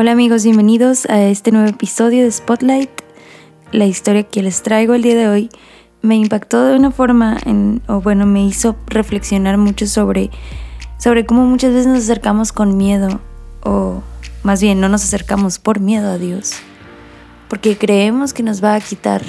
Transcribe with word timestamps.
Hola 0.00 0.12
amigos, 0.12 0.44
bienvenidos 0.44 1.06
a 1.06 1.24
este 1.24 1.50
nuevo 1.50 1.68
episodio 1.68 2.22
de 2.22 2.30
Spotlight. 2.30 2.88
La 3.72 3.84
historia 3.84 4.22
que 4.22 4.44
les 4.44 4.62
traigo 4.62 4.94
el 4.94 5.02
día 5.02 5.16
de 5.16 5.26
hoy 5.26 5.48
me 6.02 6.14
impactó 6.14 6.62
de 6.66 6.76
una 6.76 6.92
forma, 6.92 7.36
en, 7.44 7.82
o 7.88 8.00
bueno, 8.00 8.24
me 8.24 8.44
hizo 8.44 8.76
reflexionar 8.86 9.58
mucho 9.58 9.88
sobre, 9.88 10.30
sobre 10.98 11.26
cómo 11.26 11.46
muchas 11.46 11.72
veces 11.72 11.88
nos 11.88 12.04
acercamos 12.04 12.52
con 12.52 12.76
miedo, 12.76 13.20
o 13.64 14.00
más 14.44 14.62
bien 14.62 14.80
no 14.80 14.88
nos 14.88 15.02
acercamos 15.02 15.58
por 15.58 15.80
miedo 15.80 16.12
a 16.12 16.16
Dios, 16.16 16.52
porque 17.48 17.76
creemos 17.76 18.32
que 18.32 18.44
nos 18.44 18.62
va 18.62 18.76
a 18.76 18.80
quitar 18.80 19.22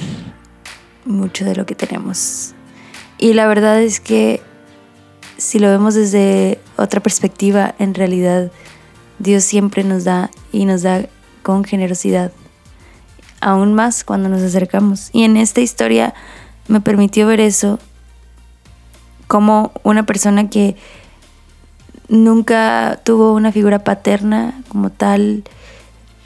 mucho 1.03 1.45
de 1.45 1.55
lo 1.55 1.65
que 1.65 1.73
tenemos. 1.73 2.53
Y 3.17 3.33
la 3.33 3.47
verdad 3.47 3.81
es 3.81 3.99
que 3.99 4.39
si 5.35 5.57
lo 5.57 5.67
vemos 5.67 5.95
desde 5.95 6.59
otra 6.77 7.01
perspectiva, 7.01 7.73
en 7.79 7.95
realidad 7.95 8.51
Dios 9.19 9.43
siempre 9.43 9.83
nos 9.83 10.05
da 10.05 10.31
y 10.51 10.65
nos 10.65 10.81
da 10.81 11.05
con 11.43 11.63
generosidad, 11.63 12.31
aún 13.41 13.73
más 13.73 14.03
cuando 14.03 14.29
nos 14.29 14.41
acercamos. 14.41 15.09
Y 15.13 15.23
en 15.23 15.37
esta 15.37 15.61
historia 15.61 16.13
me 16.67 16.81
permitió 16.81 17.27
ver 17.27 17.39
eso 17.39 17.79
como 19.27 19.71
una 19.83 20.05
persona 20.05 20.49
que 20.49 20.75
nunca 22.07 22.99
tuvo 23.03 23.33
una 23.33 23.51
figura 23.51 23.83
paterna 23.83 24.61
como 24.67 24.89
tal, 24.89 25.43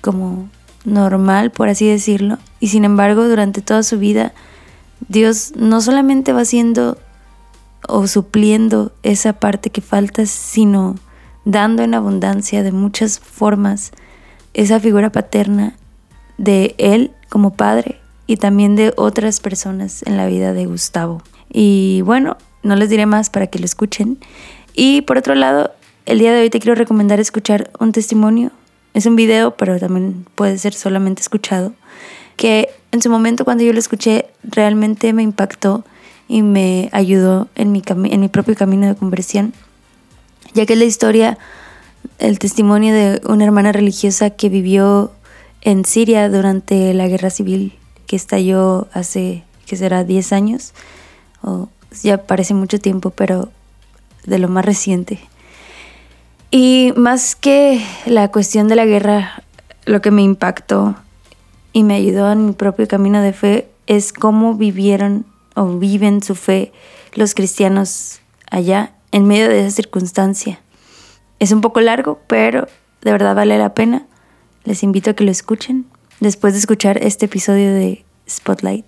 como 0.02 0.50
normal, 0.86 1.52
por 1.52 1.70
así 1.70 1.88
decirlo. 1.88 2.38
Y 2.60 2.70
sin 2.70 2.86
embargo, 2.86 3.28
durante 3.28 3.62
toda 3.62 3.84
su 3.84 4.00
vida, 4.00 4.34
Dios 5.08 5.54
no 5.56 5.82
solamente 5.82 6.32
va 6.32 6.42
haciendo 6.42 6.98
o 7.88 8.08
supliendo 8.08 8.94
esa 9.04 9.34
parte 9.34 9.70
que 9.70 9.82
falta, 9.82 10.26
sino 10.26 10.96
dando 11.46 11.84
en 11.84 11.94
abundancia 11.94 12.64
de 12.64 12.72
muchas 12.72 13.20
formas 13.20 13.92
esa 14.54 14.80
figura 14.80 15.12
paterna 15.12 15.76
de 16.38 16.76
él 16.78 17.12
como 17.30 17.54
padre 17.54 18.00
y 18.28 18.38
también 18.38 18.76
de 18.76 18.94
otras 18.96 19.40
personas 19.40 20.04
en 20.04 20.18
la 20.18 20.28
vida 20.28 20.54
de 20.54 20.66
Gustavo. 20.66 21.22
Y 21.52 22.02
bueno, 22.02 22.38
no 22.64 22.76
les 22.76 22.90
diré 22.90 23.06
más 23.06 23.30
para 23.30 23.48
que 23.48 23.60
lo 23.60 23.66
escuchen. 23.66 24.18
Y 24.74 25.02
por 25.02 25.18
otro 25.18 25.36
lado, 25.36 25.72
el 26.06 26.20
día 26.20 26.34
de 26.34 26.42
hoy 26.42 26.50
te 26.50 26.60
quiero 26.60 26.76
recomendar 26.76 27.20
escuchar 27.20 27.72
un 27.80 27.92
testimonio. 27.92 28.52
Es 28.94 29.06
un 29.06 29.16
video, 29.16 29.56
pero 29.58 29.80
también 29.80 30.26
puede 30.36 30.58
ser 30.58 30.74
solamente 30.74 31.22
escuchado. 31.22 31.74
Que 32.38 32.70
en 32.92 33.02
su 33.02 33.10
momento 33.10 33.46
cuando 33.46 33.64
yo 33.64 33.74
lo 33.74 33.80
escuché 33.80 34.28
realmente 34.44 35.14
me 35.14 35.24
impactó 35.24 35.84
y 36.28 36.42
me 36.42 36.90
ayudó 36.94 37.48
en 37.56 37.72
mi, 37.72 37.82
en 37.88 38.20
mi 38.20 38.28
propio 38.28 38.56
camino 38.56 38.88
de 38.88 38.96
conversión 38.96 39.54
ya 40.54 40.66
que 40.66 40.74
es 40.74 40.80
la 40.80 40.86
historia, 40.86 41.38
el 42.20 42.40
testimonio 42.40 42.94
de 42.94 43.22
una 43.28 43.46
hermana 43.46 43.72
religiosa 43.72 44.30
que 44.30 44.50
vivió 44.50 45.12
en 45.62 45.86
Siria 45.86 46.30
durante 46.30 46.94
la 46.94 47.08
guerra 47.08 47.30
civil 47.30 47.74
que 48.08 48.16
estalló 48.16 48.88
hace, 48.94 49.44
que 49.66 49.76
será 49.76 50.04
10 50.04 50.34
años, 50.34 50.74
o 51.42 51.70
ya 52.02 52.18
parece 52.26 52.54
mucho 52.54 52.80
tiempo, 52.80 53.10
pero 53.10 53.50
de 54.26 54.40
lo 54.40 54.50
más 54.50 54.66
reciente. 54.66 55.20
Y 56.52 56.94
más 56.96 57.36
que 57.36 57.84
la 58.06 58.30
cuestión 58.30 58.68
de 58.68 58.76
la 58.76 58.86
guerra, 58.86 59.44
lo 59.86 60.02
que 60.02 60.12
me 60.12 60.22
impactó 60.22 60.96
y 61.72 61.84
me 61.84 61.96
ayudó 61.96 62.32
en 62.32 62.46
mi 62.46 62.52
propio 62.54 62.88
camino 62.88 63.22
de 63.22 63.34
fe 63.34 63.68
es 63.88 64.14
cómo 64.14 64.54
vivieron 64.54 65.26
o 65.56 65.66
viven 65.78 66.22
su 66.22 66.36
fe 66.36 66.72
los 67.16 67.34
cristianos 67.34 68.20
allá 68.50 68.94
en 69.14 69.28
medio 69.28 69.48
de 69.48 69.60
esa 69.60 69.70
circunstancia. 69.70 70.60
Es 71.40 71.52
un 71.52 71.62
poco 71.62 71.80
largo, 71.80 72.20
pero 72.28 72.68
de 73.02 73.12
verdad 73.12 73.36
vale 73.36 73.58
la 73.58 73.74
pena. 73.74 74.06
Les 74.66 74.84
invito 74.84 75.12
a 75.12 75.14
que 75.14 75.24
lo 75.24 75.32
escuchen 75.32 75.86
después 76.20 76.54
de 76.54 76.60
escuchar 76.60 76.98
este 76.98 77.28
episodio 77.28 77.74
de 77.74 78.04
Spotlight. 78.28 78.86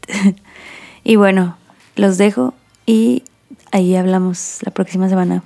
y 1.04 1.16
bueno, 1.16 1.58
los 1.96 2.18
dejo 2.18 2.54
y 2.88 3.24
ahí 3.72 3.96
hablamos 3.96 4.60
la 4.64 4.72
próxima 4.72 5.08
semana. 5.10 5.44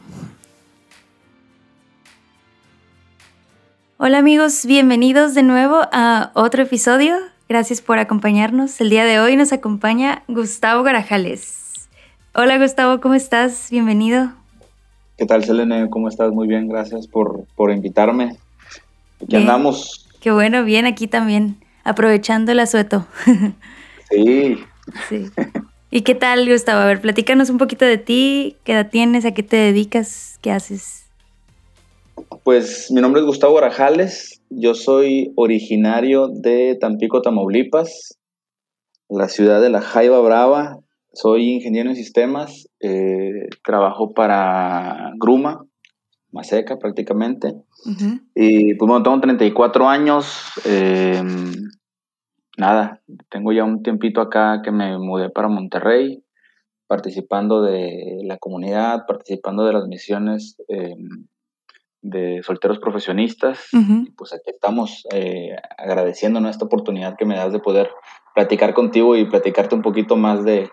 Hola 3.98 4.20
amigos, 4.20 4.66
bienvenidos 4.66 5.36
de 5.36 5.44
nuevo 5.44 5.82
a 5.92 6.32
otro 6.36 6.64
episodio. 6.64 7.18
Gracias 7.50 7.82
por 7.82 8.00
acompañarnos. 8.00 8.80
El 8.80 8.90
día 8.90 9.04
de 9.04 9.20
hoy 9.20 9.36
nos 9.36 9.52
acompaña 9.52 10.24
Gustavo 10.30 10.84
Garajales. 10.84 11.90
Hola 12.34 12.58
Gustavo, 12.58 13.02
¿cómo 13.02 13.16
estás? 13.16 13.68
Bienvenido. 13.72 14.40
¿Qué 15.20 15.26
tal, 15.26 15.44
Selene? 15.44 15.90
¿Cómo 15.90 16.08
estás? 16.08 16.32
Muy 16.32 16.48
bien, 16.48 16.70
gracias 16.70 17.06
por, 17.06 17.46
invitarme. 17.70 18.38
Aquí 19.22 19.36
andamos. 19.36 20.08
Qué 20.22 20.32
bueno, 20.32 20.64
bien 20.64 20.86
aquí 20.86 21.08
también, 21.08 21.58
aprovechando 21.84 22.54
el 22.54 22.60
asueto. 22.62 23.06
sí. 24.10 24.58
sí. 25.10 25.26
¿Y 25.92 26.04
qué 26.04 26.16
tal, 26.16 26.50
Gustavo? 26.50 26.80
A 26.80 26.86
ver, 26.86 27.02
platícanos 27.02 27.50
un 27.50 27.58
poquito 27.58 27.84
de 27.84 27.98
ti, 27.98 28.56
qué 28.64 28.72
edad 28.72 28.90
tienes, 28.90 29.26
a 29.26 29.34
qué 29.34 29.44
te 29.44 29.58
dedicas, 29.58 30.40
qué 30.42 30.54
haces. 30.54 31.10
Pues 32.46 32.90
mi 32.90 33.02
nombre 33.02 33.20
es 33.20 33.28
Gustavo 33.28 33.58
Arajales, 33.58 34.42
yo 34.50 34.74
soy 34.74 35.34
originario 35.36 36.30
de 36.30 36.78
Tampico, 36.80 37.22
Tamaulipas, 37.22 38.18
la 39.10 39.28
ciudad 39.28 39.62
de 39.62 39.70
La 39.70 39.82
Jaiba 39.82 40.22
Brava, 40.22 40.80
soy 41.14 41.54
ingeniero 41.54 41.90
en 41.90 41.96
sistemas, 41.96 42.70
eh, 42.80 43.48
trabajo 43.64 44.14
para 44.14 45.12
Gruma, 45.18 45.66
Maseca 46.32 46.78
prácticamente. 46.78 47.56
Y 48.36 48.76
pues 48.76 48.88
bueno, 48.88 49.04
tengo 49.04 49.20
34 49.20 49.90
años. 49.90 50.52
Eh, 50.66 51.24
nada, 52.58 53.02
tengo 53.30 53.52
ya 53.52 53.64
un 53.64 53.82
tiempito 53.82 54.22
acá 54.22 54.62
que 54.64 54.72
me 54.72 54.98
mudé 55.00 55.30
para 55.30 55.48
Monterrey, 55.48 56.24
participando 56.88 57.64
de 57.64 58.22
la 58.24 58.38
comunidad, 58.38 59.06
participando 59.08 59.66
de 59.66 59.74
las 59.74 59.88
misiones 59.88 60.58
eh, 60.68 60.96
de 62.02 62.44
solteros 62.44 62.78
profesionistas. 62.78 63.68
y 63.74 64.12
pues 64.12 64.34
aquí 64.34 64.52
estamos 64.52 65.08
agradeciendo 65.78 66.48
esta 66.48 66.66
oportunidad 66.66 67.16
que 67.18 67.26
me 67.26 67.36
das 67.36 67.52
de 67.52 67.60
poder 67.60 67.90
platicar 68.36 68.76
contigo 68.76 69.16
y 69.18 69.26
platicarte 69.26 69.74
un 69.74 69.82
poquito 69.82 70.16
más 70.16 70.46
de, 70.46 70.70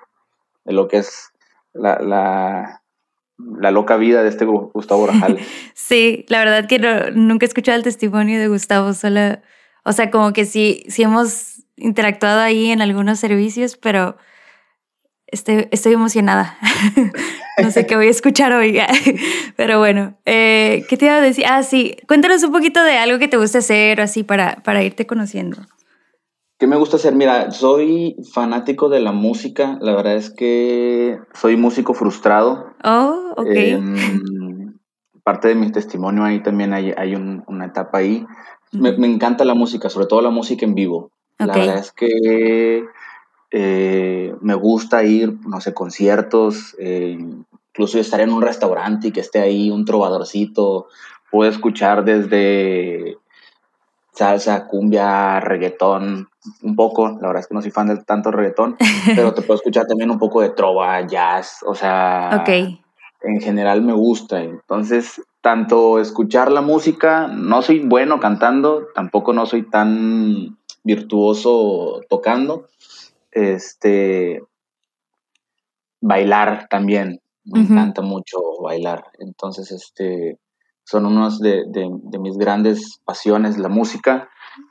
de 0.66 0.72
lo 0.72 0.88
que 0.88 0.98
es 0.98 1.32
la, 1.72 1.98
la, 2.00 3.70
loca 3.70 3.96
vida 3.96 4.22
de 4.22 4.28
este 4.28 4.44
Gustavo 4.44 5.06
Rajal. 5.06 5.38
sí, 5.74 6.24
la 6.28 6.38
verdad 6.40 6.66
que 6.66 6.78
nunca 7.14 7.46
he 7.46 7.48
escuchado 7.48 7.76
el 7.76 7.84
testimonio 7.84 8.38
de 8.38 8.48
Gustavo, 8.48 8.92
solo, 8.92 9.38
o 9.84 9.92
sea, 9.92 10.10
como 10.10 10.32
que 10.32 10.44
sí, 10.44 10.84
sí 10.88 11.02
hemos 11.02 11.62
interactuado 11.76 12.40
ahí 12.40 12.70
en 12.70 12.82
algunos 12.82 13.20
servicios, 13.20 13.76
pero 13.76 14.16
estoy, 15.26 15.68
estoy 15.70 15.92
emocionada. 15.92 16.58
no 17.62 17.70
sé 17.70 17.86
qué 17.86 17.96
voy 17.96 18.08
a 18.08 18.10
escuchar 18.10 18.52
hoy, 18.52 18.78
pero 19.56 19.78
bueno, 19.78 20.18
eh, 20.24 20.84
¿qué 20.88 20.96
te 20.96 21.06
iba 21.06 21.16
a 21.16 21.20
decir? 21.20 21.44
Ah, 21.46 21.62
sí, 21.62 21.96
cuéntanos 22.08 22.42
un 22.42 22.52
poquito 22.52 22.82
de 22.82 22.96
algo 22.98 23.18
que 23.18 23.28
te 23.28 23.36
gusta 23.36 23.58
hacer 23.58 24.00
o 24.00 24.02
así 24.02 24.22
para, 24.22 24.56
para 24.56 24.82
irte 24.82 25.06
conociendo. 25.06 25.58
¿Qué 26.58 26.66
me 26.66 26.76
gusta 26.76 26.96
hacer? 26.96 27.14
Mira, 27.14 27.50
soy 27.50 28.16
fanático 28.32 28.88
de 28.88 29.00
la 29.00 29.12
música. 29.12 29.76
La 29.82 29.94
verdad 29.94 30.16
es 30.16 30.30
que 30.30 31.18
soy 31.34 31.56
músico 31.56 31.92
frustrado. 31.92 32.72
Oh, 32.82 33.34
ok. 33.36 33.46
Em, 33.50 34.78
parte 35.22 35.48
de 35.48 35.54
mi 35.54 35.70
testimonio 35.70 36.24
ahí 36.24 36.42
también 36.42 36.72
hay, 36.72 37.14
una 37.14 37.66
etapa 37.66 37.98
ahí. 37.98 38.24
Me, 38.72 38.88
encanta 39.06 39.44
la 39.44 39.54
música, 39.54 39.90
sobre 39.90 40.06
todo 40.06 40.22
la 40.22 40.30
música 40.30 40.64
en 40.64 40.74
vivo. 40.74 41.10
La 41.38 41.52
verdad 41.52 41.78
es 41.78 41.92
que 41.92 42.86
eh, 43.50 44.34
me 44.40 44.54
gusta 44.54 45.04
ir, 45.04 45.38
no 45.46 45.60
sé, 45.60 45.74
conciertos, 45.74 46.74
eh, 46.78 47.18
incluso 47.70 47.98
estar 47.98 48.20
en 48.20 48.32
un 48.32 48.40
restaurante 48.40 49.08
y 49.08 49.12
que 49.12 49.20
esté 49.20 49.40
ahí 49.40 49.70
un 49.70 49.84
trovadorcito. 49.84 50.86
Puedo 51.30 51.50
escuchar 51.50 52.06
desde 52.06 53.18
salsa, 54.16 54.66
cumbia, 54.66 55.40
reggaetón, 55.40 56.28
un 56.62 56.76
poco, 56.76 57.08
la 57.08 57.28
verdad 57.28 57.40
es 57.40 57.46
que 57.48 57.54
no 57.54 57.62
soy 57.62 57.70
fan 57.70 57.88
de 57.88 58.02
tanto 58.02 58.30
reggaetón, 58.30 58.76
pero 59.14 59.34
te 59.34 59.42
puedo 59.42 59.58
escuchar 59.58 59.86
también 59.86 60.10
un 60.10 60.18
poco 60.18 60.40
de 60.40 60.50
trova, 60.50 61.06
jazz, 61.06 61.62
o 61.66 61.74
sea, 61.74 62.30
en 63.22 63.40
general 63.40 63.82
me 63.82 63.92
gusta. 63.92 64.42
Entonces, 64.42 65.20
tanto 65.40 66.00
escuchar 66.00 66.50
la 66.50 66.62
música, 66.62 67.28
no 67.28 67.62
soy 67.62 67.80
bueno 67.80 68.18
cantando, 68.20 68.88
tampoco 68.94 69.32
no 69.32 69.46
soy 69.46 69.68
tan 69.68 70.58
virtuoso 70.82 72.00
tocando. 72.08 72.68
Este, 73.32 74.42
bailar 76.00 76.68
también, 76.70 77.20
me 77.44 77.60
encanta 77.60 78.00
mucho 78.00 78.38
bailar. 78.62 79.04
Entonces, 79.18 79.70
este, 79.72 80.38
son 80.86 81.04
unas 81.04 81.40
de, 81.40 81.64
mis 82.20 82.38
grandes 82.38 83.00
pasiones, 83.04 83.58
la 83.58 83.68
música. 83.68 84.28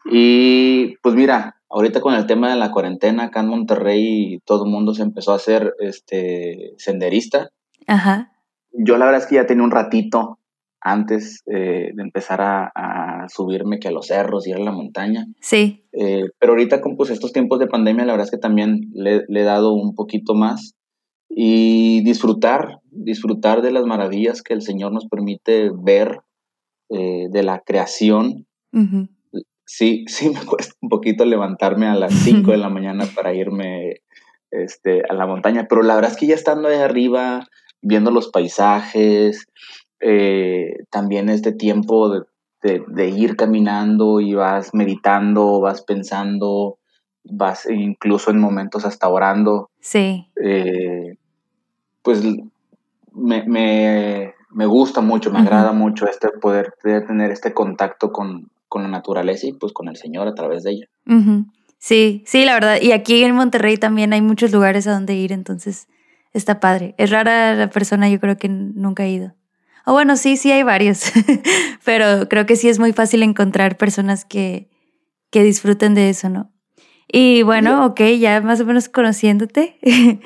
Y 0.10 0.96
pues 1.04 1.14
mira, 1.14 1.58
ahorita 1.70 2.00
con 2.00 2.14
el 2.14 2.26
tema 2.26 2.50
de 2.50 2.56
la 2.56 2.72
cuarentena 2.72 3.26
acá 3.26 3.42
en 3.42 3.50
Monterrey, 3.50 4.40
todo 4.46 4.64
el 4.66 4.72
mundo 4.72 4.94
se 4.94 5.04
empezó 5.04 5.34
a 5.34 5.36
hacer 5.36 5.76
este 5.80 6.74
senderista. 6.78 7.50
Ajá. 7.86 8.32
Yo 8.72 8.98
la 8.98 9.06
verdad 9.06 9.22
es 9.22 9.28
que 9.28 9.36
ya 9.36 9.46
tenía 9.46 9.64
un 9.64 9.72
ratito 9.72 10.40
antes 10.80 11.42
eh, 11.48 11.92
de 11.94 12.04
empezar 12.04 12.42
a, 12.42 13.26
subirme 13.28 13.80
que 13.80 13.88
a 13.88 13.92
los 13.92 14.06
cerros 14.06 14.46
y 14.46 14.52
ir 14.52 14.58
a 14.58 14.60
la 14.60 14.72
montaña. 14.72 15.26
Sí. 15.42 15.84
Eh, 15.94 16.26
pero 16.38 16.54
ahorita 16.54 16.80
con 16.80 16.96
pues, 16.96 17.10
estos 17.10 17.34
tiempos 17.34 17.58
de 17.58 17.66
pandemia, 17.66 18.06
la 18.06 18.14
verdad 18.14 18.26
es 18.26 18.32
que 18.32 18.38
también 18.38 18.92
le, 18.94 19.26
he 19.28 19.44
dado 19.44 19.74
un 19.74 19.96
poquito 19.96 20.36
más 20.36 20.75
y 21.30 22.04
disfrutar, 22.04 22.80
disfrutar 22.92 23.62
de 23.62 23.72
las 23.72 23.86
maravillas 23.86 24.42
que 24.42 24.54
el 24.54 24.62
Señor 24.62 24.92
nos 24.92 25.08
permite 25.08 25.72
ver 25.74 26.22
eh, 26.90 27.28
de 27.30 27.44
la 27.44 27.62
creación. 27.66 28.46
Sí, 29.66 30.06
sí 30.08 30.30
me 30.30 30.46
cuesta 30.46 30.76
un 30.82 30.90
poquito 30.90 31.26
levantarme 31.26 31.88
a 31.88 31.96
las 31.96 32.14
5 32.14 32.52
de 32.52 32.58
la 32.58 32.70
mañana 32.70 33.06
para 33.16 33.34
irme 33.34 34.02
este, 34.52 35.02
a 35.10 35.14
la 35.14 35.26
montaña, 35.26 35.68
pero 35.68 35.82
la 35.82 35.96
verdad 35.96 36.12
es 36.12 36.18
que 36.18 36.28
ya 36.28 36.36
estando 36.36 36.68
ahí 36.68 36.78
arriba, 36.78 37.48
viendo 37.82 38.12
los 38.12 38.30
paisajes, 38.30 39.48
eh, 40.00 40.84
también 40.92 41.30
este 41.30 41.52
tiempo 41.52 42.10
de, 42.10 42.26
ir 43.10 43.36
caminando 43.36 44.22
y 44.22 44.34
vas 44.34 44.74
meditando, 44.74 45.60
vas 45.60 45.84
pensando, 45.84 46.80
vas 47.30 47.68
incluso 47.70 48.32
en 48.32 48.40
momentos 48.40 48.86
hasta 48.86 49.10
orando. 49.10 49.70
Sí. 49.80 50.28
Eh, 50.42 51.18
pues 52.02 52.22
me, 53.14 54.34
gusta 54.68 55.02
mucho, 55.02 55.32
me 55.32 55.40
agrada 55.40 55.72
mucho 55.72 56.08
este 56.08 56.30
poder 56.30 56.74
tener 56.82 57.32
este 57.32 57.54
contacto 57.54 58.12
con, 58.12 58.50
la 58.76 58.88
naturaleza 58.90 59.48
y 59.48 59.54
pues 59.54 59.72
con 59.72 59.88
el 59.88 59.96
Señor 59.96 60.28
a 60.28 60.36
través 60.36 60.64
de 60.64 60.72
ella. 60.72 60.88
Sí, 61.78 62.24
sí, 62.26 62.44
la 62.44 62.56
verdad. 62.56 62.78
Y 62.82 62.92
aquí 62.92 63.24
en 63.24 63.34
Monterrey 63.34 63.78
también 63.78 64.12
hay 64.12 64.22
muchos 64.22 64.52
lugares 64.52 64.86
a 64.86 64.92
donde 64.92 65.16
ir, 65.16 65.32
entonces 65.32 65.88
está 66.34 66.60
padre. 66.60 66.94
Es 66.98 67.10
rara 67.10 67.56
la 67.56 67.70
persona, 67.70 68.10
yo 68.10 68.20
creo 68.20 68.38
que 68.38 68.50
nunca 68.50 69.04
ha 69.04 69.08
ido. 69.08 69.34
O 69.86 69.94
bueno, 69.94 70.18
sí, 70.18 70.36
sí 70.36 70.52
hay 70.52 70.64
varios, 70.64 71.12
pero 71.86 72.28
creo 72.28 72.46
que 72.46 72.56
sí 72.58 72.68
es 72.68 72.80
muy 72.80 72.92
fácil 72.92 73.24
encontrar 73.24 73.78
personas 73.78 74.26
que, 74.26 74.68
que 75.30 75.44
disfruten 75.44 75.94
de 75.94 76.10
eso, 76.10 76.28
¿no? 76.28 76.52
Y 77.08 77.44
bueno, 77.44 77.86
ok, 77.86 78.02
ya 78.20 78.42
más 78.42 78.62
o 78.62 78.66
menos 78.66 78.90
conociéndote, 78.90 79.78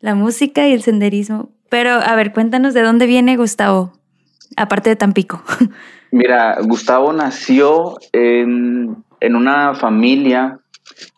la 0.00 0.14
música 0.14 0.68
y 0.68 0.72
el 0.72 0.82
senderismo. 0.82 1.50
Pero 1.68 1.90
a 1.90 2.14
ver, 2.14 2.32
cuéntanos 2.32 2.74
de 2.74 2.82
dónde 2.82 3.06
viene 3.06 3.36
Gustavo, 3.36 3.92
aparte 4.56 4.90
de 4.90 4.96
Tampico. 4.96 5.42
Mira, 6.10 6.58
Gustavo 6.62 7.12
nació 7.12 7.98
en, 8.12 9.04
en 9.20 9.36
una 9.36 9.74
familia, 9.74 10.60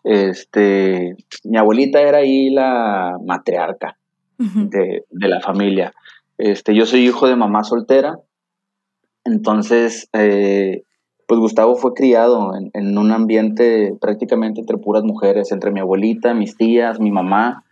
este, 0.03 1.15
mi 1.43 1.57
abuelita 1.57 2.01
era 2.01 2.19
ahí 2.19 2.49
la 2.49 3.17
matriarca 3.23 3.97
de, 4.37 5.03
de 5.09 5.27
la 5.27 5.41
familia. 5.41 5.93
Este, 6.37 6.73
yo 6.73 6.85
soy 6.85 7.05
hijo 7.05 7.27
de 7.27 7.35
mamá 7.35 7.63
soltera, 7.63 8.17
entonces, 9.29 10.09
eh, 10.13 10.83
pues 11.29 11.39
Gustavo 11.39 11.75
fue 11.75 11.93
criado 11.93 12.53
en, 12.73 12.97
un 12.97 13.11
ambiente 13.11 13.95
prácticamente 14.01 14.61
entre 14.61 14.79
puras 14.79 15.03
mujeres, 15.03 15.51
entre 15.51 15.69
mi 15.69 15.79
abuelita, 15.79 16.33
mis 16.33 16.57
tías, 16.57 16.99
mi 16.99 17.11
mamá. 17.11 17.65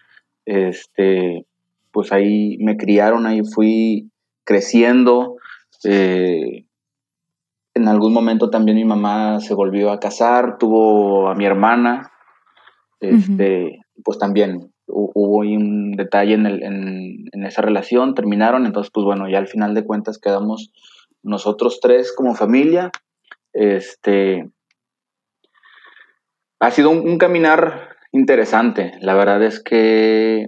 Este, 0.46 1.48
pues 1.92 2.12
ahí 2.12 2.60
me 2.60 2.78
criaron, 2.78 3.26
ahí 3.26 3.42
fui 3.44 4.12
creciendo. 4.44 5.38
Eh, 5.84 6.66
en 7.74 7.88
algún 7.88 8.14
momento 8.14 8.52
también 8.52 8.78
mi 8.78 8.86
mamá 8.86 9.40
se 9.40 9.56
volvió 9.56 9.90
a 9.90 10.00
casar, 10.00 10.60
tuvo 10.60 11.28
a 11.28 11.34
mi 11.34 11.46
hermana. 11.46 12.12
Este, 13.00 13.80
pues 14.04 14.20
también 14.20 14.72
hubo 14.86 15.38
un 15.40 15.94
detalle 15.94 16.36
en, 16.36 16.46
el, 16.46 16.62
en, 16.62 17.44
esa 17.44 17.64
relación, 17.64 18.14
terminaron, 18.14 18.68
entonces 18.68 18.92
pues 18.94 19.04
bueno, 19.04 19.28
ya 19.28 19.40
al 19.40 19.48
final 19.48 19.74
de 19.74 19.84
cuentas 19.84 20.20
quedamos 20.20 20.72
nosotros 21.24 21.80
tres 21.82 22.14
como 22.16 22.36
familia. 22.36 22.92
Este, 23.60 24.52
ha 26.60 26.70
sido 26.70 26.92
un, 26.92 27.18
caminar 27.18 27.90
interesante, 28.12 28.92
la 29.02 29.16
verdad 29.16 29.42
es 29.42 29.64
que 29.64 30.46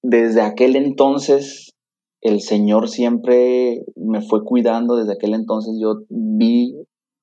desde 0.00 0.42
aquel 0.42 0.76
entonces 0.76 1.74
el 2.20 2.40
Señor 2.40 2.88
siempre 2.88 3.80
me 3.96 4.20
fue 4.20 4.44
cuidando, 4.44 4.94
desde 4.94 5.14
aquel 5.14 5.34
entonces 5.34 5.74
yo 5.82 6.02
vi 6.08 6.72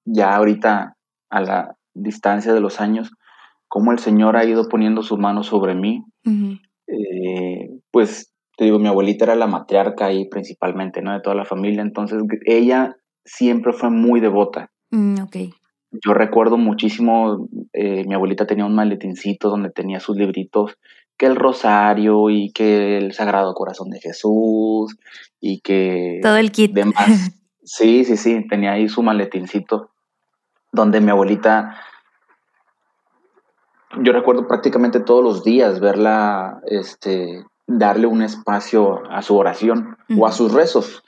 ya 0.04 0.36
ahorita 0.36 0.98
a 1.30 1.42
la 1.42 1.78
distancia 1.94 2.54
de 2.54 2.60
los 2.60 2.82
años, 2.82 3.10
cómo 3.70 3.94
el 3.94 4.00
Señor 4.00 4.36
ha 4.36 4.44
ido 4.44 4.68
poniendo 4.68 5.04
su 5.04 5.18
mano 5.18 5.44
sobre 5.44 5.74
mí. 5.74 6.04
Eh, 6.26 7.80
pues 7.92 8.34
te 8.58 8.66
digo, 8.66 8.78
mi 8.78 8.90
abuelita 8.90 9.24
era 9.24 9.36
la 9.36 9.48
matriarca 9.48 10.08
ahí 10.08 10.28
principalmente, 10.28 11.02
¿no? 11.02 11.14
De 11.14 11.22
toda 11.22 11.36
la 11.38 11.46
familia, 11.46 11.82
entonces 11.82 12.22
ella 12.46 12.98
siempre 13.24 13.72
fue 13.72 13.90
muy 13.90 14.20
devota. 14.20 14.70
Mm, 14.92 15.24
Yo 15.92 16.14
recuerdo 16.14 16.58
muchísimo, 16.58 17.48
eh, 17.74 18.04
mi 18.06 18.14
abuelita 18.14 18.46
tenía 18.46 18.66
un 18.66 18.76
maletincito 18.76 19.50
donde 19.50 19.70
tenía 19.70 20.00
sus 20.00 20.18
libritos, 20.18 20.78
que 21.18 21.26
el 21.26 21.36
rosario 21.36 22.30
y 22.30 22.52
que 22.52 22.98
el 22.98 23.14
Sagrado 23.14 23.54
Corazón 23.54 23.90
de 23.90 24.00
Jesús 24.00 24.96
y 25.42 25.60
que... 25.62 26.20
Todo 26.22 26.38
el 26.38 26.52
kit. 26.52 26.78
Sí, 27.72 28.04
sí, 28.04 28.18
sí, 28.18 28.48
tenía 28.48 28.72
ahí 28.72 28.90
su 28.90 29.04
maletincito 29.04 29.92
donde 30.72 31.02
mi 31.02 31.12
abuelita 31.12 31.76
yo 33.98 34.14
recuerdo 34.14 34.48
prácticamente 34.48 35.00
todos 35.00 35.24
los 35.24 35.44
días 35.44 35.80
verla, 35.80 36.62
este, 36.68 37.44
darle 37.66 38.06
un 38.06 38.22
espacio 38.22 39.02
a 39.10 39.22
su 39.22 39.36
oración 39.36 39.98
o 40.16 40.28
a 40.28 40.32
sus 40.32 40.54
rezos. 40.54 41.04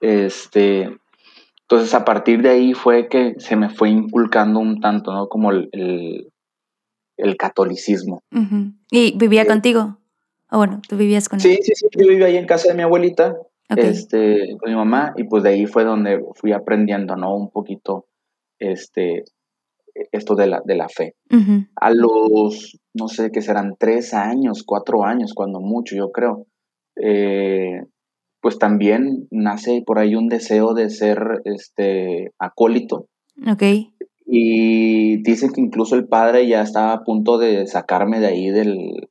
Este, 0.00 0.99
entonces 1.70 1.94
a 1.94 2.04
partir 2.04 2.42
de 2.42 2.48
ahí 2.48 2.74
fue 2.74 3.06
que 3.06 3.34
se 3.38 3.54
me 3.54 3.68
fue 3.68 3.90
inculcando 3.90 4.58
un 4.58 4.80
tanto, 4.80 5.12
¿no? 5.12 5.28
Como 5.28 5.52
el, 5.52 5.68
el, 7.16 7.36
catolicismo. 7.36 8.24
¿Y 8.90 9.16
vivía 9.16 9.42
eh, 9.42 9.46
contigo? 9.46 9.98
O 10.50 10.56
bueno, 10.56 10.82
tú 10.88 10.96
vivías 10.96 11.28
con 11.28 11.38
Sí, 11.38 11.58
sí, 11.62 11.72
sí, 11.76 11.86
yo 11.96 12.08
vivía 12.08 12.26
ahí 12.26 12.36
en 12.36 12.46
casa 12.46 12.70
de 12.70 12.74
mi 12.74 12.82
abuelita, 12.82 13.36
este, 13.68 14.56
con 14.58 14.68
mi 14.68 14.74
mamá, 14.74 15.14
y 15.16 15.22
pues 15.22 15.44
de 15.44 15.50
ahí 15.50 15.66
fue 15.66 15.84
donde 15.84 16.20
fui 16.34 16.52
aprendiendo, 16.52 17.14
¿no? 17.14 17.36
Un 17.36 17.50
poquito, 17.50 18.06
este, 18.58 19.22
esto 20.10 20.34
de 20.34 20.48
la, 20.48 20.62
de 20.64 20.74
la 20.74 20.88
fe. 20.88 21.14
A 21.76 21.92
los, 21.92 22.80
no 22.94 23.06
sé, 23.06 23.30
qué 23.30 23.42
serán 23.42 23.76
tres 23.78 24.12
años, 24.12 24.64
cuatro 24.66 25.04
años, 25.04 25.34
cuando 25.34 25.60
mucho, 25.60 25.94
yo 25.94 26.10
creo, 26.10 26.46
eh, 26.96 27.84
pues 28.40 28.58
también 28.58 29.28
nace 29.30 29.82
por 29.84 29.98
ahí 29.98 30.14
un 30.14 30.28
deseo 30.28 30.74
de 30.74 30.90
ser 30.90 31.42
este, 31.44 32.32
acólito. 32.38 33.06
Ok. 33.46 33.62
Y 34.26 35.22
dicen 35.22 35.52
que 35.52 35.60
incluso 35.60 35.96
el 35.96 36.06
padre 36.06 36.46
ya 36.46 36.62
estaba 36.62 36.92
a 36.92 37.04
punto 37.04 37.38
de 37.38 37.66
sacarme 37.66 38.20
de 38.20 38.26
ahí 38.28 38.50
del, 38.50 39.08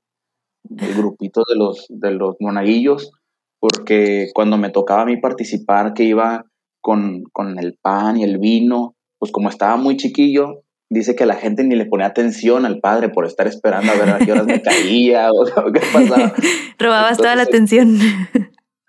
grupito 0.63 1.43
de 1.50 1.57
los, 1.57 1.86
de 1.89 2.12
los 2.12 2.36
monaguillos, 2.39 3.12
porque 3.59 4.29
cuando 4.33 4.57
me 4.57 4.69
tocaba 4.69 5.01
a 5.01 5.05
mí 5.05 5.17
participar, 5.17 5.93
que 5.93 6.03
iba 6.03 6.45
con, 6.81 7.24
con 7.33 7.59
el 7.59 7.77
pan 7.81 8.17
y 8.17 8.24
el 8.24 8.38
vino, 8.38 8.95
pues 9.19 9.31
como 9.31 9.50
estaba 9.50 9.75
muy 9.75 9.98
chiquillo, 9.98 10.63
dice 10.89 11.15
que 11.15 11.25
la 11.25 11.36
gente 11.36 11.63
ni 11.63 11.75
le 11.75 11.86
ponía 11.86 12.07
atención 12.07 12.65
al 12.65 12.79
padre 12.79 13.09
por 13.09 13.25
estar 13.25 13.48
esperando 13.48 13.91
a 13.91 13.95
ver 13.95 14.09
a 14.09 14.19
qué 14.19 14.31
horas 14.31 14.45
me 14.45 14.62
caía 14.62 15.29
o, 15.31 15.71
qué 15.71 15.81
pasaba. 15.93 16.33
Robabas 16.77 17.17
toda 17.17 17.36
la 17.36 17.43
atención. 17.43 17.98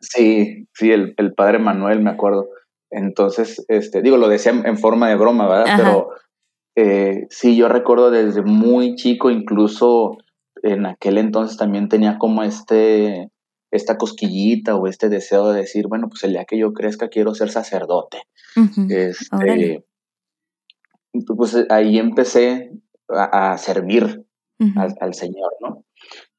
Sí, 0.00 0.66
sí, 0.74 0.92
el, 0.92 1.14
padre 1.34 1.58
Manuel, 1.58 2.00
me 2.00 2.10
acuerdo. 2.10 2.48
Entonces, 2.90 3.64
este, 3.68 4.02
digo, 4.02 4.16
lo 4.16 4.28
decía 4.28 4.52
en, 4.52 4.78
forma 4.78 5.08
de 5.08 5.16
broma, 5.16 5.48
¿verdad? 5.48 5.74
Pero 5.76 6.08
eh, 6.76 7.26
sí, 7.30 7.56
yo 7.56 7.68
recuerdo 7.68 8.10
desde 8.10 8.42
muy 8.42 8.94
chico, 8.96 9.30
incluso 9.30 10.16
en 10.62 10.86
aquel 10.86 11.18
entonces 11.18 11.56
también 11.56 11.88
tenía 11.88 12.18
como 12.18 12.42
este, 12.42 13.30
esta 13.70 13.96
cosquillita 13.96 14.76
o 14.76 14.86
este 14.86 15.08
deseo 15.08 15.52
de 15.52 15.60
decir, 15.60 15.86
bueno, 15.86 16.08
pues 16.08 16.24
el 16.24 16.32
día 16.32 16.44
que 16.44 16.58
yo 16.58 16.72
crezca 16.72 17.08
quiero 17.08 17.34
ser 17.34 17.50
sacerdote. 17.50 18.22
este, 18.88 19.84
pues 21.36 21.56
ahí 21.70 21.98
empecé 21.98 22.72
a, 23.08 23.58
servir 23.58 24.24
al, 25.00 25.14
Señor, 25.14 25.52
¿no? 25.60 25.84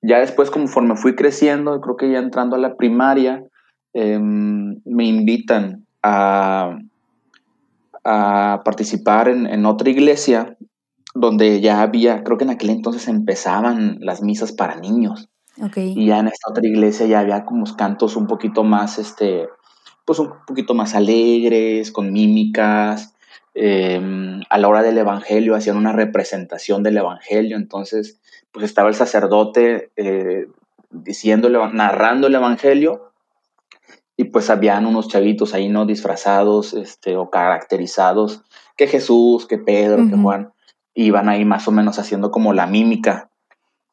Ya 0.01 0.19
después, 0.19 0.49
conforme 0.49 0.95
fui 0.95 1.15
creciendo, 1.15 1.79
creo 1.81 1.95
que 1.95 2.11
ya 2.11 2.19
entrando 2.19 2.55
a 2.55 2.59
la 2.59 2.75
primaria, 2.75 3.43
em, 3.93 4.81
me 4.85 5.05
invitan 5.05 5.85
a, 6.03 6.77
a 8.03 8.61
participar 8.63 9.29
en, 9.29 9.65
otra 9.65 9.89
iglesia 9.89 10.57
donde 11.13 11.59
ya 11.61 11.81
había, 11.81 12.23
creo 12.23 12.37
que 12.37 12.45
en 12.45 12.51
aquel 12.51 12.69
entonces 12.69 13.07
empezaban 13.07 13.97
las 13.99 14.21
misas 14.21 14.51
para 14.51 14.75
niños. 14.75 15.29
Y 15.75 16.07
ya 16.07 16.19
en 16.19 16.27
esta 16.27 16.49
otra 16.49 16.65
iglesia 16.65 17.05
ya 17.05 17.19
había 17.19 17.45
como 17.45 17.65
cantos 17.75 18.15
un 18.15 18.25
poquito 18.25 18.63
más, 18.63 18.97
este, 18.97 19.47
pues 20.05 20.17
un 20.17 20.31
poquito 20.47 20.73
más 20.73 20.95
alegres, 20.95 21.91
con 21.91 22.11
mímicas, 22.11 23.13
Em, 23.53 24.41
a 24.49 24.57
la 24.57 24.69
hora 24.69 24.81
del 24.81 24.97
Evangelio 24.97 25.55
hacían 25.55 25.75
una 25.75 25.91
representación 25.91 26.83
del 26.83 26.97
Evangelio, 26.97 27.57
entonces 27.57 28.17
pues 28.53 28.63
estaba 28.63 28.87
el 28.87 28.95
sacerdote 28.95 29.91
eh, 29.97 30.47
diciéndole, 30.89 31.59
narrando 31.73 32.27
el 32.27 32.35
Evangelio 32.35 33.10
y 34.17 34.25
pues 34.25 34.49
habían 34.49 34.85
unos 34.85 35.07
chavitos 35.07 35.53
ahí, 35.53 35.69
¿no? 35.69 35.85
Disfrazados, 35.85 36.73
este, 36.73 37.15
o 37.17 37.29
caracterizados, 37.29 38.41
que 38.77 38.87
Jesús, 38.87 39.47
que 39.47 39.57
Pedro, 39.57 40.07
que 40.09 40.15
Juan, 40.15 40.53
iban 40.93 41.29
ahí 41.29 41.45
más 41.45 41.67
o 41.67 41.71
menos 41.71 41.99
haciendo 41.99 42.31
como 42.31 42.53
la 42.53 42.67
mímica, 42.67 43.29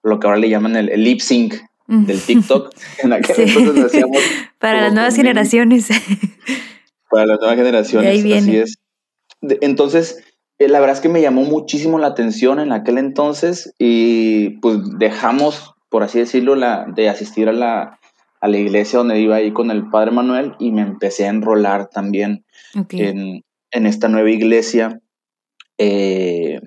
lo 0.03 0.19
que 0.19 0.27
ahora 0.27 0.39
le 0.39 0.49
llaman 0.49 0.77
el, 0.77 1.03
lip 1.03 1.21
sync 1.21 1.55
del 1.87 2.21
TikTok. 2.21 2.75
En 3.03 3.13
aquel 3.13 3.49
entonces 3.49 3.85
decíamos. 3.85 4.19
Para 4.59 4.83
las 4.83 4.93
nuevas 4.93 5.15
generaciones. 5.15 5.89
Para 7.11 7.27
las 7.27 7.39
nuevas 7.39 7.57
generaciones, 7.57 8.25
así 8.25 8.57
es. 8.57 8.79
Entonces, 9.41 10.25
eh, 10.59 10.69
la 10.69 10.81
verdad 10.81 10.97
es 10.97 11.01
que 11.01 11.09
me 11.09 11.23
llamó 11.23 11.43
muchísimo 11.43 11.99
la 11.99 12.09
atención 12.09 12.59
en 12.59 12.73
aquel 12.73 12.99
entonces 12.99 13.73
y 13.79 14.51
pues 14.61 14.79
dejamos, 14.99 15.75
por 15.89 16.03
así 16.03 16.19
decirlo, 16.19 16.57
la, 16.57 16.87
de 16.87 17.09
asistir 17.09 17.49
a 17.49 17.53
la, 17.53 17.98
a 18.41 18.49
la 18.49 18.57
iglesia 18.57 18.99
donde 18.99 19.21
iba 19.21 19.37
ahí 19.37 19.53
con 19.53 19.71
el 19.71 19.89
Padre 19.91 20.11
Manuel 20.11 20.55
y 20.59 20.73
me 20.73 20.83
empecé 20.83 21.27
a 21.27 21.31
enrolar 21.31 21.89
también 21.89 22.45
en, 22.91 23.45
en, 23.71 23.87
esta 23.87 24.09
nueva 24.09 24.31
iglesia 24.31 25.01
eh, 25.79 26.61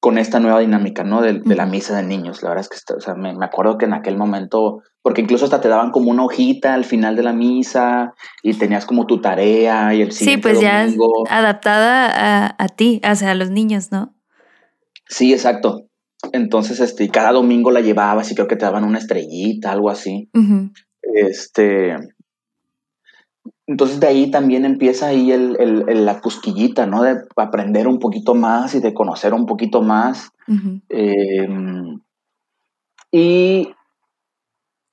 con 0.00 0.18
esta 0.18 0.40
nueva 0.40 0.60
dinámica, 0.60 1.04
¿no? 1.04 1.22
De, 1.22 1.34
de, 1.34 1.54
la 1.54 1.66
misa 1.66 1.96
de 1.96 2.02
niños. 2.02 2.42
La 2.42 2.48
verdad 2.48 2.66
es 2.68 2.84
que, 2.84 2.94
o 2.94 3.00
sea, 3.00 3.14
me, 3.14 3.32
me, 3.34 3.44
acuerdo 3.44 3.78
que 3.78 3.84
en 3.84 3.92
aquel 3.92 4.16
momento, 4.16 4.82
porque 5.00 5.20
incluso 5.20 5.44
hasta 5.44 5.60
te 5.60 5.68
daban 5.68 5.92
como 5.92 6.10
una 6.10 6.24
hojita 6.24 6.74
al 6.74 6.84
final 6.84 7.14
de 7.14 7.22
la 7.22 7.32
misa 7.32 8.14
y 8.42 8.54
tenías 8.54 8.84
como 8.84 9.06
tu 9.06 9.20
tarea 9.20 9.94
y 9.94 10.02
el 10.02 10.10
siguiente 10.10 10.48
Sí, 10.48 10.54
pues 10.54 10.60
ya 10.60 10.88
adaptada 11.30 12.46
a, 12.46 12.56
a 12.58 12.68
ti, 12.68 13.00
o 13.08 13.14
sea, 13.14 13.30
a 13.30 13.34
los 13.34 13.50
niños, 13.50 13.92
¿no? 13.92 14.14
Sí, 15.06 15.32
exacto. 15.32 15.86
Entonces, 16.30 16.80
este, 16.80 17.08
cada 17.08 17.32
domingo 17.32 17.70
la 17.70 17.80
llevabas 17.80 18.30
y 18.30 18.34
creo 18.34 18.46
que 18.46 18.56
te 18.56 18.64
daban 18.64 18.84
una 18.84 18.98
estrellita, 18.98 19.72
algo 19.72 19.90
así. 19.90 20.30
Este. 21.02 21.96
Entonces 23.66 24.00
de 24.00 24.06
ahí 24.06 24.30
también 24.30 24.64
empieza 24.64 25.08
ahí 25.08 25.32
el, 25.32 25.56
la 26.04 26.20
cosquillita, 26.20 26.86
¿no? 26.86 27.02
De 27.02 27.22
aprender 27.36 27.88
un 27.88 27.98
poquito 27.98 28.34
más 28.34 28.74
y 28.74 28.80
de 28.80 28.92
conocer 28.92 29.34
un 29.34 29.46
poquito 29.46 29.82
más. 29.82 30.30
Em, 30.88 32.00
y 33.10 33.68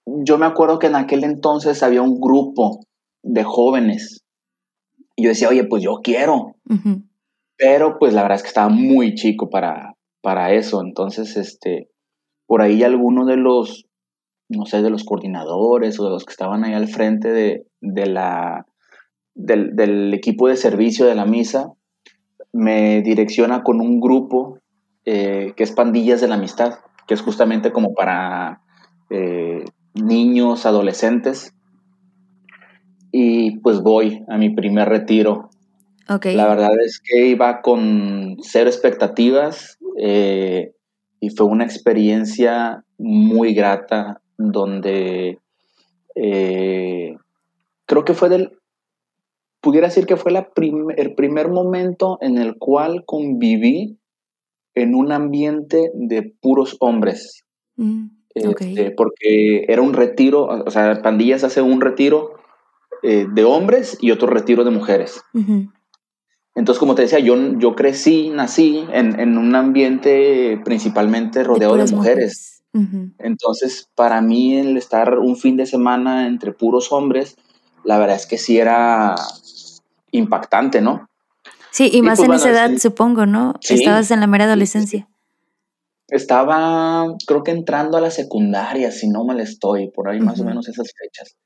yo 0.06 0.38
me 0.38 0.46
acuerdo 0.46 0.80
que 0.80 0.88
en 0.88 0.96
aquel 0.96 1.24
entonces 1.24 1.84
había 1.84 2.02
un 2.02 2.20
grupo 2.20 2.80
de 3.24 3.44
jóvenes. 3.44 4.24
Y 5.16 5.24
yo 5.24 5.30
decía, 5.30 5.50
oye, 5.50 5.66
pues 5.66 5.84
yo 5.84 6.00
quiero. 6.04 6.56
Pero 7.58 7.98
pues 8.00 8.14
la 8.14 8.22
verdad 8.22 8.38
es 8.38 8.44
que 8.44 8.50
estaba 8.50 8.70
muy 8.70 9.16
chico 9.16 9.50
para, 9.50 9.96
para 10.22 10.54
eso. 10.54 10.82
Entonces, 10.82 11.38
este, 11.38 11.90
por 12.46 12.62
ahí 12.62 12.84
algunos 12.84 13.28
de 13.28 13.38
los, 13.38 13.86
no 14.50 14.66
sé, 14.66 14.82
de 14.82 14.90
los 14.90 15.04
coordinadores 15.04 16.00
o 16.00 16.06
de 16.06 16.12
los 16.12 16.26
que 16.26 16.32
estaban 16.32 16.64
ahí 16.64 16.74
al 16.74 16.88
frente 16.88 17.30
de, 17.30 18.06
la, 18.06 18.66
del, 19.36 20.14
equipo 20.14 20.48
de 20.48 20.56
servicio 20.56 21.06
de 21.06 21.16
la 21.16 21.26
misa, 21.26 21.72
me 22.52 23.02
direcciona 23.02 23.64
con 23.64 23.80
un 23.80 24.00
grupo 24.00 24.60
eh, 25.06 25.54
que 25.56 25.64
es 25.64 25.72
Pandillas 25.72 26.22
de 26.22 26.28
la 26.28 26.36
Amistad, 26.36 26.80
que 27.08 27.14
es 27.14 27.22
justamente 27.22 27.72
como 27.72 27.94
para 27.94 28.62
eh, 29.10 29.66
niños, 29.94 30.66
adolescentes. 30.66 31.54
Y 33.12 33.58
pues 33.60 33.82
voy 33.82 34.24
a 34.30 34.38
mi 34.38 34.52
primer 34.52 34.88
retiro. 34.88 35.50
La 36.08 36.48
verdad 36.48 36.72
es 36.84 37.00
que 37.00 37.28
iba 37.28 37.62
con 37.62 38.38
cero 38.42 38.68
expectativas, 38.68 39.78
eh, 40.01 40.72
y 41.20 41.29
fue 41.29 41.46
una 41.48 41.65
experiencia 41.65 42.86
muy 42.98 43.53
grata 43.53 44.22
donde 44.38 45.39
eh, 46.15 47.15
creo 47.86 48.06
que 48.06 48.13
fue 48.13 48.29
del, 48.29 48.58
pudiera 49.62 49.88
decir 49.88 50.06
que 50.06 50.15
fue 50.15 50.32
la 50.32 50.50
el 50.96 51.15
primer 51.15 51.50
momento 51.50 52.18
en 52.22 52.38
el 52.38 52.58
cual 52.58 53.03
conviví 53.06 53.98
en 54.75 54.96
un 54.96 55.12
ambiente 55.12 55.91
de 55.94 56.34
puros 56.41 56.77
hombres. 56.79 57.44
Mm, 57.75 58.06
este, 58.34 58.91
porque 58.91 59.65
era 59.68 59.82
un 59.82 59.94
retiro, 59.94 60.46
o 60.46 60.72
sea, 60.72 61.01
Pandillas 61.01 61.44
hace 61.44 61.62
un 61.62 61.82
retiro 61.82 62.36
eh, 63.03 63.25
de 63.29 63.44
hombres 63.44 63.98
y 64.00 64.12
otro 64.12 64.27
retiro 64.27 64.63
de 64.63 64.72
mujeres. 64.72 65.22
Entonces, 66.60 66.78
como 66.78 66.94
te 66.94 67.04
decía, 67.04 67.20
yo, 67.20 67.38
yo 67.58 67.74
crecí, 67.74 68.28
nací 68.32 68.86
en, 68.92 69.38
un 69.38 69.56
ambiente 69.56 70.60
principalmente 70.66 71.42
rodeado 71.42 71.78
de, 71.78 71.86
mujeres. 71.86 72.63
Entonces, 73.18 73.88
para 73.96 74.20
mí 74.20 74.58
el 74.58 74.75
estar 74.75 75.20
un 75.20 75.38
fin 75.38 75.56
de 75.56 75.66
semana 75.66 76.28
entre 76.28 76.51
puros 76.51 76.92
hombres, 76.92 77.38
la 77.86 77.98
verdad 77.98 78.18
es 78.18 78.25
que 78.25 78.38
sí 78.38 78.60
era 78.60 79.16
impactante, 80.12 80.82
¿no? 80.82 81.08
Sí, 81.72 81.89
y, 81.94 82.01
más 82.01 82.20
pues, 82.20 82.28
en 82.28 82.36
esa 82.36 82.50
edad, 82.50 82.78
supongo, 82.78 83.25
¿no? 83.25 83.54
Estabas 83.62 84.12
en 84.12 84.20
la 84.20 84.28
mera 84.28 84.44
adolescencia. 84.44 85.08
Estaba, 86.10 87.06
creo 87.25 87.42
que 87.44 87.51
entrando 87.51 87.98
a 87.98 88.01
la 88.01 88.12
secundaria, 88.12 88.92
si 88.92 89.08
no 89.08 89.24
mal 89.24 89.39
estoy, 89.39 89.92
por 89.92 90.10
ahí 90.10 90.20
más 90.20 90.42
o 90.42 90.44
menos 90.44 90.68
esas 90.68 90.92
fechas. 90.92 91.38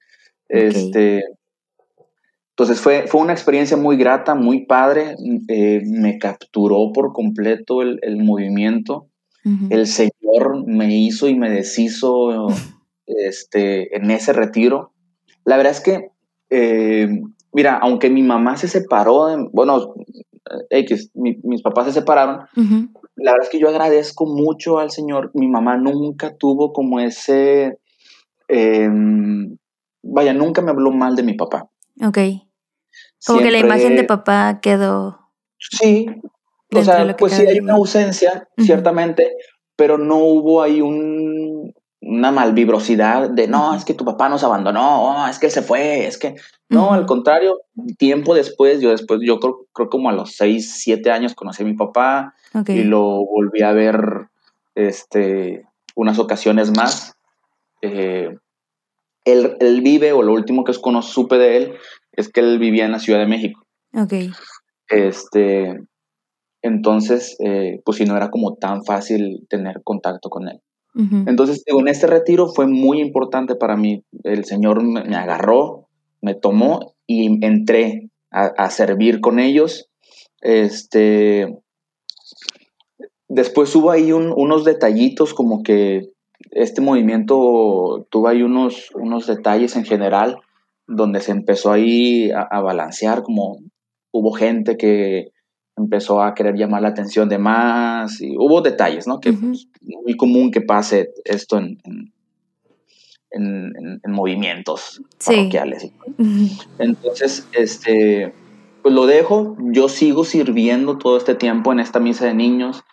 Este, 0.50 1.24
entonces 2.56 2.80
fue, 2.80 3.08
fue 3.08 3.22
una 3.22 3.34
experiencia 3.34 3.78
muy 3.78 3.98
grata, 3.98 4.36
muy 4.36 4.68
padre, 4.68 5.16
eh, 5.48 5.82
me 5.86 6.20
capturó 6.20 6.92
por 6.94 7.12
completo 7.12 7.82
el, 7.82 8.18
movimiento. 8.18 9.08
El 9.72 9.88
Señor 9.88 10.66
me 10.68 10.96
hizo 10.96 11.28
y 11.28 11.36
me 11.36 11.50
deshizo 11.50 12.48
este, 13.08 13.98
en 13.98 14.12
ese 14.12 14.34
retiro. 14.34 14.94
La 15.46 15.58
verdad 15.58 15.72
es 15.72 15.82
que, 15.82 16.12
eh, 16.52 17.22
mira, 17.52 17.80
aunque 17.82 18.12
mi 18.12 18.22
mamá 18.22 18.56
se 18.56 18.68
separó, 18.68 19.50
bueno, 19.52 19.96
X, 20.70 21.10
mis 21.16 21.62
papás 21.64 21.88
se 21.88 21.94
separaron, 21.94 22.46
la 23.16 23.32
verdad 23.32 23.48
es 23.48 23.50
que 23.50 23.60
yo 23.60 23.70
agradezco 23.70 24.28
mucho 24.28 24.78
al 24.78 24.92
Señor. 24.92 25.32
Mi 25.34 25.48
mamá 25.48 25.78
nunca 25.78 26.38
tuvo 26.38 26.72
como 26.72 27.00
ese, 27.00 27.80
em, 28.48 29.58
vaya, 30.04 30.34
nunca 30.34 30.62
me 30.62 30.70
habló 30.70 30.92
mal 30.92 31.16
de 31.16 31.24
mi 31.24 31.34
papá. 31.34 31.68
Ok. 32.02 32.18
Como 33.26 33.40
que 33.40 33.52
la 33.52 33.60
imagen 33.60 33.96
de 33.96 34.04
papá 34.04 34.60
quedó. 34.62 35.32
Sí. 35.58 36.08
O 36.74 36.84
sea, 36.84 37.16
pues 37.18 37.34
sí 37.34 37.46
hay 37.46 37.60
una 37.60 37.74
ausencia, 37.74 38.48
ciertamente, 38.58 39.36
pero 39.76 39.98
no 39.98 40.18
hubo 40.18 40.62
ahí 40.62 40.82
un, 40.82 41.74
una 42.02 42.32
malvibrosidad 42.32 43.30
de 43.30 43.48
no, 43.48 43.76
es 43.76 43.86
que 43.86 43.94
tu 43.94 44.06
papá 44.06 44.28
nos 44.28 44.44
abandonó, 44.44 45.04
oh, 45.04 45.28
es 45.28 45.40
que 45.40 45.50
se 45.50 45.62
fue, 45.62 46.08
es 46.08 46.18
que. 46.18 46.36
No, 46.70 46.94
al 46.94 47.06
contrario, 47.06 47.62
tiempo 48.00 48.34
después, 48.34 48.82
yo 48.82 48.90
después, 48.90 49.20
yo 49.22 49.40
creo, 49.40 49.68
creo 49.74 49.90
como 49.90 50.10
a 50.10 50.14
los 50.14 50.36
6, 50.36 50.74
7 50.80 51.12
años 51.12 51.36
conocí 51.36 51.62
a 51.62 51.68
mi 51.68 51.76
papá 51.76 52.34
y 52.68 52.84
lo 52.84 53.24
volví 53.24 53.62
a 53.62 53.74
ver 53.74 54.30
este, 54.74 55.68
unas 55.96 56.18
ocasiones 56.18 56.76
más. 56.76 57.16
Eh, 57.84 58.36
él, 59.26 59.82
vive, 59.82 60.12
o 60.14 60.24
lo 60.24 60.34
último 60.34 60.64
que 60.64 60.74
supe 60.74 61.38
de 61.38 61.58
él, 61.58 61.74
es 62.12 62.30
que 62.30 62.42
él 62.42 62.60
vivía 62.60 62.86
en 62.86 62.92
la 62.92 63.00
Ciudad 63.00 63.20
de 63.20 63.28
México. 63.28 63.66
Ok. 63.94 64.14
Este, 64.90 65.80
entonces, 66.62 67.36
eh, 67.40 67.82
pues 67.86 67.98
si 67.98 68.06
no 68.06 68.16
era 68.16 68.30
como 68.30 68.56
tan 68.56 68.84
fácil 68.84 69.46
tener 69.50 69.82
contacto 69.84 70.30
con 70.30 70.48
él. 70.48 70.60
Entonces, 71.26 71.64
en 71.66 71.88
este 71.88 72.06
retiro 72.06 72.50
fue 72.50 72.68
muy 72.68 73.02
importante 73.02 73.56
para 73.56 73.76
mí. 73.76 74.04
El 74.24 74.46
Señor 74.46 74.84
me, 74.84 75.16
agarró, 75.16 75.88
me 76.22 76.36
tomó 76.36 76.94
y 77.08 77.44
entré 77.44 78.12
a, 78.30 78.70
servir 78.70 79.20
con 79.20 79.40
ellos. 79.40 79.90
Este, 80.42 81.58
después 83.28 83.76
hubo 83.76 83.90
ahí 83.90 84.12
unos 84.12 84.66
detallitos 84.66 85.34
como 85.34 85.64
que 85.64 86.13
este 86.52 86.82
movimiento 86.82 88.08
tuvo 88.10 88.28
ahí 88.28 88.42
unos, 88.42 88.92
unos 88.96 89.28
detalles 89.28 89.76
en 89.76 89.86
general 89.86 90.38
donde 90.88 91.22
se 91.22 91.32
empezó 91.32 91.72
ahí 91.72 92.32
a, 92.32 92.62
balancear, 92.62 93.24
como 93.24 93.58
hubo 94.12 94.34
gente 94.34 94.78
que 94.78 95.30
empezó 95.76 96.22
a 96.22 96.34
querer 96.36 96.56
llamar 96.56 96.82
la 96.82 96.90
atención 96.90 97.30
de 97.30 97.38
más 97.38 98.22
y 98.22 98.36
hubo 98.38 98.62
detalles, 98.62 99.08
¿no? 99.08 99.20
Que 99.20 99.30
es 99.30 99.40
muy 99.82 100.16
común 100.18 100.52
que 100.52 100.62
pase 100.62 101.12
esto 101.26 101.58
en, 101.58 101.78
en, 103.32 104.00
movimientos 104.12 105.02
parroquiales. 105.26 105.92
Entonces, 106.78 107.48
este, 107.54 108.34
pues 108.84 108.94
lo 108.94 109.06
dejo, 109.06 109.58
yo 109.72 109.90
sigo 109.90 110.26
sirviendo 110.26 110.98
todo 110.98 111.18
este 111.18 111.34
tiempo 111.36 111.72
en 111.72 111.80
esta 111.80 112.00
misa 112.00 112.26
de 112.26 112.36
niños, 112.36 112.84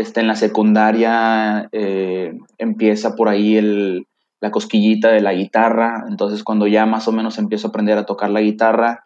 este, 0.00 0.20
en 0.20 0.26
la 0.26 0.36
secundaria 0.36 1.68
eh, 1.72 2.38
empieza 2.58 3.14
por 3.14 3.28
ahí 3.28 3.56
el, 3.56 4.06
la 4.40 4.50
cosquillita 4.50 5.10
de 5.10 5.20
la 5.20 5.34
guitarra, 5.34 6.04
entonces 6.08 6.42
cuando 6.42 6.66
ya 6.66 6.86
más 6.86 7.06
o 7.08 7.12
menos 7.12 7.38
empiezo 7.38 7.66
a 7.66 7.70
aprender 7.70 7.98
a 7.98 8.06
tocar 8.06 8.30
la 8.30 8.40
guitarra, 8.40 9.04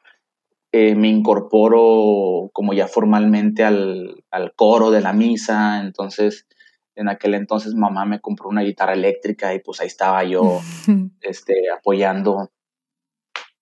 eh, 0.73 0.95
me 0.95 1.09
incorporo 1.09 2.51
como 2.53 2.73
ya 2.73 2.89
formalmente 2.89 3.65
al, 3.65 4.23
coro 4.57 4.91
de 4.91 5.01
la 5.01 5.13
misa, 5.13 5.81
entonces 5.81 6.47
en 6.95 7.09
aquel 7.09 7.35
entonces 7.35 7.75
mamá 7.75 8.07
me 8.07 8.21
compró 8.21 8.49
una 8.49 8.63
guitarra 8.63 8.95
eléctrica 8.95 9.55
y 9.55 9.61
pues 9.61 9.81
ahí 9.81 9.89
estaba 9.89 10.25
yo 10.25 10.61
este, 11.21 11.55
apoyando 11.77 12.51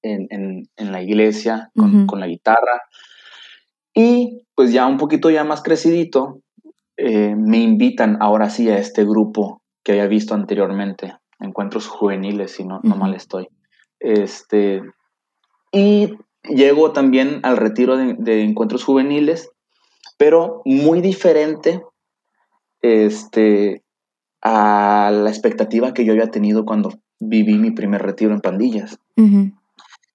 en, 0.02 0.68
la 0.76 1.02
iglesia 1.02 1.70
con, 1.74 2.20
la 2.20 2.26
guitarra. 2.26 2.82
Y 3.94 4.46
pues 4.54 4.72
ya 4.72 4.86
un 4.86 4.98
poquito 4.98 5.30
ya 5.30 5.44
más 5.44 5.62
crecidito, 5.62 6.43
eh, 6.96 7.34
me 7.36 7.58
invitan 7.58 8.18
ahora 8.20 8.50
sí 8.50 8.68
a 8.70 8.78
este 8.78 9.04
grupo 9.04 9.62
que 9.82 9.92
había 9.92 10.06
visto 10.06 10.34
anteriormente, 10.34 11.14
Encuentros 11.40 11.88
Juveniles, 11.88 12.52
si 12.52 12.64
no, 12.64 12.80
no 12.82 12.96
mal 12.96 13.14
estoy. 13.14 13.48
Este, 14.00 14.82
y 15.72 16.14
llego 16.44 16.92
también 16.92 17.40
al 17.42 17.56
retiro 17.56 17.96
de, 17.96 18.42
Encuentros 18.42 18.84
Juveniles, 18.84 19.50
pero 20.16 20.62
muy 20.64 21.00
diferente 21.00 21.82
este, 22.80 23.82
a 24.40 25.10
la 25.12 25.30
expectativa 25.30 25.92
que 25.92 26.04
yo 26.04 26.12
había 26.12 26.30
tenido 26.30 26.64
cuando 26.64 26.92
viví 27.18 27.58
mi 27.58 27.70
primer 27.70 28.02
retiro 28.02 28.32
en 28.32 28.40
pandillas. 28.40 28.98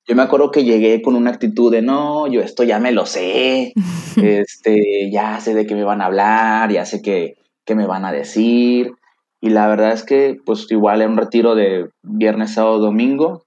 Yo 0.09 0.15
me 0.15 0.23
acuerdo 0.23 0.49
que 0.49 0.63
llegué 0.63 1.03
con 1.03 1.15
una 1.15 1.29
actitud 1.29 1.71
de, 1.71 1.83
no, 1.83 2.25
yo 2.25 2.41
esto 2.41 2.63
ya 2.63 2.79
me 2.79 2.91
lo 2.91 3.05
sé, 3.05 3.73
este, 4.17 5.11
ya 5.11 5.39
sé 5.39 5.53
de 5.53 5.67
qué 5.67 5.75
me 5.75 5.83
van 5.83 6.01
a 6.01 6.05
hablar, 6.05 6.71
ya 6.71 6.83
sé 6.87 7.03
qué, 7.03 7.37
qué 7.63 7.75
me 7.75 7.85
van 7.85 8.05
a 8.05 8.11
decir. 8.11 8.93
Y 9.39 9.51
la 9.51 9.67
verdad 9.67 9.91
es 9.91 10.03
que, 10.03 10.37
pues 10.43 10.65
igual 10.71 11.03
en 11.03 11.11
un 11.11 11.17
retiro 11.17 11.53
de 11.53 11.89
viernes, 12.01 12.55
sábado, 12.55 12.79
domingo, 12.79 13.43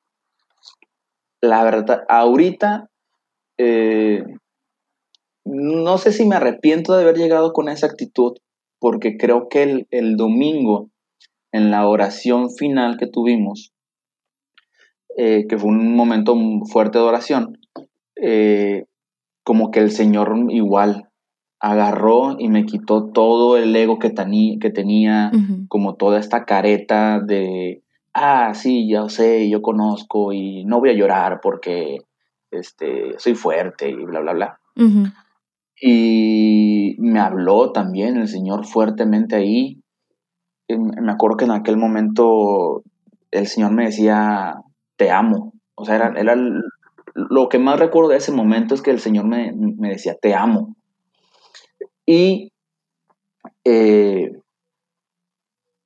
la 1.40 1.64
verdad, 1.64 2.04
ahorita, 2.09 2.88
eh, 3.59 4.23
no 5.45 5.99
sé 5.99 6.12
si 6.12 6.25
me 6.26 6.37
arrepiento 6.37 6.95
de 6.95 7.02
haber 7.02 7.16
llegado 7.16 7.52
con 7.52 7.69
esa 7.71 7.88
actitud, 7.88 8.35
porque 8.78 9.16
creo 9.16 9.49
que 9.49 9.64
el, 9.64 9.88
el 9.90 10.16
domingo, 10.16 10.90
en 11.50 11.73
la 11.73 11.88
oración 11.88 12.50
final 12.50 12.99
que 12.99 13.09
tuvimos, 13.09 13.73
eh, 15.16 15.47
que 15.49 15.59
fue 15.59 15.71
un 15.71 15.95
momento 15.95 16.35
fuerte 16.71 16.99
de 16.99 17.04
oración, 17.04 17.59
eh, 18.16 18.87
como 19.45 19.71
que 19.71 19.81
el 19.81 19.90
Señor 19.90 20.35
igual 20.49 21.09
agarró 21.61 22.37
y 22.38 22.49
me 22.49 22.64
quitó 22.64 23.11
todo 23.11 23.57
el 23.57 23.75
ego 23.75 23.99
que, 23.99 24.12
que 24.61 24.71
tenía, 24.71 25.31
como 25.69 25.95
toda 25.95 26.19
esta 26.19 26.45
careta 26.45 27.21
de, 27.21 27.83
ah, 28.14 28.52
sí, 28.54 28.88
ya 28.88 29.09
sé, 29.09 29.49
yo 29.49 29.62
conozco 29.62 30.33
y 30.33 30.64
no 30.64 30.81
voy 30.81 30.90
a 30.90 30.95
llorar 30.95 31.40
porque 31.40 31.99
este, 32.50 33.19
soy 33.19 33.35
fuerte 33.35 33.90
y 33.90 33.95
bla, 33.95 34.21
bla, 34.21 34.33
bla. 34.33 34.61
Y 35.81 36.97
me 36.99 37.21
habló 37.21 37.73
también 37.73 38.16
el 38.16 38.28
Señor 38.28 38.66
fuertemente 38.66 39.37
ahí. 39.37 39.83
Me 40.69 41.12
acuerdo 41.12 41.37
que 41.37 41.45
en 41.45 41.50
aquel 41.50 41.76
momento 41.76 42.83
el 43.31 43.47
Señor 43.47 43.73
me 43.73 43.87
decía, 43.87 44.62
te 45.03 45.11
amo. 45.11 45.53
O 45.75 45.85
sea, 45.85 45.97
era, 45.97 46.13
era 46.17 46.37
lo 47.15 47.49
que 47.49 47.59
más 47.59 47.81
recuerdo 47.81 48.11
de 48.11 48.19
ese 48.19 48.31
momento 48.31 48.75
es 48.75 48.83
que 48.83 48.93
el 48.93 49.01
Señor 49.01 49.27
me, 49.27 49.53
me 49.53 49.89
decía, 49.89 50.15
te 50.15 50.33
amo. 50.33 50.77
Y 52.07 52.53
eh, 53.65 54.31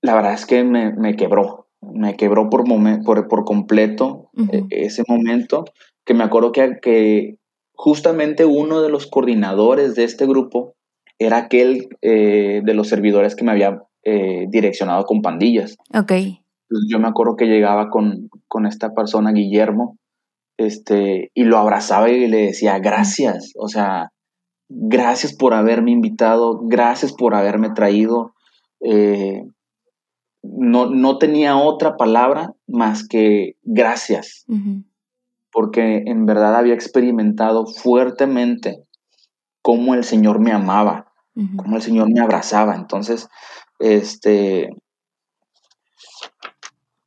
la 0.03 0.15
verdad 0.15 0.35
es 0.35 0.45
que 0.45 0.65
me, 0.65 1.17
quebró, 1.17 1.67
me 1.81 2.15
quebró 2.17 2.51
por, 2.51 2.65
por, 3.05 3.29
por 3.29 3.45
completo 3.47 4.29
eh, 4.53 4.65
ese 4.69 5.03
momento, 5.09 5.65
que 6.05 6.13
me 6.13 6.25
acuerdo 6.25 6.53
que, 6.53 6.77
que, 6.83 7.37
justamente 7.73 8.45
uno 8.45 8.83
de 8.83 8.91
los 8.91 9.07
coordinadores 9.07 9.95
de 9.95 10.05
este 10.05 10.27
grupo 10.27 10.75
era 11.19 11.39
aquel 11.39 11.89
eh, 12.03 12.61
de 12.63 12.75
los 12.75 12.89
servidores 12.89 13.35
que 13.35 13.45
me 13.45 13.53
había 13.53 13.83
direccionado 14.49 15.05
con 15.05 15.21
pandillas. 15.21 15.77
Ok. 15.93 16.13
Yo 16.89 16.99
me 16.99 17.09
acuerdo 17.09 17.37
que 17.37 17.47
llegaba 17.47 17.91
con, 17.91 18.29
con 18.49 18.67
esta 18.67 18.93
persona, 18.95 19.33
Guillermo, 19.33 19.99
este, 20.57 21.31
y 21.35 21.45
lo 21.45 21.59
abrazaba 21.59 22.09
y 22.11 22.27
le 22.29 22.47
decía, 22.47 22.79
gracias, 22.79 23.53
o 23.57 23.69
sea, 23.69 24.11
gracias 24.69 25.35
por 25.35 25.55
haberme 25.55 25.93
invitado, 25.93 26.61
gracias 26.63 27.13
por 27.13 27.35
haberme 27.35 27.71
traído. 27.71 28.35
Eh, 28.81 29.45
no, 30.43 30.87
no, 30.87 31.19
tenía 31.19 31.57
otra 31.57 31.97
palabra 31.97 32.55
más 32.67 33.07
que 33.07 33.57
gracias, 33.63 34.47
porque 35.53 36.05
en 36.07 36.25
verdad 36.25 36.55
había 36.55 36.75
experimentado 36.75 37.67
fuertemente 37.67 38.85
cómo 39.61 39.95
el 39.95 40.05
Señor 40.05 40.39
me 40.39 40.53
amaba, 40.53 41.13
cómo 41.57 41.77
el 41.77 41.83
Señor 41.83 42.13
me 42.13 42.21
abrazaba. 42.21 42.77
Entonces, 42.77 43.29
este, 43.81 44.71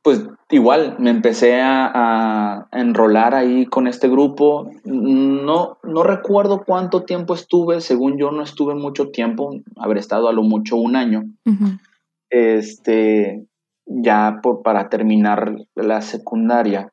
pues 0.02 0.26
igual 0.50 0.96
me 0.98 1.10
empecé 1.10 1.60
a, 1.62 2.68
enrolar 2.72 3.34
ahí 3.34 3.66
con 3.66 3.86
este 3.86 4.08
grupo. 4.08 4.70
No, 4.84 5.78
no 5.82 6.02
recuerdo 6.02 6.64
cuánto 6.64 7.04
tiempo 7.04 7.34
estuve, 7.34 7.80
según 7.80 8.18
yo 8.18 8.30
no 8.30 8.42
estuve 8.42 8.74
mucho 8.74 9.10
tiempo, 9.10 9.50
haber 9.76 9.98
estado 9.98 10.28
a 10.28 10.32
lo 10.32 10.42
mucho 10.42 10.76
un 10.76 10.96
año. 10.96 11.24
Este, 12.30 13.46
ya 13.86 14.38
por, 14.42 14.62
para 14.62 14.88
terminar 14.88 15.56
la 15.74 16.00
secundaria. 16.00 16.92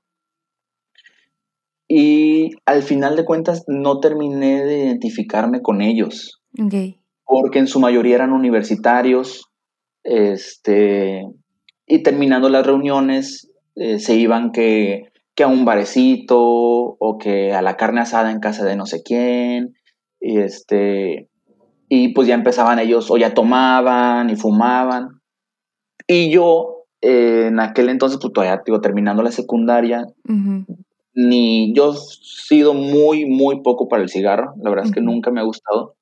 Y 1.87 2.51
al 2.65 2.83
final 2.83 3.15
de 3.15 3.23
cuentas 3.23 3.63
no 3.67 3.99
terminé 3.99 4.65
de 4.65 4.79
identificarme 4.79 5.61
con 5.61 5.81
ellos. 5.81 6.41
Porque 7.23 7.59
en 7.59 7.67
su 7.67 7.79
mayoría 7.79 8.15
eran 8.15 8.33
universitarios. 8.33 9.45
Este, 10.03 11.23
y 11.87 12.03
terminando 12.03 12.49
las 12.49 12.65
reuniones, 12.65 13.49
eh, 13.75 13.99
se 13.99 14.15
iban 14.15 14.51
que, 14.51 15.11
que, 15.35 15.43
a 15.43 15.47
un 15.47 15.63
barecito 15.63 16.37
o 16.39 17.17
que 17.17 17.53
a 17.53 17.61
la 17.61 17.77
carne 17.77 18.01
asada 18.01 18.31
en 18.31 18.39
casa 18.39 18.65
de 18.65 18.75
no 18.75 18.85
sé 18.85 19.03
quién. 19.03 19.73
Y, 20.19 20.39
este, 20.39 21.29
y 21.87 22.09
pues 22.09 22.27
ya 22.27 22.35
empezaban 22.35 22.79
ellos, 22.79 23.09
o 23.09 23.17
ya 23.17 23.33
tomaban 23.33 24.29
y 24.29 24.35
fumaban. 24.35 25.21
Y 26.07 26.29
yo, 26.29 26.85
eh, 27.01 27.45
en 27.47 27.59
aquel 27.59 27.89
entonces, 27.89 28.19
pues 28.21 28.33
todavía, 28.33 28.61
digo, 28.65 28.81
terminando 28.81 29.23
la 29.23 29.31
secundaria, 29.31 30.05
ni 31.13 31.73
yo 31.73 31.93
he 31.93 31.95
sido 31.95 32.73
muy, 32.73 33.25
muy 33.25 33.61
poco 33.61 33.87
para 33.87 34.03
el 34.03 34.09
cigarro. 34.09 34.53
La 34.61 34.69
verdad 34.69 34.85
es 34.85 34.91
que 34.91 35.01
nunca 35.01 35.31
me 35.31 35.39
ha 35.39 35.43
gustado. 35.43 35.96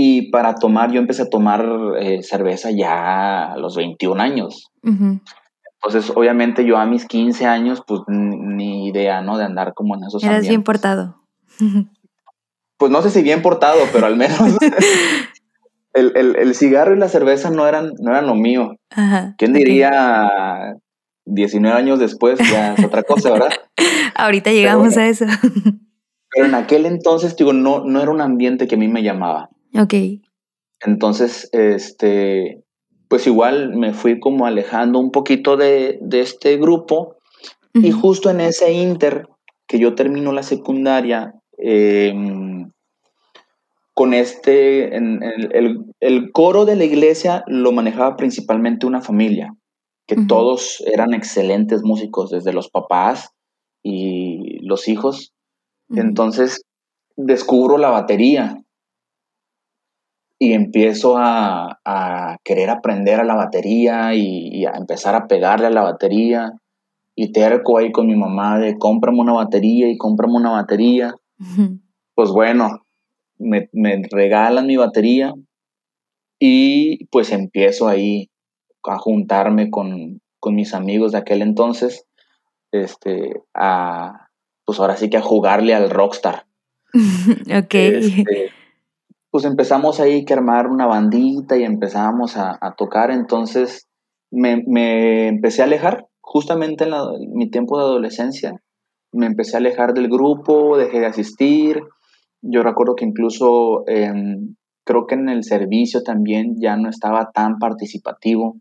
Y 0.00 0.30
para 0.30 0.54
tomar, 0.54 0.92
yo 0.92 1.00
empecé 1.00 1.22
a 1.22 1.28
tomar 1.28 1.66
eh, 1.98 2.22
cerveza 2.22 2.70
ya 2.70 3.52
a 3.52 3.56
los 3.56 3.74
21 3.74 4.22
años. 4.22 4.70
Entonces, 4.80 6.12
obviamente 6.14 6.64
yo 6.64 6.76
a 6.76 6.86
mis 6.86 7.04
15 7.04 7.46
años, 7.46 7.82
pues 7.84 8.02
ni 8.06 8.86
idea, 8.86 9.22
¿no? 9.22 9.36
De 9.36 9.44
andar 9.44 9.74
como 9.74 9.96
en 9.96 10.04
esos 10.04 10.22
Eras 10.22 10.46
bien 10.46 10.62
portado. 10.62 11.16
Pues 12.76 12.92
no 12.92 13.02
sé 13.02 13.10
si 13.10 13.22
bien 13.22 13.42
portado, 13.42 13.80
pero 13.92 14.06
al 14.06 14.16
menos 14.16 14.38
el, 15.94 16.54
cigarro 16.54 16.94
y 16.94 16.98
la 17.00 17.08
cerveza 17.08 17.50
no 17.50 17.66
eran, 17.66 17.94
no 17.98 18.12
eran 18.12 18.28
lo 18.28 18.36
mío. 18.36 18.76
¿Quién 19.36 19.52
diría 19.52 20.76
19 21.24 21.76
años 21.76 21.98
después? 21.98 22.38
Ya 22.52 22.74
es 22.74 22.84
otra 22.84 23.02
cosa, 23.02 23.32
¿verdad? 23.32 23.50
Ahorita 24.14 24.52
llegamos 24.52 24.96
a 24.96 25.08
eso. 25.08 25.24
pero 26.30 26.46
en 26.46 26.54
aquel 26.54 26.86
entonces, 26.86 27.34
digo, 27.34 27.52
no, 27.52 27.84
no 27.84 28.00
era 28.00 28.12
un 28.12 28.20
ambiente 28.20 28.68
que 28.68 28.76
a 28.76 28.78
mí 28.78 28.86
me 28.86 29.02
llamaba. 29.02 29.50
Ok. 29.74 29.94
Entonces, 30.80 31.48
este, 31.52 32.62
pues 33.08 33.26
igual 33.26 33.76
me 33.76 33.92
fui 33.94 34.20
como 34.20 34.46
alejando 34.46 34.98
un 34.98 35.10
poquito 35.10 35.56
de, 35.56 35.98
este 36.12 36.56
grupo 36.56 37.16
y 37.74 37.90
justo 37.90 38.30
en 38.30 38.40
ese 38.40 38.72
inter 38.72 39.28
que 39.66 39.78
yo 39.78 39.94
termino 39.94 40.32
la 40.32 40.42
secundaria, 40.42 41.34
em, 41.58 42.70
con 43.94 44.14
este, 44.14 44.96
el, 44.96 46.32
coro 46.32 46.64
de 46.64 46.76
la 46.76 46.84
iglesia 46.84 47.44
lo 47.46 47.72
manejaba 47.72 48.16
principalmente 48.16 48.86
una 48.86 49.00
familia, 49.00 49.54
que 50.06 50.16
todos 50.26 50.82
eran 50.86 51.12
excelentes 51.14 51.82
músicos, 51.82 52.30
desde 52.30 52.52
los 52.52 52.70
papás 52.70 53.30
y 53.82 54.64
los 54.66 54.88
hijos. 54.88 55.34
Entonces 55.90 56.62
descubro 57.16 57.78
la 57.78 57.90
batería 57.90 58.56
y 60.38 60.52
empiezo 60.52 61.16
a, 61.18 61.78
querer 62.44 62.70
aprender 62.70 63.20
a 63.20 63.24
la 63.24 63.34
batería 63.34 64.14
y, 64.14 64.64
a 64.64 64.72
empezar 64.76 65.14
a 65.14 65.26
pegarle 65.26 65.66
a 65.66 65.70
la 65.70 65.82
batería 65.82 66.52
y 67.14 67.32
terco 67.32 67.78
ahí 67.78 67.90
con 67.90 68.06
mi 68.06 68.14
mamá 68.14 68.58
de 68.58 68.78
cómprame 68.78 69.20
una 69.20 69.32
batería 69.32 69.88
y 69.88 69.98
cómprame 69.98 70.34
una 70.34 70.50
batería. 70.50 71.14
Pues 72.14 72.30
bueno, 72.30 72.84
me, 73.38 73.68
regalan 74.10 74.66
mi 74.66 74.76
batería 74.76 75.32
y 76.40 77.04
pues 77.12 77.30
empiezo 77.30 77.86
ahí 77.86 78.28
a 78.82 78.98
juntarme 78.98 79.70
con, 79.70 80.20
mis 80.46 80.74
amigos 80.74 81.12
de 81.12 81.18
aquel 81.18 81.42
entonces, 81.42 82.06
este, 82.72 83.40
a, 83.54 84.30
pues 84.64 84.80
ahora 84.80 84.96
sí 84.96 85.10
que 85.10 85.18
a 85.18 85.22
jugarle 85.22 85.76
al 85.76 85.90
rockstar. 85.90 86.46
ok. 86.92 87.74
Este, 87.74 88.50
pues 89.30 89.44
empezamos 89.44 90.00
ahí 90.00 90.24
que 90.24 90.34
armar 90.34 90.68
una 90.68 90.86
bandita 90.86 91.56
y 91.56 91.64
empezamos 91.64 92.36
a, 92.36 92.58
tocar, 92.76 93.10
entonces 93.10 93.88
me, 94.30 94.62
empecé 95.28 95.62
a 95.62 95.66
alejar 95.66 96.06
justamente 96.20 96.84
en, 96.84 96.92
mi 97.34 97.50
tiempo 97.50 97.78
de 97.78 97.84
adolescencia, 97.84 98.54
me 99.12 99.26
empecé 99.26 99.56
a 99.56 99.60
alejar 99.60 99.94
del 99.94 100.08
grupo, 100.08 100.76
dejé 100.76 101.00
de 101.00 101.06
asistir. 101.06 101.82
Yo 102.40 102.62
recuerdo 102.62 102.94
que 102.94 103.04
incluso 103.04 103.84
creo 104.84 105.06
que 105.06 105.14
en 105.14 105.28
el 105.28 105.44
servicio 105.44 106.02
también 106.02 106.56
ya 106.60 106.76
no 106.76 106.88
estaba 106.88 107.30
tan 107.32 107.58
participativo. 107.58 108.56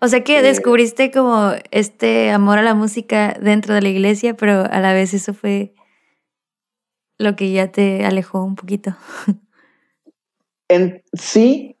O 0.00 0.08
sea 0.08 0.24
que 0.24 0.38
eh, 0.38 0.42
descubriste 0.42 1.10
como 1.10 1.52
este 1.70 2.30
amor 2.30 2.58
a 2.58 2.62
la 2.62 2.74
música 2.74 3.36
dentro 3.40 3.74
de 3.74 3.82
la 3.82 3.88
iglesia, 3.88 4.34
pero 4.34 4.64
a 4.68 4.80
la 4.80 4.92
vez 4.92 5.14
eso 5.14 5.32
fue 5.32 5.74
lo 7.22 7.36
que 7.36 7.52
ya 7.52 7.70
te 7.70 8.04
alejó 8.04 8.42
un 8.42 8.56
poquito. 8.56 8.94
En, 10.68 11.02
sí, 11.12 11.76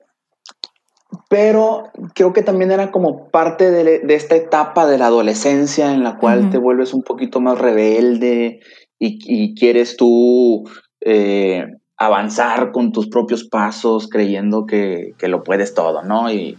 pero 1.28 1.84
creo 2.14 2.32
que 2.32 2.42
también 2.42 2.70
era 2.70 2.90
como 2.90 3.28
parte 3.30 3.70
de, 3.70 4.02
esta 4.14 4.36
etapa 4.36 4.86
de 4.86 4.98
la 4.98 5.06
adolescencia 5.06 5.92
en 5.92 6.02
la 6.02 6.18
cual 6.18 6.50
te 6.50 6.58
vuelves 6.58 6.94
un 6.94 7.02
poquito 7.02 7.40
más 7.40 7.58
rebelde 7.58 8.60
y, 8.98 9.54
quieres 9.54 9.96
tú 9.96 10.64
eh, 11.00 11.66
avanzar 11.96 12.72
con 12.72 12.92
tus 12.92 13.08
propios 13.08 13.44
pasos 13.44 14.08
creyendo 14.08 14.66
que, 14.66 15.14
lo 15.22 15.42
puedes 15.42 15.74
todo, 15.74 16.02
¿no? 16.02 16.30
Y, 16.30 16.56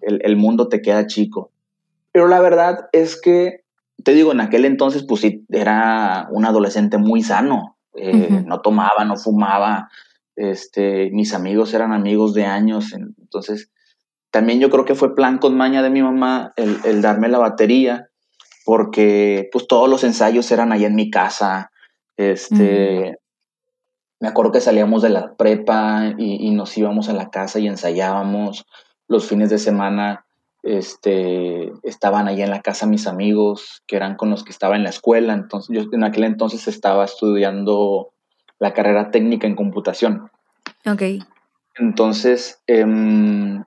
el, 0.00 0.36
mundo 0.36 0.68
te 0.68 0.82
queda 0.82 1.06
chico. 1.06 1.50
Pero 2.12 2.28
la 2.28 2.40
verdad 2.40 2.88
es 2.92 3.20
que, 3.20 3.64
te 4.02 4.12
digo, 4.12 4.32
en 4.32 4.40
aquel 4.40 4.64
entonces 4.64 5.04
pues 5.06 5.22
sí, 5.22 5.44
era 5.48 6.28
un 6.30 6.44
adolescente 6.44 6.98
muy 6.98 7.22
sano. 7.22 7.73
Eh, 7.96 8.42
no 8.46 8.60
tomaba, 8.60 9.04
no 9.04 9.16
fumaba, 9.16 9.88
este, 10.36 11.10
mis 11.12 11.32
amigos 11.32 11.74
eran 11.74 11.92
amigos 11.92 12.34
de 12.34 12.44
años, 12.44 12.92
entonces 12.92 13.70
también 14.30 14.58
yo 14.58 14.68
creo 14.68 14.84
que 14.84 14.96
fue 14.96 15.14
plan 15.14 15.38
con 15.38 15.56
maña 15.56 15.82
de 15.82 15.90
mi 15.90 16.02
mamá 16.02 16.52
el, 16.56 17.02
darme 17.02 17.28
la 17.28 17.38
batería, 17.38 18.08
porque 18.64 19.48
pues 19.52 19.68
todos 19.68 19.88
los 19.88 20.02
ensayos 20.02 20.50
eran 20.50 20.72
ahí 20.72 20.84
en 20.84 20.96
mi 20.96 21.10
casa, 21.10 21.70
este, 22.16 23.18
me 24.20 24.28
acuerdo 24.28 24.52
que 24.52 24.60
salíamos 24.60 25.02
de 25.02 25.10
la 25.10 25.36
prepa 25.36 26.14
y, 26.18 26.50
nos 26.52 26.76
íbamos 26.78 27.08
a 27.08 27.12
la 27.12 27.30
casa 27.30 27.58
y 27.58 27.68
ensayábamos, 27.68 28.66
los 29.06 29.28
fines 29.28 29.50
de 29.50 29.58
semana 29.58 30.23
este, 30.64 31.72
estaban 31.82 32.26
ahí 32.26 32.40
en 32.42 32.50
la 32.50 32.62
casa 32.62 32.86
mis 32.86 33.06
amigos, 33.06 33.82
que 33.86 33.96
eran 33.96 34.16
con 34.16 34.30
los 34.30 34.44
que 34.44 34.50
estaba 34.50 34.76
en 34.76 34.82
la 34.82 34.88
escuela. 34.88 35.34
Entonces, 35.34 35.76
yo 35.76 35.82
en 35.92 36.04
aquel 36.04 36.24
entonces 36.24 36.66
estaba 36.66 37.04
estudiando 37.04 38.12
la 38.58 38.72
carrera 38.72 39.10
técnica 39.10 39.46
en 39.46 39.56
computación. 39.56 40.30
Ok. 40.86 41.02
Entonces, 41.76 42.62
em, 42.66 43.62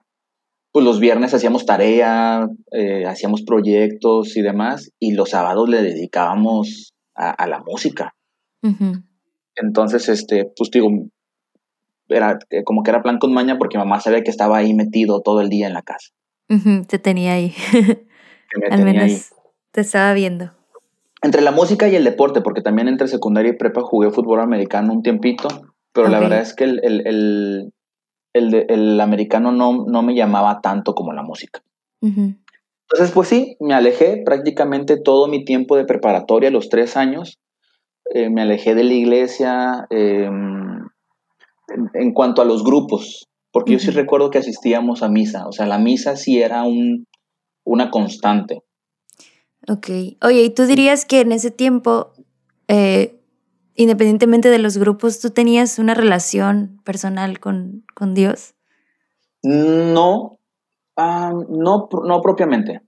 pues 0.71 0.85
los 0.85 0.99
viernes 0.99 1.33
hacíamos 1.33 1.65
tarea, 1.65 2.47
eh, 2.71 3.05
hacíamos 3.05 3.43
proyectos 3.43 4.35
y 4.35 4.41
demás, 4.41 4.91
y 4.99 5.13
los 5.13 5.29
sábados 5.29 5.69
le 5.69 5.83
dedicábamos 5.83 6.93
a, 7.15 7.47
la 7.47 7.59
música. 7.59 8.15
Entonces, 9.55 10.07
este, 10.09 10.51
pues 10.55 10.69
digo, 10.69 10.89
era 12.09 12.37
eh, 12.49 12.63
como 12.63 12.83
que 12.83 12.91
era 12.91 13.01
plan 13.01 13.17
con 13.17 13.33
maña 13.33 13.57
porque 13.57 13.77
mamá 13.77 13.99
sabía 13.99 14.23
que 14.23 14.29
estaba 14.29 14.57
ahí 14.57 14.73
metido 14.73 15.21
todo 15.21 15.41
el 15.41 15.49
día 15.49 15.67
en 15.67 15.73
la 15.73 15.81
casa. 15.81 16.09
Te 16.87 16.99
tenía 16.99 17.33
ahí. 17.33 17.53
Al 18.71 18.83
menos 18.83 19.33
te 19.71 19.81
estaba 19.81 20.13
viendo. 20.13 20.51
Entre 21.21 21.41
la 21.41 21.51
música 21.51 21.87
y 21.87 21.95
el 21.95 22.03
deporte, 22.03 22.41
porque 22.41 22.61
también 22.61 22.87
entre 22.87 23.07
secundaria 23.07 23.51
y 23.51 23.57
prepa 23.57 23.81
jugué 23.81 24.11
fútbol 24.11 24.39
americano 24.39 24.93
un 24.93 25.01
tiempito, 25.01 25.47
pero 25.91 26.09
la 26.09 26.19
verdad 26.19 26.41
es 26.41 26.53
que 26.53 26.63
el, 26.63 27.71
el, 28.33 29.01
americano 29.01 29.51
no, 29.51 29.85
no, 29.87 30.03
me 30.03 30.13
llamaba 30.15 30.61
tanto 30.61 30.93
como 30.93 31.13
la 31.13 31.23
música. 31.23 31.61
Entonces, 32.01 33.11
pues 33.13 33.27
sí, 33.27 33.57
me 33.59 33.73
alejé 33.73 34.21
prácticamente 34.23 34.97
todo 34.97 35.27
mi 35.27 35.43
tiempo 35.43 35.75
de 35.75 35.85
preparatoria, 35.85 36.51
los 36.51 36.69
tres 36.69 36.95
años. 36.95 37.39
Eh, 38.13 38.29
me 38.29 38.41
alejé 38.41 38.75
de 38.75 38.83
la 38.85 38.93
iglesia 38.93 39.87
em, 39.89 40.87
en, 41.93 42.13
cuanto 42.13 42.41
a 42.41 42.45
los 42.45 42.63
grupos, 42.63 43.27
porque 43.51 43.73
yo 43.73 43.79
sí 43.79 43.91
recuerdo 43.91 44.29
que 44.29 44.37
asistíamos 44.37 45.03
a 45.03 45.09
misa, 45.09 45.47
o 45.47 45.51
sea, 45.51 45.65
la 45.65 45.79
misa 45.79 46.15
sí 46.15 46.41
era 46.41 46.63
un, 46.63 47.07
una 47.63 47.89
constante. 47.89 48.63
Ok. 49.69 49.89
Oye, 50.21 50.43
¿y 50.43 50.49
tú 50.49 50.65
dirías 50.65 51.05
que 51.05 51.21
en 51.21 51.31
ese 51.31 51.51
tiempo, 51.51 52.13
eh, 52.67 53.19
independientemente 53.75 54.49
de 54.49 54.59
los 54.59 54.77
grupos, 54.77 55.19
tú 55.19 55.31
tenías 55.31 55.77
una 55.77 55.93
relación 55.93 56.79
personal 56.85 57.39
con, 57.39 57.83
Dios? 58.13 58.55
No, 59.43 60.39
ah, 60.95 61.33
no, 61.49 61.89
no 62.05 62.21
propiamente. 62.21 62.81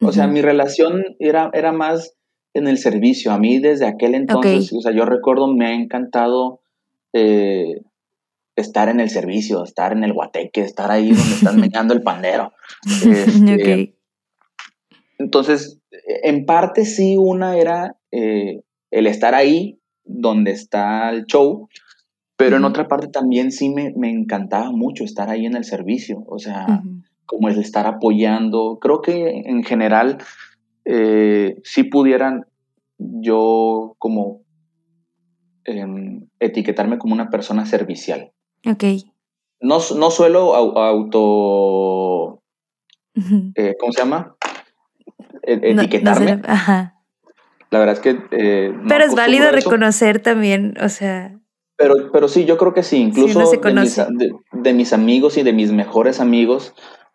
O 0.00 0.12
sea, 0.12 0.26
mi 0.26 0.42
relación 0.42 1.02
era, 1.18 1.50
era 1.54 1.72
más 1.72 2.14
en 2.52 2.68
el 2.68 2.78
servicio. 2.78 3.32
A 3.32 3.38
mí 3.38 3.58
desde 3.58 3.86
aquel 3.86 4.14
entonces, 4.14 4.72
o 4.72 4.80
sea, 4.80 4.92
yo 4.94 5.04
recuerdo, 5.04 5.46
me 5.46 5.66
ha 5.66 5.72
encantado 5.72 6.60
eh, 7.12 7.80
estar 8.56 8.88
en 8.88 9.00
el 9.00 9.10
servicio, 9.10 9.64
estar 9.64 9.92
en 9.92 10.04
el 10.04 10.12
guateque, 10.12 10.62
estar 10.62 10.90
ahí 10.90 11.10
donde 11.10 11.34
están 11.34 11.56
meñando 11.60 11.94
el 11.94 12.02
pandero. 12.02 12.52
Este, 13.04 13.94
entonces, 15.18 15.80
en 16.22 16.44
parte 16.44 16.84
sí, 16.84 17.16
una 17.16 17.56
era 17.56 17.96
eh, 18.10 18.62
el 18.90 19.06
estar 19.06 19.34
ahí 19.34 19.80
donde 20.04 20.50
está 20.50 21.10
el 21.10 21.24
show, 21.24 21.68
pero 22.36 22.56
en 22.56 22.64
otra 22.64 22.88
parte 22.88 23.08
también 23.08 23.52
sí 23.52 23.70
me, 23.70 23.92
encantaba 24.10 24.70
mucho 24.70 25.04
estar 25.04 25.30
ahí 25.30 25.46
en 25.46 25.56
el 25.56 25.64
servicio, 25.64 26.24
o 26.26 26.38
sea, 26.38 26.82
como 27.26 27.48
el 27.48 27.58
estar 27.58 27.86
apoyando. 27.86 28.78
Creo 28.80 29.00
que 29.00 29.42
en 29.46 29.62
general 29.62 30.18
eh, 30.84 31.60
sí 31.62 31.84
pudieran 31.84 32.46
yo 32.98 33.94
como 33.98 34.42
em, 35.64 36.28
etiquetarme 36.40 36.98
como 36.98 37.14
una 37.14 37.30
persona 37.30 37.66
servicial. 37.66 38.32
Ok. 38.66 38.84
No, 39.60 39.78
no 39.96 40.10
suelo 40.10 40.54
auto... 40.54 42.40
Eh, 43.54 43.74
¿Cómo 43.78 43.92
se 43.92 44.00
llama? 44.00 44.36
E, 45.42 45.60
etiquetarme. 45.62 46.42
ajá. 46.46 46.94
La 47.70 47.78
verdad 47.78 47.94
es 47.94 48.00
que... 48.00 48.18
Eh, 48.30 48.72
pero 48.88 49.04
es 49.04 49.14
válido 49.14 49.50
reconocer 49.50 50.20
también, 50.20 50.74
o 50.80 50.88
sea... 50.88 51.38
Pero, 51.76 52.12
pero 52.12 52.28
sí, 52.28 52.44
yo 52.44 52.56
creo 52.56 52.72
que 52.72 52.84
sí, 52.84 52.98
incluso 52.98 53.40
de, 53.40 54.72
mis, 54.72 54.92
amigos 54.92 55.36
y 55.36 55.42
de 55.42 55.52
mis 55.52 55.72
mejores 55.72 56.20
amigos, 56.20 56.72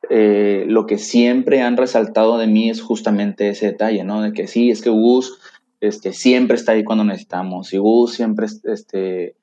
eh, 0.10 0.66
lo 0.68 0.86
que 0.86 0.98
siempre 0.98 1.62
han 1.62 1.78
resaltado 1.78 2.38
de 2.38 2.48
mí 2.48 2.70
es 2.70 2.82
justamente 2.82 3.48
ese 3.48 3.68
detalle, 3.68 4.04
¿no? 4.04 4.22
De 4.22 4.34
que 4.34 4.48
sí, 4.48 4.70
es 4.70 4.82
que 4.82 4.90
Gus 4.90 5.40
este, 5.80 6.12
siempre 6.12 6.58
está 6.58 6.74
ahí 6.74 6.84
cuando 6.84 7.06
necesitamos, 7.06 7.72
y 7.72 7.78
Gus 7.78 8.16
siempre 8.16 8.48
este, 8.66 9.38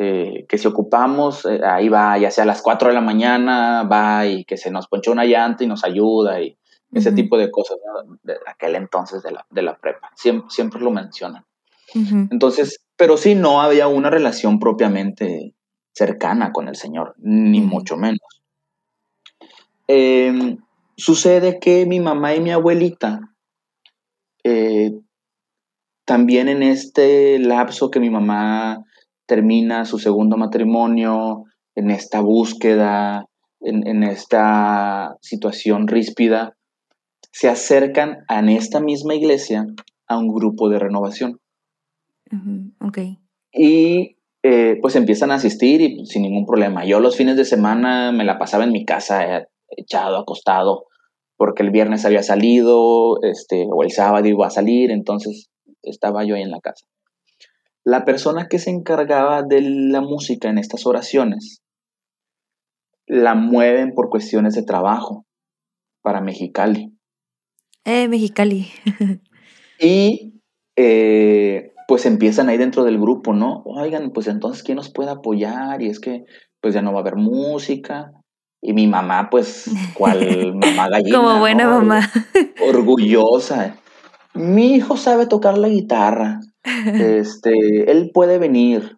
eh, 0.00 0.46
que 0.48 0.58
si 0.58 0.68
ocupamos, 0.68 1.44
eh, 1.44 1.60
ahí 1.64 1.88
va, 1.88 2.16
ya 2.18 2.30
sea 2.30 2.44
a 2.44 2.46
las 2.46 2.62
4 2.62 2.86
de 2.86 2.94
la 2.94 3.00
mañana, 3.00 3.82
va 3.82 4.26
y 4.26 4.44
que 4.44 4.56
se 4.56 4.70
nos 4.70 4.86
ponchó 4.86 5.10
una 5.10 5.24
llanta 5.24 5.64
y 5.64 5.66
nos 5.66 5.82
ayuda 5.82 6.40
y 6.40 6.56
ese 6.92 7.10
tipo 7.10 7.36
de 7.36 7.50
cosas 7.50 7.78
de 8.22 8.36
aquel 8.46 8.76
entonces 8.76 9.24
de 9.24 9.32
la, 9.32 9.44
de 9.50 9.62
la 9.62 9.76
prepa. 9.76 10.12
Siempre, 10.14 10.48
siempre 10.50 10.80
lo 10.80 10.92
mencionan. 10.92 11.44
Entonces, 12.30 12.80
pero 12.96 13.16
sí 13.16 13.34
no 13.34 13.60
había 13.60 13.88
una 13.88 14.08
relación 14.08 14.60
propiamente 14.60 15.56
cercana 15.92 16.52
con 16.52 16.68
el 16.68 16.76
Señor, 16.76 17.16
ni 17.18 17.60
mucho 17.60 17.96
menos. 17.96 18.20
Em, 19.88 20.58
sucede 20.96 21.58
que 21.58 21.86
mi 21.86 21.98
mamá 21.98 22.36
y 22.36 22.40
mi 22.40 22.52
abuelita, 22.52 23.34
eh, 24.44 24.92
también 26.04 26.48
en 26.48 26.62
este 26.62 27.40
lapso 27.40 27.90
que 27.90 27.98
mi 27.98 28.10
mamá 28.10 28.84
termina 29.28 29.84
su 29.84 29.98
segundo 29.98 30.36
matrimonio, 30.36 31.44
en 31.76 31.90
esta 31.90 32.20
búsqueda, 32.20 33.26
en, 33.60 34.02
esta 34.02 35.16
situación 35.20 35.86
ríspida, 35.86 36.56
se 37.30 37.48
acercan 37.48 38.24
en 38.28 38.48
esta 38.48 38.80
misma 38.80 39.14
iglesia 39.14 39.66
a 40.08 40.18
un 40.18 40.28
grupo 40.28 40.70
de 40.70 40.78
renovación. 40.78 41.38
Y 43.52 44.16
eh, 44.42 44.78
pues 44.80 44.96
empiezan 44.96 45.30
a 45.30 45.36
asistir 45.36 45.82
y 45.82 46.06
sin 46.06 46.22
ningún 46.22 46.46
problema. 46.46 46.84
Yo 46.84 46.98
los 46.98 47.16
fines 47.16 47.36
de 47.36 47.44
semana 47.44 48.12
me 48.12 48.24
la 48.24 48.38
pasaba 48.38 48.64
en 48.64 48.72
mi 48.72 48.84
casa, 48.84 49.38
eh, 49.38 49.46
echado, 49.68 50.16
acostado, 50.16 50.86
porque 51.36 51.62
el 51.62 51.70
viernes 51.70 52.04
había 52.06 52.22
salido, 52.22 53.22
este, 53.22 53.66
o 53.70 53.82
el 53.82 53.90
sábado 53.90 54.26
iba 54.26 54.46
a 54.46 54.50
salir, 54.50 54.90
entonces 54.90 55.50
estaba 55.82 56.24
yo 56.24 56.34
ahí 56.34 56.42
en 56.42 56.50
la 56.50 56.60
casa. 56.60 56.86
La 57.88 58.04
persona 58.04 58.48
que 58.50 58.58
se 58.58 58.68
encargaba 58.68 59.42
de 59.42 59.62
la 59.62 60.02
música 60.02 60.50
en 60.50 60.58
estas 60.58 60.84
oraciones 60.84 61.62
la 63.06 63.34
mueven 63.34 63.94
por 63.94 64.10
cuestiones 64.10 64.52
de 64.52 64.62
trabajo 64.62 65.24
para 66.02 66.20
Mexicali. 66.20 66.92
Eh, 67.86 68.06
Mexicali. 68.08 68.68
y 69.80 70.34
eh, 70.76 71.72
pues 71.86 72.04
empiezan 72.04 72.50
ahí 72.50 72.58
dentro 72.58 72.84
del 72.84 72.98
grupo, 72.98 73.32
¿no? 73.32 73.62
Oigan, 73.64 74.10
pues 74.10 74.26
entonces, 74.26 74.62
¿quién 74.62 74.76
nos 74.76 74.92
puede 74.92 75.10
apoyar? 75.10 75.80
Y 75.80 75.88
es 75.88 75.98
que 75.98 76.26
pues 76.60 76.74
ya 76.74 76.82
no 76.82 76.92
va 76.92 76.98
a 76.98 77.00
haber 77.00 77.16
música. 77.16 78.12
Y 78.60 78.74
mi 78.74 78.86
mamá, 78.86 79.30
pues, 79.30 79.70
cual 79.94 80.54
mamá 80.54 80.90
gallina. 80.90 81.16
Como 81.16 81.38
buena 81.38 81.66
mamá. 81.70 82.10
Orgullosa. 82.68 83.78
mi 84.34 84.74
hijo 84.74 84.98
sabe 84.98 85.26
tocar 85.26 85.56
la 85.56 85.70
guitarra, 85.70 86.40
este, 86.64 87.90
él 87.90 88.10
puede 88.12 88.38
venir. 88.38 88.96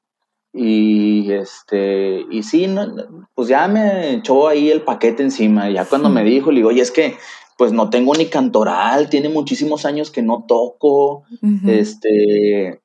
Y 0.52 1.30
este, 1.30 2.24
y 2.28 2.42
sí, 2.42 2.66
no, 2.66 2.92
pues 3.34 3.46
ya 3.48 3.68
me 3.68 4.14
echó 4.14 4.48
ahí 4.48 4.70
el 4.70 4.82
paquete 4.82 5.22
encima. 5.22 5.70
Ya 5.70 5.84
cuando 5.84 6.08
me 6.08 6.24
dijo, 6.24 6.50
le 6.50 6.56
digo, 6.56 6.70
oye, 6.70 6.82
es 6.82 6.90
que 6.90 7.16
pues 7.56 7.72
no 7.72 7.90
tengo 7.90 8.14
ni 8.14 8.26
cantoral, 8.26 9.10
tiene 9.10 9.28
muchísimos 9.28 9.84
años 9.84 10.10
que 10.10 10.22
no 10.22 10.44
toco. 10.48 11.24
Este, 11.66 12.80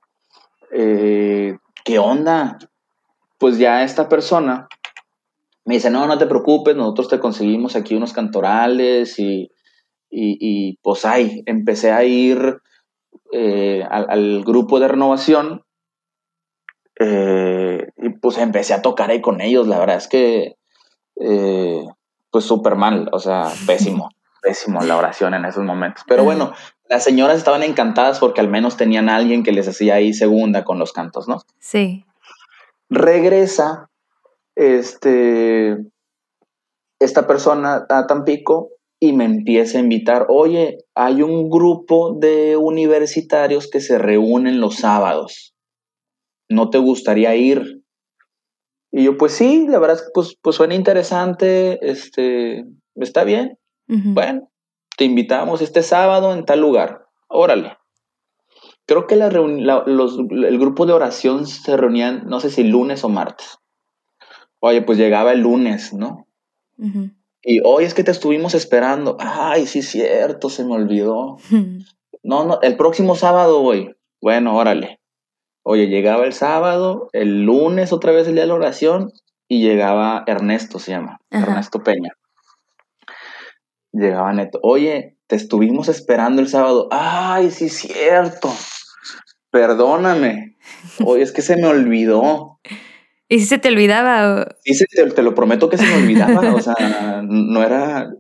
eh, 0.72 1.58
¿qué 1.86 1.98
onda? 1.98 2.60
Pues 3.38 3.58
ya 3.58 3.84
esta 3.84 4.10
persona 4.10 4.68
me 5.66 5.76
dice, 5.76 5.90
no, 5.90 6.06
no 6.06 6.18
te 6.18 6.28
preocupes, 6.28 6.76
nosotros 6.76 7.10
te 7.10 7.20
conseguimos 7.20 7.76
aquí 7.76 7.96
unos 7.96 8.14
cantorales 8.14 9.18
y, 9.18 9.52
y, 10.10 10.78
pues 10.84 11.06
ahí, 11.06 11.42
empecé 11.48 11.92
a 11.92 12.04
ir 12.04 12.58
eh, 13.32 13.84
al, 13.89 14.43
grupo 14.43 14.80
de 14.80 14.88
renovación 14.88 15.63
eh, 16.99 17.89
y 17.97 18.10
pues 18.10 18.38
empecé 18.38 18.73
a 18.73 18.82
tocar 18.82 19.12
ahí 19.12 19.21
con 19.21 19.41
ellos, 19.41 19.67
la 19.67 19.80
verdad 19.80 19.97
es 19.97 20.08
que 20.08 20.56
eh, 21.19 21.86
pues 22.32 22.45
súper 22.45 22.75
mal, 22.75 23.10
o 23.12 23.19
sea, 23.19 23.51
pésimo, 23.67 24.10
pésimo 24.41 24.82
la 24.82 24.97
oración 24.97 25.34
en 25.34 25.45
esos 25.45 25.63
momentos. 25.63 26.04
Pero 26.08 26.23
bueno, 26.23 26.54
las 26.89 27.04
señoras 27.04 27.38
estaban 27.38 27.63
encantadas 27.63 28.19
porque 28.19 28.41
al 28.41 28.49
menos 28.49 28.78
tenían 28.78 29.10
a 29.10 29.15
alguien 29.15 29.43
que 29.43 29.51
les 29.51 29.67
hacía 29.67 29.95
ahí 29.95 30.13
segunda 30.13 30.63
con 30.63 30.80
los 30.80 30.93
cantos, 30.93 31.28
¿no? 31.28 31.41
Sí. 31.60 32.06
Regresa 32.89 33.89
este, 34.56 35.78
esta 36.99 37.28
persona 37.28 37.86
a 37.89 38.08
Tampico 38.08 38.75
y 39.06 39.13
me 39.13 39.26
empieza 39.26 39.78
a 39.78 39.82
invitar, 39.82 40.26
oye, 40.30 40.78
hay 40.96 41.22
un 41.22 41.50
grupo 41.50 42.18
de 42.20 42.58
universitarios 42.58 43.70
que 43.70 43.80
se 43.80 43.98
reúnen 43.98 44.60
los 44.60 44.76
sábados. 44.76 45.54
¿No 46.50 46.70
te 46.70 46.78
gustaría 46.78 47.36
ir? 47.36 47.82
Y 48.91 49.04
yo, 49.04 49.18
pues 49.18 49.34
sí, 49.34 49.68
la 49.68 49.80
verdad 49.80 49.98
es 49.98 50.04
que 50.04 50.10
pues, 50.13 50.38
pues 50.41 50.56
suena 50.56 50.76
interesante, 50.76 51.80
este, 51.82 52.65
está 52.96 53.24
bien. 53.24 53.58
Bueno, 53.88 54.50
te 54.98 55.06
invitamos 55.06 55.62
este 55.62 55.84
sábado 55.84 56.34
en 56.34 56.46
tal 56.46 56.62
lugar. 56.62 57.06
Órale. 57.28 57.78
Creo 58.88 59.08
que 59.08 59.15
la 59.15 59.30
los, 59.30 60.18
el 60.18 60.60
grupo 60.60 60.86
de 60.86 60.94
oración 60.94 61.48
se 61.48 61.76
reunían, 61.76 62.24
no 62.28 62.39
sé 62.39 62.50
si 62.50 62.63
lunes 62.63 63.04
o 63.04 63.10
martes. 63.10 63.58
Oye, 64.60 64.82
pues 64.82 64.98
llegaba 64.98 65.34
el 65.34 65.41
lunes, 65.41 65.94
¿no? 65.94 66.28
Y 67.48 67.62
hoy 67.64 67.86
es 67.86 67.94
que 67.94 68.04
te 68.04 68.10
estuvimos 68.10 68.56
esperando. 68.56 69.18
Ay, 69.20 69.68
sí, 69.68 69.84
cierto, 69.84 70.50
se 70.50 70.66
me 70.66 70.74
olvidó. 70.74 71.38
no, 72.24 72.46
no, 72.46 72.60
el 72.64 72.76
próximo 72.76 73.16
sábado 73.16 73.62
voy. 73.62 73.96
Bueno, 74.20 74.58
órale. 74.58 75.00
Oye, 75.64 75.88
llegaba 75.88 76.26
el 76.26 76.34
sábado, 76.34 77.08
el 77.14 77.44
lunes 77.44 77.94
otra 77.94 78.12
vez 78.12 78.28
el 78.28 78.34
día 78.34 78.44
de 78.44 78.48
la 78.48 78.56
oración 78.56 79.12
y 79.48 79.62
llegaba 79.62 80.24
Ernesto, 80.26 80.80
se 80.80 80.92
llama, 80.92 81.20
Ernesto 81.30 81.84
Peña. 81.84 82.14
Llegaba 83.92 84.34
Neto. 84.34 84.60
Oye, 84.62 85.18
te 85.28 85.36
estuvimos 85.36 85.88
esperando 85.88 86.42
el 86.42 86.48
sábado. 86.48 86.88
Ay, 86.92 87.52
sí, 87.52 87.70
cierto. 87.70 88.52
Perdóname. 89.52 90.58
Oye, 91.06 91.24
es 91.24 91.32
que 91.32 91.42
se 91.42 91.56
me 91.58 91.68
olvidó. 91.68 92.60
¿Y 93.28 93.40
si 93.40 93.46
se 93.46 93.58
te 93.58 93.70
olvidaba? 93.70 94.48
Sí, 94.64 94.86
te, 94.86 95.22
lo 95.24 95.34
prometo 95.34 95.70
que 95.70 95.78
se 95.78 95.86
me 95.86 96.04
olvidaba. 96.04 96.54
o 96.54 96.62
sea, 96.62 97.22
no 97.24 97.64
era. 97.64 98.12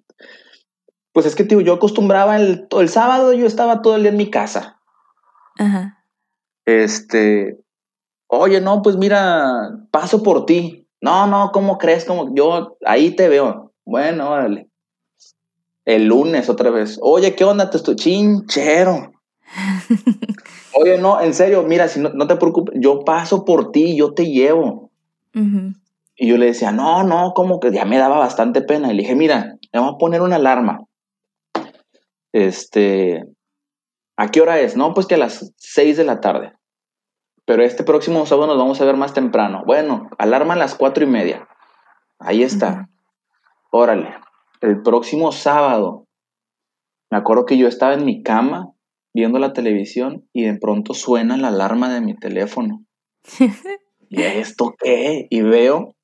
Pues 1.11 1.25
es 1.25 1.35
que, 1.35 1.43
tío, 1.43 1.61
yo 1.61 1.73
acostumbraba 1.73 2.37
el, 2.37 2.67
el 2.69 2.89
sábado, 2.89 3.33
yo 3.33 3.45
estaba 3.45 3.81
todo 3.81 3.95
el 3.95 4.01
día 4.01 4.11
en 4.11 4.17
mi 4.17 4.29
casa. 4.29 4.79
Ajá. 5.57 6.03
Este. 6.65 7.59
Oye, 8.27 8.59
no, 8.59 8.81
pues 8.81 8.97
mira, 8.97 9.71
paso 9.91 10.23
por 10.23 10.45
ti. 10.45 10.87
No, 11.01 11.27
no, 11.27 11.51
¿cómo 11.53 11.77
crees? 11.77 12.05
Como 12.05 12.33
yo 12.33 12.77
ahí 12.85 13.15
te 13.15 13.29
veo. 13.29 13.73
Bueno, 13.85 14.31
órale. 14.31 14.69
El 15.85 16.05
lunes 16.05 16.49
otra 16.49 16.71
vez. 16.71 16.97
Oye, 17.01 17.35
¿qué 17.35 17.43
onda? 17.43 17.69
Te 17.69 17.77
estoy 17.77 17.95
chinchero. 17.95 19.11
Oye, 20.73 20.97
no, 20.97 21.21
en 21.21 21.33
serio, 21.33 21.63
mira, 21.63 21.87
si 21.87 21.99
no, 21.99 22.09
no 22.09 22.27
te 22.27 22.35
preocupes, 22.35 22.75
yo 22.79 23.05
paso 23.05 23.45
por 23.45 23.71
ti, 23.71 23.95
yo 23.95 24.13
te 24.13 24.25
llevo. 24.25 24.84
Y 26.15 26.29
yo 26.29 26.37
le 26.37 26.47
decía, 26.47 26.71
no, 26.71 27.03
no, 27.03 27.33
como 27.33 27.59
que 27.59 27.71
ya 27.71 27.85
me 27.85 27.97
daba 27.97 28.17
bastante 28.17 28.61
pena. 28.61 28.91
Y 28.91 28.95
le 28.95 29.03
dije, 29.03 29.15
mira, 29.15 29.57
le 29.71 29.79
vamos 29.79 29.95
a 29.95 29.97
poner 29.97 30.21
una 30.21 30.37
alarma. 30.37 30.85
Este, 32.31 33.23
¿a 34.17 34.27
qué 34.29 34.41
hora 34.41 34.59
es? 34.59 34.77
No, 34.77 34.93
pues 34.93 35.07
que 35.07 35.15
a 35.15 35.19
las 35.19 35.53
6 35.57 35.97
de 35.97 36.03
la 36.05 36.21
tarde. 36.21 36.53
Pero 37.45 37.63
este 37.63 37.83
próximo 37.83 38.25
sábado 38.25 38.47
nos 38.47 38.57
vamos 38.57 38.81
a 38.81 38.85
ver 38.85 38.95
más 38.95 39.13
temprano. 39.13 39.63
Bueno, 39.65 40.09
alarma 40.17 40.53
a 40.53 40.57
las 40.57 40.75
cuatro 40.75 41.03
y 41.03 41.07
media. 41.07 41.47
Ahí 42.17 42.41
está. 42.41 42.89
Órale. 43.71 44.15
El 44.61 44.81
próximo 44.81 45.31
sábado, 45.31 46.07
me 47.11 47.17
acuerdo 47.17 47.45
que 47.45 47.57
yo 47.57 47.67
estaba 47.67 47.93
en 47.93 48.05
mi 48.05 48.23
cama 48.23 48.71
viendo 49.13 49.37
la 49.37 49.53
televisión 49.53 50.27
y 50.33 50.43
de 50.43 50.57
pronto 50.57 50.93
suena 50.93 51.37
la 51.37 51.49
alarma 51.49 51.93
de 51.93 52.01
mi 52.01 52.15
teléfono. 52.15 52.83
¿y 54.09 54.21
esto 54.21 54.75
qué? 54.77 55.27
Y 55.29 55.41
veo 55.41 55.95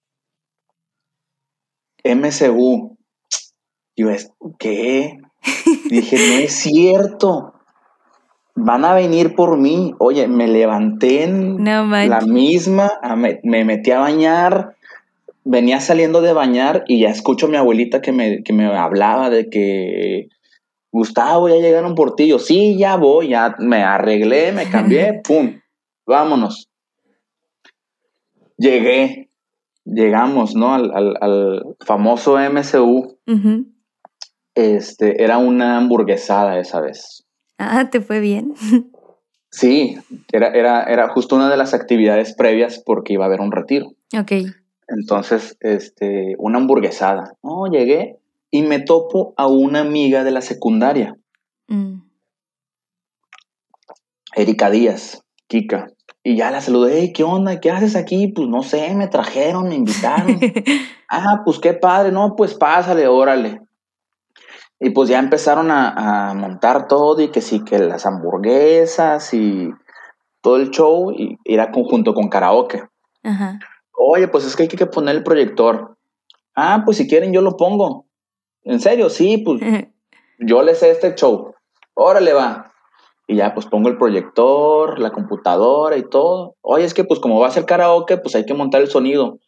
MCU. 2.03 2.97
Y 3.95 4.03
yo, 4.03 4.09
¿qué? 4.59 5.17
dije, 5.89 6.15
no 6.15 6.43
es 6.43 6.53
cierto. 6.53 7.53
Van 8.55 8.85
a 8.85 8.93
venir 8.93 9.35
por 9.35 9.57
mí. 9.57 9.93
Oye, 9.99 10.27
me 10.27 10.47
levanté 10.47 11.23
en 11.23 11.63
la 11.63 12.21
misma, 12.25 12.91
me, 13.15 13.65
metí 13.65 13.91
a 13.91 13.99
bañar, 13.99 14.75
venía 15.43 15.79
saliendo 15.79 16.21
de 16.21 16.33
bañar 16.33 16.83
y 16.87 16.99
ya 17.01 17.09
escucho 17.09 17.45
a 17.45 17.49
mi 17.49 17.57
abuelita 17.57 18.01
que 18.01 18.11
me, 18.11 18.43
que 18.43 18.53
me 18.53 18.65
hablaba 18.65 19.29
de 19.29 19.49
que 19.49 20.27
Gustavo, 20.91 21.47
ya 21.47 21.55
llegaron 21.55 21.95
por 21.95 22.15
ti. 22.15 22.27
Yo, 22.27 22.39
sí, 22.39 22.77
ya 22.77 22.97
voy, 22.97 23.29
ya 23.29 23.55
me 23.59 23.83
arreglé, 23.83 24.51
me 24.51 24.69
cambié, 24.69 25.21
pum, 25.23 25.59
vámonos 26.05 26.70
llegué, 28.61 29.29
llegamos, 29.83 30.55
¿no? 30.55 30.73
Al, 30.73 31.75
famoso 31.85 32.37
MCU. 32.37 33.17
Este, 34.53 35.23
era 35.23 35.37
una 35.37 35.77
hamburguesada 35.77 36.59
esa 36.59 36.81
vez. 36.81 37.25
Ah, 37.57 37.89
¿te 37.89 38.01
fue 38.01 38.19
bien? 38.19 38.53
Sí, 39.53 39.97
era, 40.31 40.47
era, 40.53 40.83
era 40.83 41.09
justo 41.09 41.35
una 41.35 41.49
de 41.49 41.57
las 41.57 41.73
actividades 41.73 42.33
previas 42.33 42.81
porque 42.85 43.11
iba 43.11 43.25
a 43.25 43.27
haber 43.27 43.41
un 43.41 43.51
retiro. 43.51 43.87
Ok. 44.17 44.31
Entonces, 44.87 45.57
este, 45.59 46.35
una 46.37 46.59
hamburguesada. 46.59 47.33
No, 47.43 47.67
llegué 47.67 48.17
y 48.49 48.61
me 48.61 48.79
topo 48.79 49.33
a 49.35 49.47
una 49.47 49.81
amiga 49.81 50.23
de 50.23 50.31
la 50.31 50.39
secundaria. 50.39 51.17
Mm. 51.67 51.99
Erika 54.37 54.69
Díaz, 54.69 55.21
Kika. 55.47 55.87
Y 56.23 56.35
ya 56.35 56.51
la 56.51 56.61
saludé, 56.61 57.11
¿qué 57.13 57.23
onda? 57.23 57.59
¿Qué 57.59 57.71
haces 57.71 57.95
aquí? 57.95 58.27
Pues 58.27 58.47
no 58.47 58.61
sé, 58.61 58.93
me 58.93 59.07
trajeron, 59.07 59.69
me 59.69 59.75
invitaron. 59.75 60.39
ah, 61.09 61.41
pues 61.43 61.59
qué 61.59 61.73
padre, 61.73 62.11
no, 62.11 62.35
pues 62.35 62.53
pásale, 62.53 63.07
órale. 63.07 63.61
Y 64.79 64.91
pues 64.91 65.09
ya 65.09 65.19
empezaron 65.19 65.69
a, 65.71 66.33
montar 66.35 66.87
todo 66.87 67.21
y 67.21 67.29
que 67.29 67.41
sí, 67.41 67.63
que 67.63 67.79
las 67.79 68.05
hamburguesas 68.05 69.33
y 69.33 69.69
todo 70.41 70.57
el 70.57 70.71
show 70.71 71.11
y 71.11 71.37
era 71.45 71.71
conjunto 71.71 72.13
con 72.13 72.29
karaoke. 72.29 72.83
Ajá. 73.23 73.59
Oye, 73.95 74.27
pues 74.27 74.45
es 74.45 74.55
que 74.55 74.63
hay 74.63 74.69
que 74.69 74.85
poner 74.87 75.15
el 75.15 75.23
proyector. 75.23 75.97
Ah, 76.55 76.81
pues 76.83 76.97
si 76.97 77.07
quieren 77.07 77.33
yo 77.33 77.41
lo 77.41 77.57
pongo. 77.57 78.05
¿En 78.63 78.79
serio? 78.79 79.09
Sí, 79.09 79.37
pues 79.37 79.61
yo 80.39 80.63
les 80.63 80.79
sé 80.79 80.91
este 80.91 81.15
show. 81.15 81.53
Órale, 81.93 82.33
va. 82.33 82.70
Y 83.31 83.37
ya 83.37 83.53
pues 83.53 83.65
pongo 83.65 83.87
el 83.87 83.97
proyector, 83.97 84.99
la 84.99 85.11
computadora 85.11 85.95
y 85.95 86.03
todo. 86.03 86.57
Oye, 86.59 86.83
es 86.83 86.93
que 86.93 87.05
pues 87.05 87.21
como 87.21 87.39
va 87.39 87.47
a 87.47 87.51
ser 87.51 87.65
karaoke, 87.65 88.17
pues 88.17 88.35
hay 88.35 88.45
que 88.45 88.53
montar 88.53 88.81
el 88.81 88.89
sonido. 88.89 89.39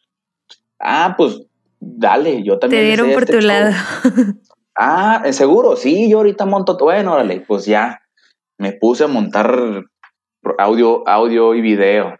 Ah, 0.80 1.16
pues 1.18 1.42
dale, 1.80 2.42
yo 2.42 2.58
también. 2.58 2.80
Te 2.80 2.86
dieron 2.86 3.12
por 3.12 3.24
este 3.24 3.34
tu 3.34 3.40
lado. 3.46 3.72
Ah, 4.76 5.22
seguro, 5.30 5.76
sí, 5.76 6.10
yo 6.10 6.16
ahorita 6.16 6.46
monto. 6.46 6.76
Bueno, 6.76 7.12
órale, 7.12 7.44
pues 7.46 7.64
ya 7.64 8.00
me 8.58 8.72
puse 8.72 9.04
a 9.04 9.06
montar 9.06 9.84
audio, 10.58 11.06
audio 11.06 11.54
y 11.54 11.60
video. 11.60 12.16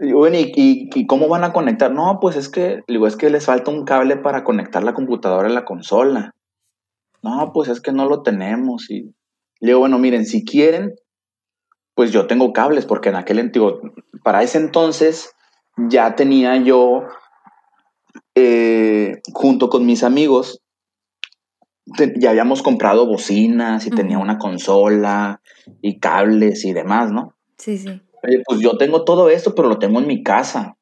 Y 0.00 0.12
bueno, 0.12 0.38
¿y, 0.38 1.06
cómo 1.06 1.28
van 1.28 1.44
a 1.44 1.52
conectar? 1.52 1.92
No, 1.92 2.18
pues 2.18 2.36
es 2.36 2.48
que, 2.48 2.80
digo, 2.88 3.06
es 3.06 3.16
que 3.16 3.28
les 3.28 3.44
falta 3.44 3.70
un 3.70 3.84
cable 3.84 4.16
para 4.16 4.42
conectar 4.42 4.82
la 4.82 4.94
computadora 4.94 5.48
a 5.48 5.52
la 5.52 5.66
consola. 5.66 6.34
No, 7.22 7.50
pues 7.52 7.68
es 7.68 7.82
que 7.82 7.92
no 7.92 8.08
lo 8.08 8.22
tenemos. 8.22 8.90
Y 8.90 9.12
le 9.60 9.68
digo, 9.68 9.80
bueno, 9.80 9.98
miren, 9.98 10.24
si 10.24 10.44
quieren, 10.44 10.94
pues 11.94 12.12
yo 12.12 12.26
tengo 12.26 12.52
cables, 12.52 12.86
porque 12.86 13.08
en 13.08 13.16
aquel 13.16 13.40
antiguo, 13.40 13.80
para 14.22 14.42
ese 14.42 14.58
entonces 14.58 15.34
ya 15.76 16.14
tenía 16.14 16.56
yo, 16.56 17.02
eh, 18.34 19.20
junto 19.32 19.68
con 19.68 19.84
mis 19.84 20.04
amigos, 20.04 20.60
ya 22.16 22.30
habíamos 22.30 22.62
comprado 22.62 23.06
bocinas 23.06 23.86
y 23.86 23.90
tenía 23.90 24.18
una 24.18 24.38
consola 24.38 25.40
y 25.80 25.98
cables 25.98 26.64
y 26.64 26.72
demás, 26.72 27.10
¿no? 27.10 27.34
Sí, 27.56 27.78
sí. 27.78 28.00
Pues 28.46 28.60
yo 28.60 28.76
tengo 28.76 29.04
todo 29.04 29.30
esto, 29.30 29.54
pero 29.54 29.68
lo 29.68 29.78
tengo 29.78 29.98
en 29.98 30.06
mi 30.06 30.22
casa. 30.22 30.76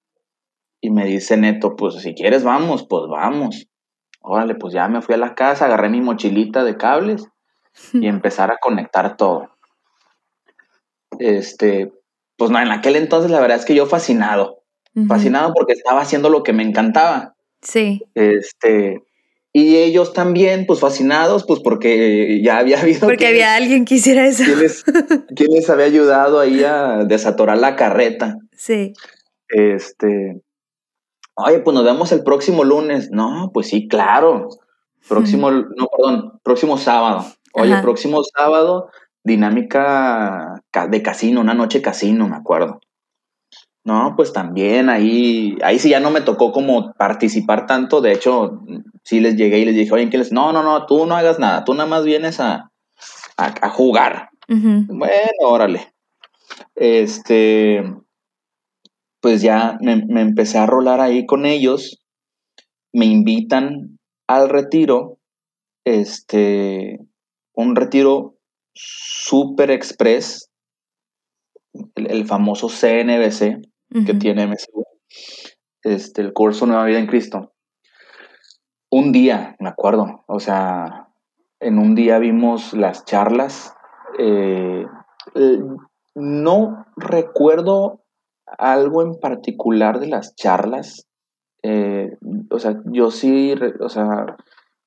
Y 0.81 0.91
me 0.91 1.07
dice 1.07 1.37
Neto, 1.37 1.77
pues 1.77 1.95
si 1.97 2.15
quieres 2.15 2.45
vamos, 2.45 2.87
pues 2.87 3.05
vamos. 3.09 3.69
Órale, 4.21 4.55
pues 4.57 4.75
ya 4.75 4.89
me 4.89 5.01
fui 5.01 5.15
a 5.15 5.19
la 5.19 5.35
casa, 5.35 5.67
agarré 5.67 5.89
mi 5.89 6.01
mochilita 6.01 6.65
de 6.65 6.77
cables 6.77 7.29
y 7.93 8.07
empezar 8.07 8.51
a 8.51 8.59
conectar 8.59 9.17
todo. 9.17 9.51
Este, 11.19 11.93
pues 12.37 12.51
no, 12.51 12.61
en 12.61 12.71
aquel 12.71 12.97
entonces 12.97 13.31
la 13.31 13.41
verdad 13.41 13.59
es 13.59 13.65
que 13.65 13.75
yo 13.75 13.87
fascinado. 13.87 14.63
Fascinado 15.09 15.53
porque 15.53 15.75
estaba 15.75 16.01
haciendo 16.01 16.31
lo 16.31 16.43
que 16.43 16.55
me 16.55 16.63
encantaba. 16.63 17.35
Sí. 17.61 18.03
Este, 18.15 19.03
y 19.53 19.77
ellos 19.77 20.13
también, 20.13 20.67
pues 20.67 20.81
fascinados, 20.81 21.45
pues 21.47 21.61
porque 21.61 22.43
ya 22.43 22.59
había 22.59 22.79
habido. 22.79 23.01
Porque 23.01 23.27
había 23.27 23.55
alguien 23.55 23.87
que 23.87 23.95
hiciera 23.95 24.27
eso. 24.27 24.45
¿quién 25.35 25.51
les, 25.51 25.71
había 25.71 25.87
ayudado 25.87 26.41
ahí 26.41 26.63
a 26.63 27.05
desatorar 27.05 27.57
la 27.57 27.75
carreta? 27.75 28.37
Sí. 28.53 28.93
Este. 29.49 30.43
Oye, 31.35 31.61
pues 31.61 31.75
nos 31.75 31.85
vemos 31.85 32.13
el 32.13 32.23
próximo 32.23 32.65
lunes. 32.65 33.11
No, 33.11 33.51
pues 33.55 33.69
sí, 33.69 33.89
claro. 33.89 34.51
Próximo, 35.09 35.51
no, 35.51 35.89
perdón, 35.97 36.39
próximo 36.43 36.77
sábado. 36.77 37.25
Oye, 37.59 37.77
próximo 37.81 38.23
sábado, 38.23 38.91
dinámica 39.25 40.63
de 40.91 41.03
casino, 41.03 41.41
una 41.41 41.55
noche 41.55 41.81
casino, 41.83 42.29
me 42.29 42.37
acuerdo. 42.37 42.81
No, 43.87 44.15
pues 44.17 44.33
también 44.33 44.89
ahí, 44.91 45.57
ahí 45.63 45.79
sí 45.79 45.91
ya 45.91 46.01
no 46.01 46.11
me 46.11 46.21
tocó 46.21 46.51
como 46.51 46.93
participar 46.95 47.67
tanto. 47.67 48.01
De 48.01 48.13
hecho, 48.13 48.61
sí 49.05 49.21
les 49.21 49.37
llegué 49.37 49.61
y 49.61 49.65
les 49.65 49.77
dije, 49.77 49.93
oye, 49.93 50.11
¿qué 50.11 50.19
les? 50.19 50.33
No, 50.33 50.53
no, 50.53 50.65
no, 50.65 50.87
tú 50.87 51.07
no 51.07 51.15
hagas 51.15 51.39
nada, 51.39 51.65
tú 51.65 51.73
nada 51.73 51.89
más 51.89 52.05
vienes 52.05 52.41
a, 52.41 52.73
a, 53.37 53.71
jugar. 53.71 54.31
Bueno, 54.49 55.13
órale. 55.43 55.95
Este, 56.75 57.85
pues 59.21 59.41
ya 59.41 59.79
me, 59.81 60.05
me, 60.05 60.21
empecé 60.21 60.59
a 60.59 60.67
rolar 60.67 61.01
ahí 61.01 61.25
con 61.25 61.47
ellos. 61.47 62.03
Me 62.93 63.07
invitan 63.07 63.99
al 64.27 64.49
retiro. 64.49 65.19
Este, 65.85 67.06
un 67.57 67.75
retiro 67.75 68.37
super 68.75 69.71
express, 69.71 70.51
el 71.95 72.27
famoso 72.27 72.69
CNBC 72.69 73.63
que 74.07 74.15
tiene 74.15 74.47
MSU, 74.47 74.85
este, 75.83 76.21
el 76.21 76.33
curso 76.33 76.67
Nueva 76.67 76.85
Vida 76.85 76.99
en 76.99 77.07
Cristo. 77.07 77.53
Un 78.91 79.11
día, 79.13 79.57
me 79.59 79.69
acuerdo, 79.69 80.25
o 80.27 80.39
sea, 80.39 81.09
en 81.61 81.79
un 81.79 81.95
día 81.95 82.19
vimos 82.19 82.73
las 82.75 83.05
charlas. 83.05 83.75
Eh, 84.19 84.87
no 86.15 86.87
recuerdo 86.97 88.05
algo 88.59 89.03
en 89.03 89.19
particular 89.19 89.99
de 89.99 90.09
las 90.09 90.35
charlas. 90.35 91.07
Eh, 91.63 92.17
o 92.51 92.59
sea, 92.59 92.81
yo 92.85 93.11
sí, 93.11 93.55
o 93.81 93.89
sea, 93.89 94.37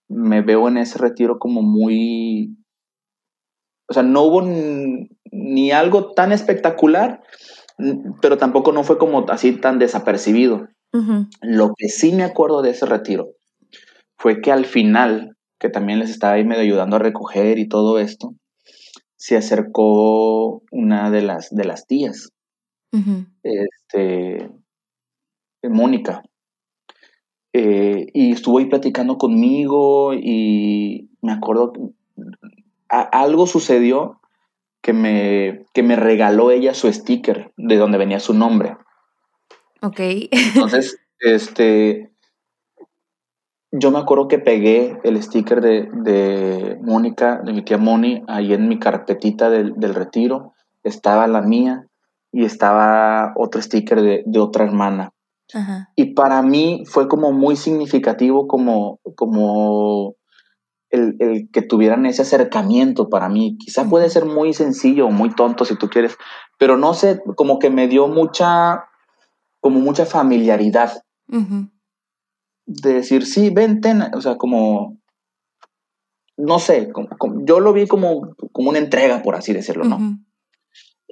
me 0.10 0.42
veo 0.42 0.68
en 0.68 0.78
ese 0.78 0.98
retiro 0.98 1.40
como 1.40 1.62
muy... 1.62 2.58
O 3.88 3.94
sea, 3.94 4.04
no 4.04 4.24
hubo 4.24 4.44
ni 5.32 5.72
algo 5.72 6.12
tan 6.12 6.32
espectacular, 6.32 7.24
pero 8.22 8.38
tampoco 8.38 8.72
no 8.72 8.84
fue 8.84 8.98
como 8.98 9.26
así 9.30 9.54
tan 9.54 9.80
desapercibido. 9.80 10.68
Lo 11.42 11.74
que 11.76 11.88
sí 11.88 12.12
me 12.12 12.24
acuerdo 12.24 12.62
de 12.62 12.72
ese 12.72 12.86
retiro 12.86 13.30
fue 14.18 14.42
que 14.42 14.52
al 14.52 14.66
final, 14.66 15.38
que 15.60 15.70
también 15.70 16.00
les 16.00 16.10
estaba 16.10 16.34
ahí 16.34 16.44
medio 16.44 16.62
ayudando 16.62 16.98
a 16.98 17.00
recoger 17.00 17.58
y 17.58 17.68
todo 17.68 18.00
esto, 18.00 18.36
se 19.16 19.38
acercó 19.38 20.64
una 20.72 21.12
de 21.12 21.22
las, 21.22 21.50
de 21.50 21.66
las 21.66 21.86
tías, 21.88 22.30
este, 23.44 24.50
Mónica, 25.64 26.24
eh, 27.62 28.08
y 28.14 28.32
estuvo 28.32 28.60
ahí 28.60 28.68
platicando 28.68 29.18
conmigo 29.18 30.14
y 30.14 31.10
me 31.22 31.34
acuerdo 31.34 31.74
algo 32.88 33.48
sucedió 33.48 34.22
que 34.82 34.94
me, 34.94 35.66
que 35.74 35.84
me 35.84 35.98
regaló 35.98 36.52
ella 36.52 36.74
su 36.74 36.92
sticker 36.92 37.52
de 37.58 37.76
donde 37.76 37.98
venía 37.98 38.22
su 38.22 38.34
nombre. 38.34 38.78
Ok. 39.82 40.00
Entonces, 40.32 40.98
este, 41.20 42.14
yo 43.74 43.92
me 43.92 44.00
acuerdo 44.00 44.30
que 44.30 44.40
pegué 44.40 44.98
el 45.04 45.22
sticker 45.22 45.60
de, 45.60 46.78
Mónica, 46.82 47.42
de 47.44 47.52
mi 47.52 47.62
tía 47.62 47.78
Moni, 47.78 48.24
ahí 48.28 48.54
en 48.54 48.70
mi 48.70 48.80
carpetita 48.80 49.50
del, 49.50 49.94
retiro. 49.94 50.54
Estaba 50.84 51.28
la 51.28 51.42
mía 51.42 51.88
y 52.32 52.46
estaba 52.46 53.34
otro 53.36 53.62
sticker 53.62 54.02
de, 54.02 54.40
otra 54.40 54.64
hermana. 54.64 55.12
Y 55.96 56.14
para 56.14 56.42
mí 56.42 56.84
fue 56.86 57.08
como 57.08 57.32
muy 57.32 57.56
significativo 57.56 58.48
como, 58.48 59.00
como 59.16 60.16
el, 60.90 61.50
que 61.52 61.62
tuvieran 61.62 62.06
ese 62.06 62.22
acercamiento 62.22 63.10
para 63.10 63.30
mí. 63.30 63.58
Quizá 63.58 63.90
puede 63.90 64.10
ser 64.10 64.26
muy 64.26 64.54
sencillo 64.54 65.08
o 65.08 65.12
muy 65.12 65.34
tonto 65.34 65.66
si 65.66 65.76
tú 65.76 65.90
quieres, 65.90 66.18
pero 66.58 66.78
no 66.78 66.94
sé, 66.94 67.22
como 67.36 67.60
que 67.60 67.70
me 67.70 67.88
dio 67.88 68.08
mucha, 68.08 68.86
como 69.60 69.80
mucha 69.80 70.06
familiaridad. 70.06 71.04
De 72.66 72.94
decir, 72.94 73.26
sí, 73.26 73.50
vente, 73.50 73.94
o 74.16 74.22
sea, 74.22 74.38
como, 74.38 75.00
no 76.38 76.60
sé, 76.60 76.92
yo 77.44 77.60
lo 77.60 77.74
vi 77.74 77.88
como, 77.88 78.36
como 78.52 78.70
una 78.70 78.80
entrega, 78.80 79.22
por 79.24 79.36
así 79.36 79.54
decirlo, 79.54 79.86
¿no? 79.86 80.20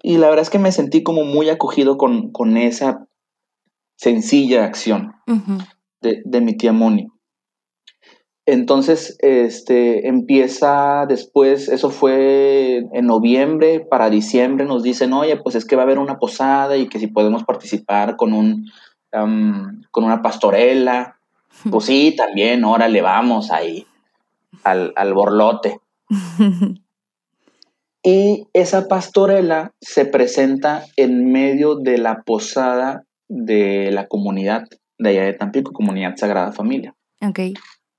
Y 0.03 0.17
la 0.17 0.27
verdad 0.29 0.43
es 0.43 0.51
que 0.51 0.59
me 0.59 0.71
sentí 0.71 1.01
como 1.01 1.23
muy 1.23 1.49
acogido 1.49 1.97
con, 1.97 2.31
con 2.31 2.55
esa 2.55 3.06
sencilla 3.97 4.63
acción 4.63 5.13
de, 6.01 6.21
de 6.23 6.41
mi 6.41 6.55
tía 6.55 6.71
Moni. 6.71 7.09
Entonces, 8.47 9.17
este, 9.19 10.07
empieza 10.07 11.05
después, 11.05 11.67
eso 11.67 11.89
fue 11.89 12.77
en 12.93 13.05
noviembre, 13.05 13.81
para 13.81 14.09
diciembre 14.09 14.65
nos 14.65 14.83
dicen, 14.83 15.11
oye, 15.11 15.35
pues 15.35 15.55
es 15.55 15.65
que 15.65 15.75
va 15.75 15.81
a 15.81 15.83
haber 15.85 15.99
una 15.99 16.17
posada 16.17 16.77
y 16.77 16.87
que 16.87 16.97
si 16.97 17.07
podemos 17.07 17.43
participar 17.43 18.15
con, 18.15 18.31
un, 18.31 18.71
con 19.11 20.03
una 20.05 20.21
pastorela. 20.21 21.19
Pues 21.69 21.85
sí, 21.85 22.15
también, 22.15 22.63
órale, 22.63 23.01
vamos 23.01 23.51
ahí, 23.51 23.85
al, 24.63 24.93
al 24.95 25.13
borlote. 25.13 25.81
y 28.01 28.47
esa 28.53 28.87
pastorela 28.87 29.73
se 29.81 30.05
presenta 30.05 30.85
en 30.95 31.33
medio 31.33 31.75
de 31.75 31.97
la 31.97 32.23
posada 32.23 33.06
de 33.29 33.91
la 33.91 34.07
comunidad 34.07 34.63
de 34.97 35.09
allá 35.09 35.23
de 35.23 35.33
Tampico, 35.33 35.71
Comunidad 35.71 36.15
Sagrada 36.15 36.51
Familia. 36.51 36.95
Ok. 37.21 37.39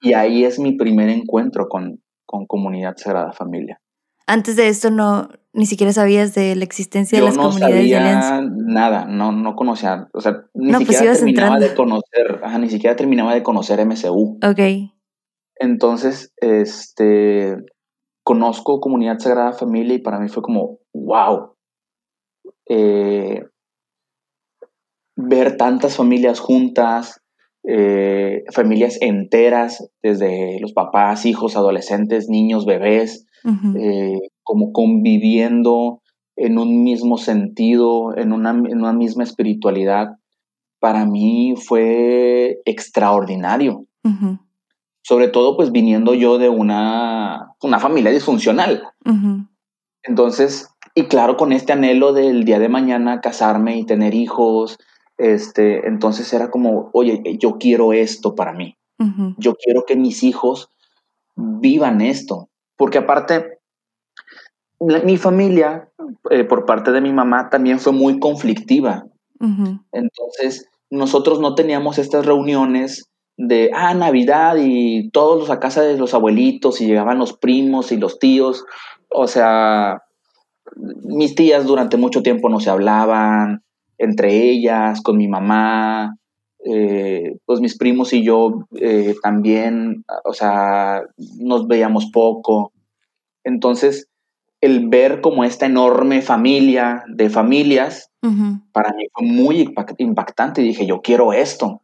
Y 0.01 0.13
ahí 0.13 0.45
es 0.45 0.59
mi 0.59 0.73
primer 0.73 1.09
encuentro 1.09 1.69
con, 1.69 2.01
Comunidad 2.27 2.95
Sagrada 2.97 3.33
Familia. 3.33 3.81
Antes 4.27 4.57
de 4.57 4.69
esto 4.69 4.91
no, 4.91 5.31
ni 5.55 5.65
siquiera 5.65 5.95
sabías 5.95 6.35
de 6.35 6.55
la 6.57 6.65
existencia 6.65 7.19
de 7.19 7.25
las 7.25 7.39
comunidades 7.39 7.89
de 7.89 7.97
alianza. 7.97 8.43
Nada, 8.43 9.07
no, 9.07 9.33
no 9.33 9.57
conocía, 9.57 10.09
o 10.13 10.21
sea, 10.21 10.45
ni 10.53 10.73
pues 10.73 10.89
siquiera 10.89 11.15
terminaba 11.15 11.59
de 11.59 11.75
conocer, 11.75 12.43
ni 12.61 12.69
siquiera 12.69 12.97
terminaba 12.97 13.33
de 13.33 13.43
conocer 13.43 13.85
MCU. 13.87 14.39
Ok. 14.45 14.91
Entonces, 15.59 16.35
este, 16.37 17.57
conozco 18.23 18.81
Comunidad 18.81 19.19
Sagrada 19.19 19.53
Familia 19.53 19.95
y 19.95 20.03
para 20.03 20.21
mí 20.21 20.29
fue 20.29 20.43
como, 20.43 20.81
wow. 20.93 21.55
Eh, 22.69 23.43
ver 25.21 25.57
tantas 25.57 25.97
familias 25.97 26.39
juntas, 26.39 27.21
eh, 27.65 28.45
familias 28.53 28.99
enteras, 29.01 29.91
desde 30.01 30.61
los 30.61 30.73
papás, 30.73 31.27
hijos, 31.27 31.57
adolescentes, 31.57 32.29
niños, 32.29 32.65
bebés, 32.65 33.27
eh, 33.77 34.19
como 34.45 34.73
conviviendo 34.73 36.03
en 36.37 36.59
un 36.59 36.85
mismo 36.85 37.19
sentido, 37.19 38.17
en 38.17 38.33
una, 38.33 38.53
misma 38.53 39.25
espiritualidad, 39.25 40.19
para 40.79 41.05
mí 41.05 41.55
fue 41.57 42.61
extraordinario. 42.65 43.87
Sobre 45.03 45.29
todo, 45.29 45.57
pues 45.57 45.73
viniendo 45.73 46.15
yo 46.15 46.39
de 46.39 46.49
una, 46.49 47.55
una 47.61 47.81
familia 47.81 48.13
disfuncional. 48.13 48.85
Entonces, 50.05 50.69
y 50.95 51.05
claro, 51.05 51.37
con 51.37 51.53
este 51.53 51.73
anhelo 51.73 52.13
del 52.13 52.45
día 52.45 52.61
de 52.61 52.69
mañana 52.69 53.21
casarme 53.21 53.77
y 53.79 53.85
tener 53.85 54.15
hijos, 54.15 54.79
este, 55.19 55.89
entonces 55.89 56.33
era 56.33 56.51
como, 56.51 56.91
oye, 56.93 57.23
yo 57.39 57.59
quiero 57.59 57.93
esto 57.93 58.35
para 58.35 58.53
mí. 58.53 58.77
Yo 59.37 59.55
quiero 59.55 59.85
que 59.85 59.95
mis 59.95 60.25
hijos 60.25 60.71
vivan 61.37 62.01
esto. 62.01 62.49
Porque 62.77 62.99
aparte, 62.99 63.59
mi 64.81 65.17
familia, 65.17 65.91
eh, 66.31 66.45
por 66.45 66.67
parte 66.67 66.91
de 66.91 67.01
mi 67.01 67.13
mamá, 67.13 67.49
también 67.51 67.79
fue 67.79 67.93
muy 67.93 68.19
conflictiva. 68.19 69.07
Entonces, 69.93 70.69
nosotros 70.91 71.41
no 71.41 71.55
teníamos 71.55 71.99
estas 71.99 72.27
reuniones 72.27 73.09
de, 73.37 73.71
ah, 73.73 73.95
Navidad 73.95 74.57
y 74.59 75.11
todos 75.11 75.51
a 75.51 75.61
casa 75.61 75.83
de 75.83 75.97
los 75.97 76.13
abuelitos 76.15 76.81
y 76.81 76.87
llegaban 76.87 77.19
los 77.19 77.35
primos 77.35 77.93
y 77.93 77.97
los 77.97 78.19
tíos. 78.19 78.65
O 79.11 79.29
sea, 79.29 80.03
mis 80.77 81.35
tías 81.37 81.67
durante 81.67 81.97
mucho 81.97 82.23
tiempo 82.23 82.49
no 82.49 82.59
se 82.59 82.71
hablaban, 82.71 83.63
entre 83.99 84.51
ellas, 84.51 85.01
con 85.03 85.19
mi 85.19 85.29
mamá, 85.29 86.17
eh, 86.65 87.37
pues 87.45 87.61
mis 87.61 87.77
primos 87.77 88.13
y 88.13 88.23
yo 88.23 88.67
eh, 88.77 89.15
también, 89.23 90.05
o 90.25 90.33
sea, 90.33 91.03
nos 91.39 91.67
veíamos 91.67 92.07
poco. 92.13 92.73
Entonces, 93.45 94.09
el 94.61 94.89
ver 94.89 95.21
como 95.21 95.45
esta 95.45 95.67
enorme 95.67 96.23
familia 96.23 97.05
de 97.09 97.31
familias, 97.31 98.11
para 98.73 98.93
mí 98.95 99.05
fue 99.13 99.27
muy 99.27 99.75
impactante. 99.99 100.63
Dije, 100.63 100.87
yo 100.87 101.01
quiero 101.01 101.33
esto. 101.33 101.83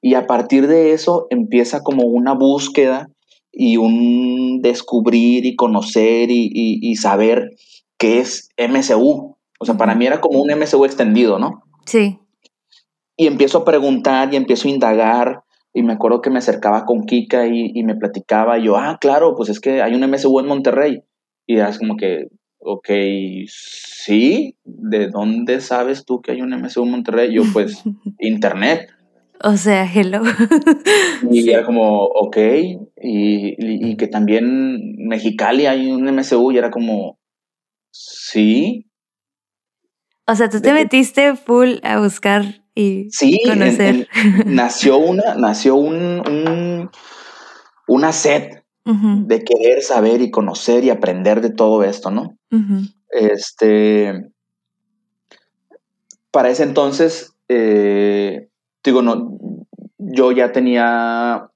Y 0.00 0.14
a 0.14 0.26
partir 0.26 0.66
de 0.66 0.92
eso 0.92 1.26
empieza 1.30 1.82
como 1.82 2.04
una 2.04 2.32
búsqueda 2.32 3.08
y 3.52 3.76
un 3.76 4.60
descubrir 4.62 5.46
y 5.46 5.56
conocer 5.56 6.28
y, 6.30 6.96
saber 6.96 7.50
qué 7.98 8.20
es 8.20 8.48
MSU. 8.58 9.33
O 9.58 9.64
sea, 9.64 9.76
para 9.76 9.94
mí 9.94 10.06
era 10.06 10.20
como 10.20 10.40
un 10.40 10.50
MSU 10.50 10.84
extendido, 10.84 11.38
¿no? 11.38 11.62
Sí. 11.86 12.18
Y 13.16 13.26
empiezo 13.26 13.58
a 13.58 13.64
preguntar 13.64 14.32
y 14.32 14.36
empiezo 14.36 14.68
a 14.68 14.72
indagar. 14.72 15.42
Y 15.72 15.82
me 15.82 15.92
acuerdo 15.92 16.20
que 16.20 16.30
me 16.30 16.38
acercaba 16.38 16.84
con 16.84 17.04
Kika 17.04 17.46
y, 17.46 17.82
me 17.82 17.96
platicaba. 17.96 18.58
Y 18.58 18.64
yo, 18.64 18.76
ah, 18.76 18.98
claro, 19.00 19.34
pues 19.36 19.48
es 19.48 19.60
que 19.60 19.82
hay 19.82 19.94
un 19.94 20.08
MSU 20.08 20.38
en 20.40 20.46
Monterrey. 20.46 21.02
Y 21.46 21.58
es 21.58 21.78
como 21.78 21.96
que, 21.96 22.28
ok, 22.58 22.88
sí, 23.46 24.56
¿de 24.64 25.08
dónde 25.08 25.60
sabes 25.60 26.04
tú 26.04 26.20
que 26.20 26.32
hay 26.32 26.42
un 26.42 26.50
MSU 26.50 26.84
en 26.84 26.90
Monterrey? 26.90 27.34
Yo, 27.34 27.42
pues, 27.52 27.82
internet. 28.20 28.88
O 29.42 29.56
sea, 29.56 29.84
hello. 29.84 30.22
y 31.30 31.50
era 31.50 31.64
como, 31.64 32.04
ok, 32.04 32.36
y, 33.02 33.96
que 33.96 34.06
también 34.06 34.96
Mexicali 34.96 35.66
hay 35.66 35.90
un 35.90 36.04
MSU 36.04 36.52
y 36.52 36.58
era 36.58 36.70
como, 36.70 37.18
sí. 37.90 38.86
O 40.26 40.34
sea, 40.34 40.48
tú 40.48 40.60
te 40.60 40.72
metiste 40.72 41.36
full 41.36 41.76
a 41.82 41.98
buscar 41.98 42.62
y 42.74 43.08
sí, 43.10 43.40
conocer. 43.46 44.08
nació 44.46 44.98
una, 44.98 45.34
nació 45.34 45.76
un, 45.76 46.90
una 47.86 48.12
sed 48.12 48.60
de 48.84 49.44
querer 49.44 49.80
saber 49.80 50.20
y 50.20 50.30
conocer 50.30 50.84
y 50.84 50.90
aprender 50.90 51.40
de 51.40 51.50
todo 51.50 51.82
esto, 51.84 52.10
¿no? 52.10 52.36
Este, 53.10 54.30
para 56.30 56.50
ese 56.50 56.64
entonces, 56.64 57.34
eh, 57.48 58.48
digo, 58.82 59.00
no, 59.00 59.38
yo 59.98 60.32
ya 60.32 60.52
tenía 60.52 61.50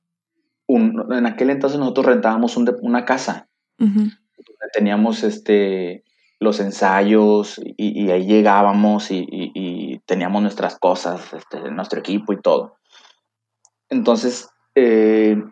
un, 0.66 1.12
en 1.12 1.26
aquel 1.26 1.50
entonces 1.50 1.78
nosotros 1.78 2.06
rentábamos 2.06 2.56
una 2.56 3.04
casa. 3.04 3.48
Teníamos 4.72 5.22
este, 5.22 6.04
los 6.40 6.60
ensayos 6.60 7.60
y, 7.64 8.10
ahí 8.10 8.26
llegábamos 8.26 9.08
y, 9.10 10.00
teníamos 10.06 10.42
nuestras 10.42 10.78
cosas, 10.78 11.32
este, 11.34 11.70
nuestro 11.70 11.98
equipo 11.98 12.32
y 12.32 12.40
todo. 12.40 12.76
Entonces, 13.90 14.48
eh, 14.74 15.42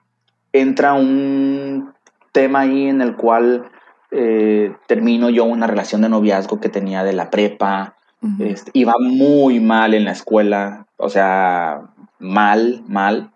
entra 0.53 0.95
un 0.95 1.93
tema 2.32 2.61
ahí 2.61 2.87
en 2.87 3.03
el 3.03 3.16
cual 3.16 3.70
eh, 4.11 4.74
termino 4.87 5.30
yo 5.30 5.45
una 5.45 5.66
relación 5.66 6.03
de 6.03 6.09
noviazgo 6.09 6.61
que 6.61 6.68
tenía 6.68 7.05
de 7.05 7.12
la 7.12 7.30
prepa. 7.30 7.97
Este, 8.41 8.70
iba 8.74 8.95
muy 8.99 9.61
mal 9.61 9.95
en 9.95 10.05
la 10.05 10.11
escuela, 10.11 10.87
o 10.97 11.09
sea, 11.09 11.82
mal, 12.18 12.82
mal. 12.89 13.30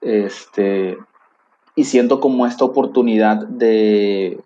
Este, 0.00 0.96
y 1.74 1.84
siento 1.84 2.20
como 2.20 2.46
esta 2.46 2.64
oportunidad 2.64 3.46
de 3.48 4.40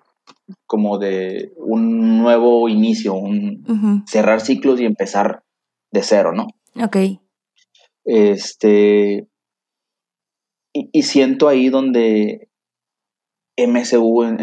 como 0.67 0.99
de 0.99 1.53
un 1.57 2.19
nuevo 2.19 2.69
inicio, 2.69 3.15
un 3.15 4.05
cerrar 4.07 4.41
ciclos 4.41 4.81
y 4.81 4.85
empezar 4.85 5.43
de 5.91 6.03
cero, 6.03 6.33
¿no? 6.33 6.47
Ok. 6.83 6.97
Este, 8.05 9.27
y, 10.73 11.03
siento 11.03 11.49
ahí 11.49 11.69
donde 11.69 12.51
MSU 13.57 14.37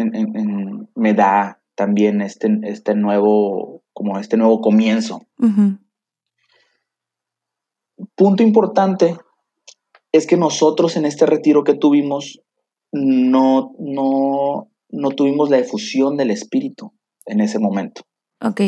me 0.94 1.14
da 1.14 1.62
también 1.74 2.22
este, 2.22 2.48
este 2.62 2.94
nuevo, 2.94 3.84
como 3.92 4.18
este 4.18 4.36
nuevo 4.36 4.60
comienzo. 4.60 5.26
Punto 8.16 8.42
importante 8.42 9.16
es 10.10 10.26
que 10.26 10.36
nosotros 10.36 10.96
en 10.96 11.06
este 11.06 11.26
retiro 11.26 11.64
que 11.64 11.74
tuvimos 11.74 12.40
no, 12.92 13.74
no, 13.78 14.71
no 14.92 15.08
tuvimos 15.10 15.50
la 15.50 15.58
efusión 15.58 16.16
del 16.16 16.30
espíritu 16.30 16.92
en 17.26 17.40
ese 17.40 17.58
momento. 17.58 18.02
Ok. 18.40 18.60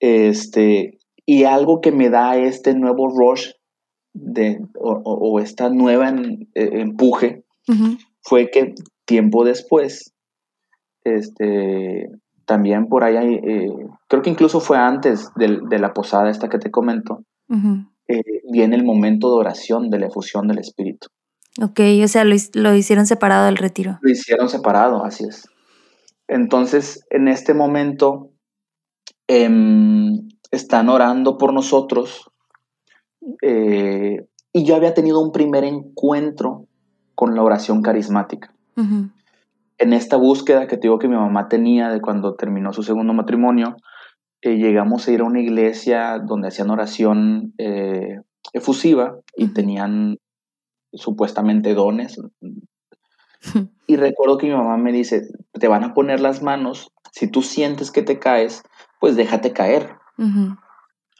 Este, 0.00 0.98
y 1.24 1.44
algo 1.44 1.80
que 1.80 1.92
me 1.92 2.10
da 2.10 2.36
este 2.36 2.74
nuevo 2.74 3.08
rush 3.08 3.52
de, 4.12 4.60
o, 4.78 5.40
esta 5.40 5.70
nueva 5.70 6.10
eh, 6.10 6.44
empuje 6.54 7.44
fue 8.20 8.50
que 8.50 8.74
tiempo 9.04 9.44
después, 9.44 10.14
este, 11.04 12.08
también 12.44 12.88
por 12.88 13.04
ahí, 13.04 13.34
eh, 13.34 13.70
creo 14.08 14.22
que 14.22 14.30
incluso 14.30 14.60
fue 14.60 14.78
antes 14.78 15.30
de, 15.36 15.78
la 15.78 15.92
posada 15.92 16.30
esta 16.30 16.48
que 16.48 16.58
te 16.58 16.70
comento, 16.70 17.24
eh, 18.08 18.22
viene 18.50 18.76
el 18.76 18.84
momento 18.84 19.28
de 19.30 19.40
oración 19.40 19.90
de 19.90 19.98
la 19.98 20.06
efusión 20.06 20.46
del 20.46 20.58
Espíritu. 20.58 21.08
Ok, 21.60 21.80
o 22.02 22.08
sea, 22.08 22.24
lo, 22.24 22.34
lo, 22.54 22.74
hicieron 22.74 23.06
separado 23.06 23.46
del 23.46 23.56
retiro. 23.56 23.98
Lo 24.00 24.10
hicieron 24.10 24.48
separado, 24.48 25.04
así 25.04 25.24
es. 25.24 25.48
Entonces, 26.26 27.04
en 27.10 27.28
este 27.28 27.54
momento, 27.54 28.30
em, 29.28 30.28
están 30.50 30.88
orando 30.88 31.38
por 31.38 31.52
nosotros 31.52 32.30
eh, 33.42 34.26
y 34.52 34.64
yo 34.64 34.76
había 34.76 34.94
tenido 34.94 35.20
un 35.20 35.32
primer 35.32 35.64
encuentro 35.64 36.66
con 37.14 37.34
la 37.34 37.42
oración 37.42 37.82
carismática. 37.82 38.52
En 39.78 39.92
esta 39.92 40.16
búsqueda 40.16 40.66
que 40.66 40.76
te 40.76 40.82
digo 40.82 40.98
que 40.98 41.08
mi 41.08 41.16
mamá 41.16 41.48
tenía 41.48 41.90
de 41.90 42.00
cuando 42.00 42.34
terminó 42.34 42.72
su 42.72 42.82
segundo 42.82 43.12
matrimonio, 43.12 43.76
eh, 44.42 44.56
llegamos 44.56 45.06
a 45.06 45.12
ir 45.12 45.20
a 45.20 45.24
una 45.24 45.40
iglesia 45.40 46.18
donde 46.18 46.48
hacían 46.48 46.70
oración 46.70 47.54
eh, 47.58 48.20
efusiva 48.52 49.16
y 49.36 49.48
tenían 49.48 50.18
supuestamente 50.94 51.74
dones. 51.74 52.20
y 53.86 53.96
recuerdo 53.96 54.38
que 54.38 54.46
mi 54.46 54.54
mamá 54.54 54.76
me 54.76 54.92
dice, 54.92 55.28
te 55.52 55.68
van 55.68 55.84
a 55.84 55.94
poner 55.94 56.20
las 56.20 56.42
manos, 56.42 56.92
si 57.12 57.28
tú 57.28 57.42
sientes 57.42 57.90
que 57.90 58.02
te 58.02 58.18
caes, 58.18 58.62
pues 59.00 59.16
déjate 59.16 59.52
caer. 59.52 59.96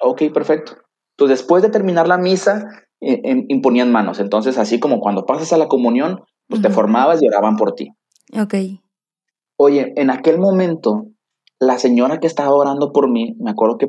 Ok, 0.01 0.23
perfecto. 0.33 0.77
Entonces, 1.13 1.39
después 1.39 1.63
de 1.63 1.71
terminar 1.71 2.09
la 2.09 2.19
misa, 2.19 2.69
eh, 3.01 3.21
em, 3.25 3.45
imponían 3.49 3.93
manos. 3.93 4.19
Entonces, 4.19 4.59
así 4.59 4.81
como 4.81 5.01
cuando 5.01 5.27
pasas 5.27 5.53
a 5.53 5.59
la 5.59 5.69
comunión, 5.69 6.23
pues 6.49 6.63
te 6.63 6.71
formabas 6.71 7.23
y 7.23 7.29
oraban 7.29 7.57
por 7.57 7.75
ti. 7.75 7.91
Ok. 8.39 8.55
Oye, 9.57 9.93
en 9.97 10.11
aquel 10.11 10.39
momento, 10.39 11.07
la 11.61 11.79
señora 11.79 12.19
que 12.19 12.27
estaba 12.27 12.55
orando 12.55 12.93
por 12.93 13.09
mí, 13.09 13.37
me 13.39 13.51
acuerdo 13.51 13.79
que 13.79 13.87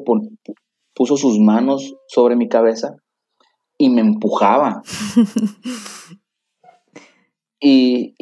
puso 0.94 1.18
sus 1.18 1.40
manos 1.40 1.96
sobre 2.08 2.36
mi 2.36 2.48
cabeza 2.48 2.96
y 3.78 3.90
me 3.90 4.02
empujaba. 4.02 4.82
y, 7.60 8.16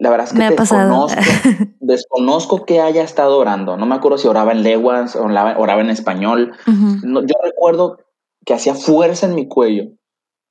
la 0.00 0.10
verdad 0.10 0.26
es 0.26 0.32
que 0.32 0.56
desconozco, 0.56 1.20
desconozco 1.80 2.64
que 2.64 2.80
haya 2.80 3.02
estado 3.02 3.38
orando. 3.38 3.76
No 3.76 3.86
me 3.86 3.94
acuerdo 3.94 4.18
si 4.18 4.28
oraba 4.28 4.52
en 4.52 4.62
lenguas 4.62 5.16
o 5.16 5.24
oraba, 5.24 5.80
en 5.80 5.90
español. 5.90 6.52
yo 6.66 7.34
recuerdo 7.42 7.98
que 8.44 8.54
hacía 8.54 8.74
fuerza 8.74 9.26
en 9.26 9.34
mi 9.34 9.48
cuello 9.48 9.90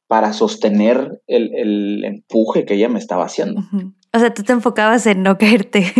para 0.08 0.34
sostener 0.34 1.22
el, 1.28 2.04
empuje 2.06 2.66
que 2.66 2.76
ella 2.76 2.90
me 2.90 3.00
estaba 3.00 3.26
haciendo. 3.26 3.62
O 4.14 4.20
sea, 4.20 4.34
tú 4.34 4.44
te 4.44 4.54
enfocabas 4.54 5.08
en 5.08 5.24
no 5.24 5.38
caerte. 5.38 5.80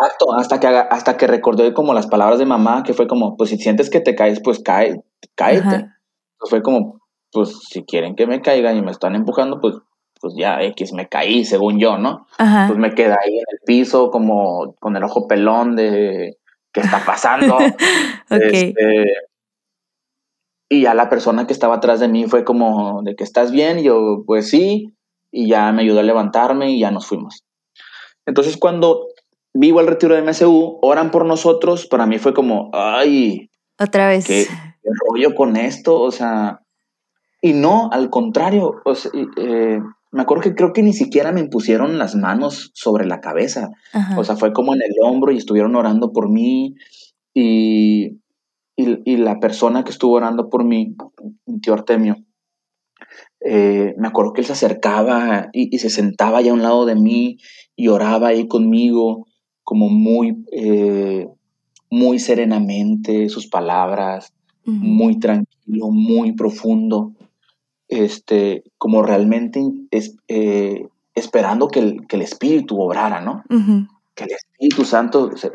Exacto, 0.00 0.32
hasta 0.34 0.60
que, 0.60 0.66
hasta 0.66 1.16
que 1.16 1.26
recordé 1.26 1.74
como 1.74 1.92
las 1.92 2.06
palabras 2.06 2.38
de 2.38 2.46
mamá, 2.46 2.82
que 2.82 2.94
fue 2.94 3.06
como, 3.06 3.36
pues 3.36 3.50
si 3.50 3.58
sientes 3.58 3.90
que 3.90 4.00
te 4.00 4.14
caes, 4.14 4.40
pues 4.42 4.58
cae, 4.58 5.02
cáete. 5.34 5.88
fue 6.38 6.62
como, 6.62 6.99
pues 7.32 7.58
si 7.68 7.84
quieren 7.84 8.14
que 8.14 8.26
me 8.26 8.40
caiga 8.40 8.72
y 8.72 8.82
me 8.82 8.90
están 8.90 9.14
empujando, 9.14 9.60
pues, 9.60 9.76
pues 10.20 10.34
ya 10.36 10.62
X, 10.62 10.92
me 10.92 11.08
caí, 11.08 11.44
según 11.44 11.78
yo, 11.78 11.98
¿no? 11.98 12.26
Pues 12.36 12.78
me 12.78 12.94
quedé 12.94 13.12
ahí 13.12 13.38
en 13.38 13.44
el 13.52 13.58
piso 13.64 14.10
como 14.10 14.74
con 14.80 14.96
el 14.96 15.04
ojo 15.04 15.26
pelón 15.26 15.76
de 15.76 16.36
qué 16.72 16.80
está 16.80 17.04
pasando. 17.04 17.56
okay. 18.30 18.74
Este, 18.76 19.12
y 20.68 20.82
ya 20.82 20.94
la 20.94 21.08
persona 21.08 21.46
que 21.46 21.52
estaba 21.52 21.76
atrás 21.76 22.00
de 22.00 22.08
mí 22.08 22.26
fue 22.26 22.44
como, 22.44 23.02
¿de 23.02 23.16
que 23.16 23.24
estás 23.24 23.50
bien? 23.50 23.80
Y 23.80 23.84
yo, 23.84 24.22
pues 24.24 24.48
sí. 24.48 24.94
Y 25.32 25.48
ya 25.48 25.72
me 25.72 25.82
ayudó 25.82 26.00
a 26.00 26.04
levantarme 26.04 26.70
y 26.70 26.80
ya 26.80 26.90
nos 26.90 27.06
fuimos. 27.06 27.44
Entonces 28.26 28.56
cuando 28.56 29.08
vivo 29.52 29.80
el 29.80 29.88
retiro 29.88 30.14
de 30.14 30.22
MSU, 30.22 30.78
oran 30.82 31.10
por 31.10 31.24
nosotros, 31.24 31.86
para 31.86 32.06
mí 32.06 32.18
fue 32.18 32.34
como, 32.34 32.70
ay. 32.72 33.50
Otra 33.78 34.06
vez. 34.06 34.26
¿Qué, 34.26 34.46
rollo 35.08 35.34
con 35.34 35.56
esto? 35.56 36.00
O 36.00 36.10
sea, 36.12 36.60
y 37.42 37.54
no, 37.54 37.88
al 37.90 38.10
contrario, 38.10 38.82
eh, 39.36 39.80
me 40.12 40.22
acuerdo 40.22 40.42
que 40.42 40.54
creo 40.54 40.72
que 40.72 40.82
ni 40.82 40.92
siquiera 40.92 41.32
me 41.32 41.40
impusieron 41.40 41.98
las 41.98 42.14
manos 42.14 42.70
sobre 42.74 43.06
la 43.06 43.20
cabeza. 43.20 43.70
O 44.16 44.24
sea, 44.24 44.36
fue 44.36 44.52
como 44.52 44.74
en 44.74 44.82
el 44.82 44.92
hombro 45.02 45.32
y 45.32 45.38
estuvieron 45.38 45.74
orando 45.74 46.12
por 46.12 46.28
mí. 46.28 46.74
Y, 47.32 48.18
y, 48.76 49.16
la 49.16 49.38
persona 49.40 49.84
que 49.84 49.90
estuvo 49.90 50.14
orando 50.14 50.50
por 50.50 50.64
mí, 50.64 50.96
mi 51.46 51.60
tío 51.60 51.74
Artemio, 51.74 52.16
eh, 53.40 53.94
me 53.96 54.08
acuerdo 54.08 54.32
que 54.32 54.40
él 54.40 54.46
se 54.46 54.52
acercaba 54.52 55.48
y, 55.52 55.78
se 55.78 55.90
sentaba 55.90 56.38
allá 56.38 56.50
a 56.50 56.54
un 56.54 56.62
lado 56.62 56.86
de 56.86 56.96
mí 56.96 57.38
y 57.76 57.88
oraba 57.88 58.28
ahí 58.28 58.48
conmigo, 58.48 59.26
como 59.62 59.88
muy, 59.88 60.44
eh, 60.52 61.28
muy 61.88 62.18
serenamente, 62.18 63.28
sus 63.28 63.46
palabras, 63.46 64.34
muy 64.64 65.18
tranquilo, 65.18 65.90
muy 65.90 66.32
profundo 66.32 67.14
este, 67.90 68.62
como 68.78 69.02
realmente 69.02 69.60
es, 69.90 70.16
eh, 70.28 70.86
esperando 71.14 71.68
que 71.68 71.80
el, 71.80 72.06
que 72.06 72.16
el, 72.16 72.22
Espíritu 72.22 72.80
obrara, 72.80 73.20
¿no? 73.20 73.42
Que 74.14 74.24
el 74.24 74.30
Espíritu 74.30 74.84
Santo 74.84 75.36
se, 75.36 75.50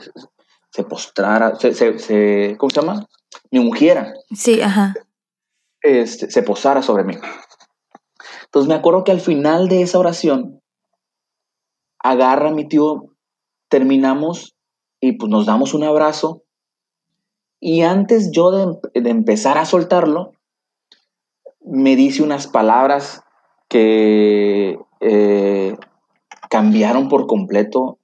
se 0.70 0.84
postrara, 0.84 1.56
se, 1.56 1.74
se, 1.74 2.56
¿cómo 2.58 2.70
se 2.70 2.82
llama? 2.82 3.08
Me 3.52 3.60
ungiera. 3.60 4.14
Sí, 4.34 4.62
ajá. 4.62 4.94
Este, 5.82 6.30
se 6.30 6.44
posara 6.44 6.82
sobre 6.82 7.06
mí. 7.06 7.16
Entonces 8.46 8.68
me 8.68 8.76
acuerdo 8.76 9.06
que 9.06 9.12
al 9.12 9.22
final 9.22 9.70
de 9.70 9.82
esa 9.82 9.98
oración, 9.98 10.62
agarra 12.00 12.50
a 12.50 12.54
mi 12.54 12.68
tío, 12.68 13.16
terminamos 13.70 14.56
y 15.00 15.14
pues 15.14 15.30
nos 15.30 15.46
damos 15.46 15.74
un 15.74 15.84
abrazo. 15.84 16.44
Y 17.62 17.82
antes 17.82 18.32
yo 18.32 18.52
de, 18.52 19.02
de 19.02 19.10
empezar 19.10 19.58
a 19.58 19.66
soltarlo, 19.66 20.34
me 21.66 21.96
dice 21.96 22.24
unas 22.24 22.48
palabras 22.48 23.24
que 23.68 24.78
eh, 25.02 25.76
cambiaron 26.50 27.10
por 27.10 27.28
completo 27.28 28.00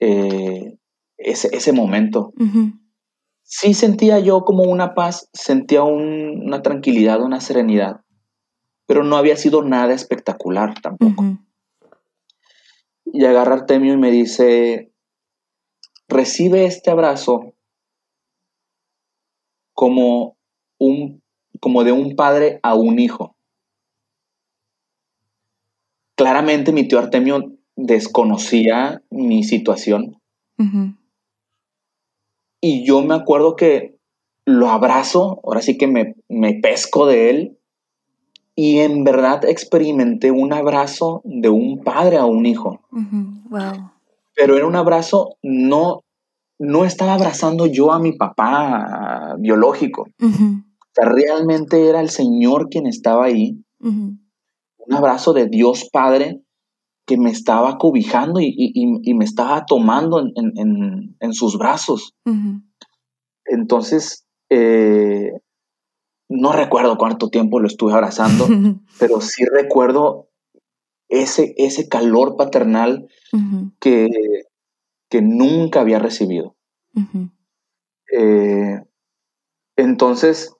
eh, 0.00 0.78
ese, 1.16 1.72
momento. 1.72 2.32
Sí 3.42 3.74
sentía 3.74 4.18
yo 4.18 4.44
como 4.44 4.64
una 4.64 4.94
paz, 4.94 5.28
sentía 5.32 5.82
una 5.82 6.62
tranquilidad, 6.62 7.22
una 7.22 7.40
serenidad, 7.40 8.02
pero 8.86 9.02
no 9.02 9.16
había 9.16 9.36
sido 9.36 9.62
nada 9.62 9.94
espectacular 9.94 10.74
tampoco. 10.80 11.38
Y 13.06 13.24
agarra 13.24 13.54
Artemio 13.54 13.94
y 13.94 13.98
me 13.98 14.10
dice, 14.10 14.92
recibe 16.08 16.66
este 16.66 16.90
abrazo 16.90 17.54
como 19.72 20.36
un 20.78 21.23
como 21.64 21.82
de 21.82 21.92
un 21.92 22.14
padre 22.14 22.60
a 22.62 22.74
un 22.74 22.98
hijo. 22.98 23.36
Claramente 26.14 26.74
mi 26.74 26.86
tío 26.86 26.98
Artemio 26.98 27.54
desconocía 27.74 29.02
mi 29.08 29.44
situación. 29.44 30.20
Y 32.60 32.84
yo 32.86 33.00
me 33.00 33.14
acuerdo 33.14 33.56
que 33.56 33.96
lo 34.44 34.68
abrazo, 34.68 35.40
ahora 35.42 35.62
sí 35.62 35.78
que 35.78 35.86
me, 35.86 36.60
pesco 36.60 37.06
de 37.06 37.30
él 37.30 37.58
y 38.54 38.80
en 38.80 39.02
verdad 39.02 39.46
experimenté 39.46 40.30
un 40.30 40.52
abrazo 40.52 41.22
de 41.24 41.48
un 41.48 41.82
padre 41.82 42.18
a 42.18 42.26
un 42.26 42.44
hijo. 42.44 42.82
Pero 44.36 44.58
era 44.58 44.66
un 44.66 44.76
abrazo, 44.76 45.38
no, 45.42 46.02
no 46.58 46.84
estaba 46.84 47.14
abrazando 47.14 47.64
yo 47.64 47.90
a 47.90 47.98
mi 47.98 48.12
papá 48.12 49.36
biológico 49.38 50.08
sea, 50.94 51.08
realmente 51.08 51.88
era 51.88 52.00
el 52.00 52.10
Señor 52.10 52.68
quien 52.68 52.86
estaba 52.86 53.24
ahí. 53.24 53.62
Un 53.80 54.92
abrazo 54.92 55.32
de 55.32 55.46
Dios 55.46 55.88
Padre 55.92 56.42
que 57.06 57.18
me 57.18 57.30
estaba 57.30 57.76
cobijando 57.76 58.40
y, 58.40 59.14
me 59.14 59.24
estaba 59.24 59.66
tomando 59.66 60.20
en, 60.20 61.32
sus 61.32 61.58
brazos. 61.58 62.14
Entonces, 63.44 64.26
eh, 64.50 65.32
no 66.28 66.52
recuerdo 66.52 66.96
cuánto 66.96 67.28
tiempo 67.28 67.60
lo 67.60 67.66
estuve 67.66 67.92
abrazando, 67.92 68.46
pero 68.98 69.20
sí 69.20 69.44
recuerdo 69.44 70.30
ese, 71.08 71.54
ese 71.58 71.88
calor 71.88 72.36
paternal 72.36 73.08
que, 73.80 74.08
que, 75.10 75.22
nunca 75.22 75.80
había 75.80 75.98
recibido. 75.98 76.56
Eh, 78.12 78.80
entonces, 79.76 80.53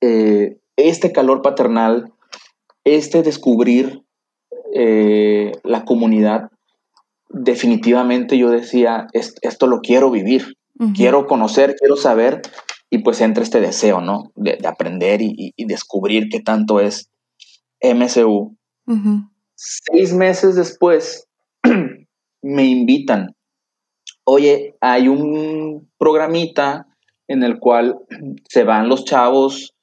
eh, 0.00 0.58
este 0.76 1.12
calor 1.12 1.42
paternal, 1.42 2.12
este 2.84 3.22
descubrir 3.22 4.02
eh, 4.74 5.52
la 5.64 5.84
comunidad, 5.84 6.50
definitivamente 7.28 8.38
yo 8.38 8.50
decía, 8.50 9.06
esto 9.12 9.66
lo 9.66 9.80
quiero 9.80 10.10
vivir, 10.10 10.56
quiero 10.94 11.26
conocer, 11.26 11.74
quiero 11.74 11.96
saber, 11.96 12.42
y 12.90 12.98
pues 12.98 13.20
entra 13.20 13.42
este 13.42 13.60
deseo, 13.60 14.00
¿no? 14.00 14.30
De, 14.34 14.58
aprender 14.66 15.20
y, 15.20 15.52
descubrir 15.58 16.28
qué 16.30 16.40
tanto 16.40 16.80
es 16.80 17.10
MSU. 17.82 18.56
Seis 19.54 20.14
meses 20.14 20.54
después 20.54 21.26
me 22.42 22.64
invitan, 22.64 23.34
oye, 24.24 24.76
hay 24.80 25.08
un 25.08 25.90
programita 25.98 26.86
en 27.26 27.42
el 27.42 27.58
cual 27.58 27.98
se 28.48 28.64
van 28.64 28.88
los 28.88 29.04
chavos 29.04 29.74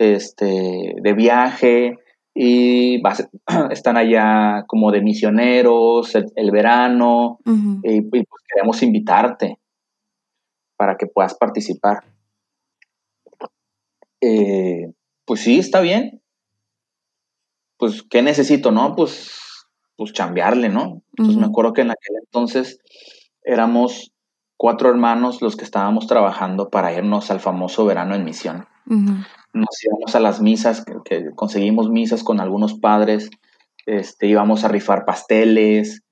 este, 0.00 0.94
de 1.00 1.12
viaje 1.12 1.98
y 2.34 3.02
están 3.70 3.98
allá 3.98 4.64
como 4.66 4.90
de 4.90 5.02
misioneros 5.02 6.14
el, 6.14 6.50
verano 6.50 7.38
y, 7.82 8.00
pues 8.00 8.24
queremos 8.48 8.82
invitarte 8.82 9.58
para 10.76 10.96
que 10.96 11.06
puedas 11.06 11.34
participar. 11.34 12.04
Eh, 14.22 14.90
pues 15.26 15.40
sí, 15.40 15.58
está 15.58 15.80
bien. 15.80 16.22
Pues, 17.76 18.02
¿qué 18.02 18.22
necesito, 18.22 18.70
no? 18.70 18.96
Pues, 18.96 19.66
pues 19.96 20.12
chambearle, 20.14 20.70
¿no? 20.70 21.02
Entonces 21.10 21.36
me 21.36 21.46
acuerdo 21.46 21.74
que 21.74 21.82
en 21.82 21.90
aquel 21.90 22.16
entonces 22.24 22.78
éramos 23.42 24.12
cuatro 24.56 24.88
hermanos 24.88 25.42
los 25.42 25.56
que 25.56 25.64
estábamos 25.64 26.06
trabajando 26.06 26.70
para 26.70 26.94
irnos 26.94 27.30
al 27.30 27.40
famoso 27.40 27.84
verano 27.84 28.14
en 28.14 28.24
misión 28.24 28.66
nos 29.52 29.84
íbamos 29.84 30.14
a 30.14 30.20
las 30.20 30.40
misas, 30.40 30.84
que, 31.04 31.30
conseguimos 31.34 31.90
misas 31.90 32.22
con 32.22 32.40
algunos 32.40 32.74
padres, 32.74 33.30
este, 33.86 34.26
íbamos 34.26 34.64
a 34.64 34.68
rifar 34.68 35.04
pasteles, 35.04 36.02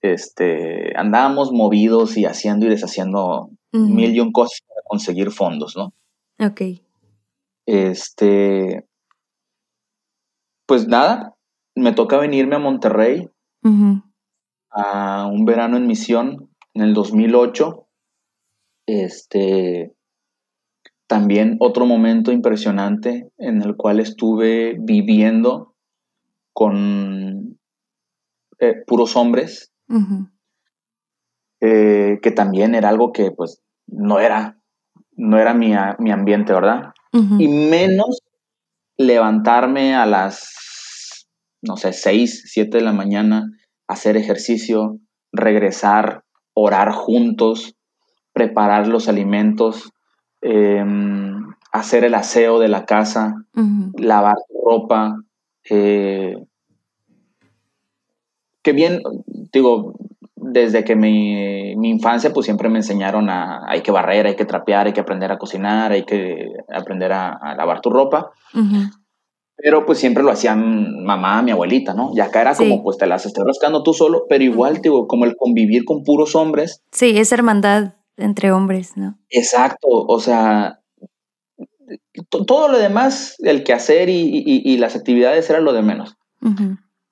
este, 0.00 0.96
andábamos 0.96 1.52
movidos 1.52 2.16
y 2.16 2.24
haciendo 2.24 2.66
y 2.66 2.70
deshaciendo 2.70 3.50
mil 3.72 4.14
y 4.14 4.20
un 4.20 4.32
cosas 4.32 4.60
para 4.66 4.80
conseguir 4.86 5.30
fondos, 5.30 5.76
¿no? 5.76 5.92
Ok. 6.44 6.62
Este, 7.66 8.86
pues 10.66 10.86
nada, 10.86 11.34
me 11.74 11.92
toca 11.92 12.18
venirme 12.18 12.56
a 12.56 12.60
Monterrey 12.60 13.28
a 14.70 15.26
un 15.26 15.44
verano 15.44 15.76
en 15.76 15.86
misión 15.86 16.50
en 16.74 16.82
el 16.82 16.94
2008. 16.94 17.86
Este, 18.86 19.94
también 21.06 21.56
otro 21.60 21.86
momento 21.86 22.32
impresionante 22.32 23.30
en 23.38 23.62
el 23.62 23.76
cual 23.76 24.00
estuve 24.00 24.76
viviendo 24.78 25.74
con 26.52 27.58
eh, 28.58 28.74
puros 28.86 29.16
hombres, 29.16 29.72
eh, 31.60 32.18
que 32.22 32.30
también 32.30 32.74
era 32.74 32.88
algo 32.88 33.12
que 33.12 33.30
pues 33.30 33.62
no 33.86 34.18
era, 34.18 34.58
no 35.12 35.38
era 35.38 35.54
mi, 35.54 35.74
ambiente, 35.74 36.52
¿verdad? 36.52 36.92
Y 37.12 37.48
menos 37.48 38.20
levantarme 38.98 39.94
a 39.94 40.04
las, 40.04 41.28
no 41.62 41.76
sé, 41.76 41.92
6, 41.92 42.44
7 42.46 42.78
de 42.78 42.84
la 42.84 42.92
mañana, 42.92 43.50
hacer 43.88 44.16
ejercicio, 44.16 44.98
regresar, 45.32 46.24
orar 46.52 46.92
juntos, 46.92 47.74
preparar 48.32 48.86
los 48.86 49.08
alimentos, 49.08 49.92
Em, 50.48 51.44
hacer 51.72 52.04
el 52.04 52.14
aseo 52.14 52.60
de 52.60 52.68
la 52.68 52.86
casa, 52.86 53.34
lavar 53.98 54.36
ropa. 54.64 55.16
Eh, 55.68 56.36
que 58.62 58.72
bien, 58.72 59.02
digo, 59.52 59.94
desde 60.36 60.84
que 60.84 60.94
mi, 60.94 61.72
infancia, 61.88 62.32
pues 62.32 62.46
siempre 62.46 62.68
me 62.68 62.78
enseñaron 62.78 63.28
a 63.28 63.68
hay 63.68 63.80
que 63.80 63.90
barrer, 63.90 64.26
hay 64.26 64.36
que 64.36 64.44
trapear, 64.44 64.86
hay 64.86 64.92
que 64.92 65.00
aprender 65.00 65.32
a 65.32 65.38
cocinar, 65.38 65.90
hay 65.90 66.04
que 66.04 66.46
aprender 66.72 67.12
a, 67.12 67.56
lavar 67.56 67.80
tu 67.80 67.90
ropa. 67.90 68.30
Pero 69.56 69.84
pues 69.84 69.98
siempre 69.98 70.22
lo 70.22 70.30
hacían 70.30 71.02
mamá, 71.02 71.42
mi 71.42 71.50
abuelita, 71.50 71.92
¿no? 71.92 72.12
Y 72.14 72.20
acá 72.20 72.42
era 72.42 72.54
como, 72.54 72.84
pues 72.84 72.98
te 72.98 73.08
las 73.08 73.26
estás 73.26 73.44
rascando 73.44 73.82
tú 73.82 73.92
solo, 73.92 74.26
pero 74.28 74.44
igual, 74.44 74.80
digo, 74.80 75.08
como 75.08 75.24
el 75.24 75.34
convivir 75.36 75.84
con 75.84 76.04
puros 76.04 76.36
hombres. 76.36 76.82
Sí, 76.92 77.18
esa 77.18 77.34
hermandad 77.34 77.95
entre 78.16 78.52
hombres, 78.52 78.96
¿no? 78.96 79.18
Exacto, 79.30 79.88
o 79.88 80.20
sea, 80.20 80.80
todo 82.28 82.68
lo 82.68 82.78
demás, 82.78 83.36
el 83.40 83.64
quehacer 83.64 84.08
y, 84.08 84.42
y, 84.44 84.78
las 84.78 84.96
actividades 84.96 85.48
era 85.50 85.60
lo 85.60 85.72
de 85.72 85.82
menos. 85.82 86.16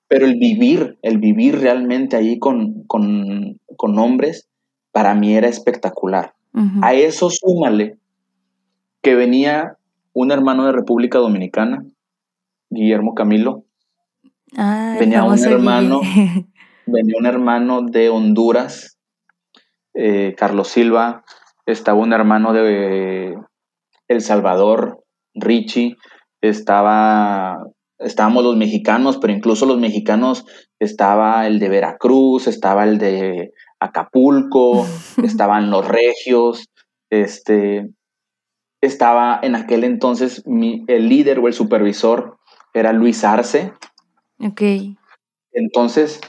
Pero 0.07 0.25
el 0.25 0.35
vivir, 0.37 0.97
el 1.01 1.17
vivir 1.17 1.59
realmente 1.59 2.15
ahí 2.15 2.39
con, 2.39 2.83
con, 2.83 3.59
con 3.75 3.99
hombres, 3.99 4.47
para 4.91 5.13
mí 5.13 5.35
era 5.35 5.47
espectacular. 5.47 6.33
A 6.81 6.93
eso 6.93 7.29
súmale 7.29 7.97
que 9.01 9.13
venía 9.13 9.77
un 10.13 10.31
hermano 10.31 10.65
de 10.65 10.71
República 10.71 11.17
Dominicana, 11.17 11.85
Guillermo 12.69 13.13
Camilo. 13.13 13.65
Ah, 14.55 14.95
venía 14.97 15.25
un 15.25 15.37
hermano, 15.37 15.99
venía 16.85 17.15
un 17.19 17.25
hermano 17.25 17.81
de 17.81 18.09
Honduras, 18.09 18.94
eh, 19.95 20.35
Carlos 20.37 20.67
Silva, 20.67 21.23
estaba 21.65 21.99
un 21.99 22.13
hermano 22.13 22.53
de 22.53 23.35
El 24.07 24.21
Salvador, 24.21 25.03
Richie, 25.33 25.95
estaba, 26.41 27.57
estábamos 27.97 28.43
los 28.43 28.55
mexicanos, 28.55 29.17
pero 29.17 29.33
incluso 29.33 29.65
los 29.65 29.79
mexicanos 29.79 30.45
estaba 30.79 31.47
el 31.47 31.59
de 31.59 31.69
Veracruz, 31.69 32.47
estaba 32.47 32.83
el 32.83 32.97
de 32.97 33.51
Acapulco, 33.79 34.85
estaban 35.23 35.71
los 35.71 35.87
regios, 35.87 36.69
este, 37.09 37.89
estaba 38.81 39.39
en 39.41 39.55
aquel 39.55 39.83
entonces 39.83 40.43
el 40.45 41.09
líder 41.09 41.39
o 41.39 41.47
el 41.47 41.53
supervisor 41.53 42.37
era 42.73 42.93
Luis 42.93 43.23
Arce. 43.23 43.73
Ok. 44.39 44.61
Entonces, 45.53 46.19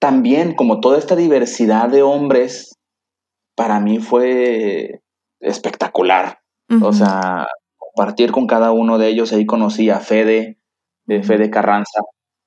también 0.00 0.54
como 0.54 0.80
toda 0.80 0.98
esta 0.98 1.14
diversidad 1.14 1.88
de 1.88 2.02
hombres, 2.02 2.76
para 3.54 3.78
mí 3.78 3.98
fue 3.98 5.02
espectacular. 5.40 6.40
O 6.82 6.92
sea, 6.92 7.48
compartir 7.76 8.30
con 8.30 8.46
cada 8.46 8.70
uno 8.70 8.98
de 8.98 9.08
ellos, 9.08 9.32
ahí 9.32 9.44
conocí 9.44 9.90
a 9.90 9.98
Fede, 9.98 10.58
de 11.04 11.22
Fede 11.24 11.50
Carranza. 11.50 12.00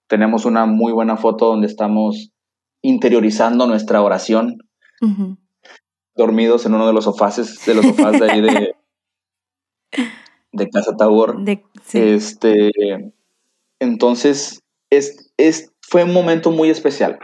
Tenemos 0.08 0.46
una 0.46 0.66
muy 0.66 0.94
buena 0.94 1.18
foto 1.18 1.48
donde 1.48 1.68
estamos 1.68 2.32
interiorizando 2.82 3.68
nuestra 3.68 4.02
oración, 4.02 4.60
dormidos 6.16 6.66
en 6.66 6.76
uno 6.76 6.88
de 6.88 6.94
los 6.94 7.04
sofás, 7.04 7.66
de 7.66 7.76
los 7.76 7.86
sofás 7.86 8.20
de 8.20 8.32
ahí 8.32 8.42
de, 8.42 8.76
de 10.54 10.70
Casa 10.70 10.96
Tabor. 10.96 11.44
Este, 11.94 12.72
entonces, 13.80 14.62
es, 14.90 15.34
es, 15.36 15.73
fue 15.90 16.04
un 16.04 16.14
momento 16.14 16.52
muy 16.52 16.70
especial. 16.70 17.20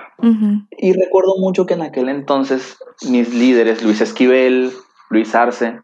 Y 0.77 0.93
recuerdo 0.93 1.37
mucho 1.39 1.65
que 1.65 1.73
en 1.73 1.81
aquel 1.81 2.09
entonces 2.09 2.77
mis 3.09 3.33
líderes, 3.33 3.83
Luis 3.83 4.01
Esquivel, 4.01 4.71
Luis 5.09 5.33
Arce, 5.33 5.79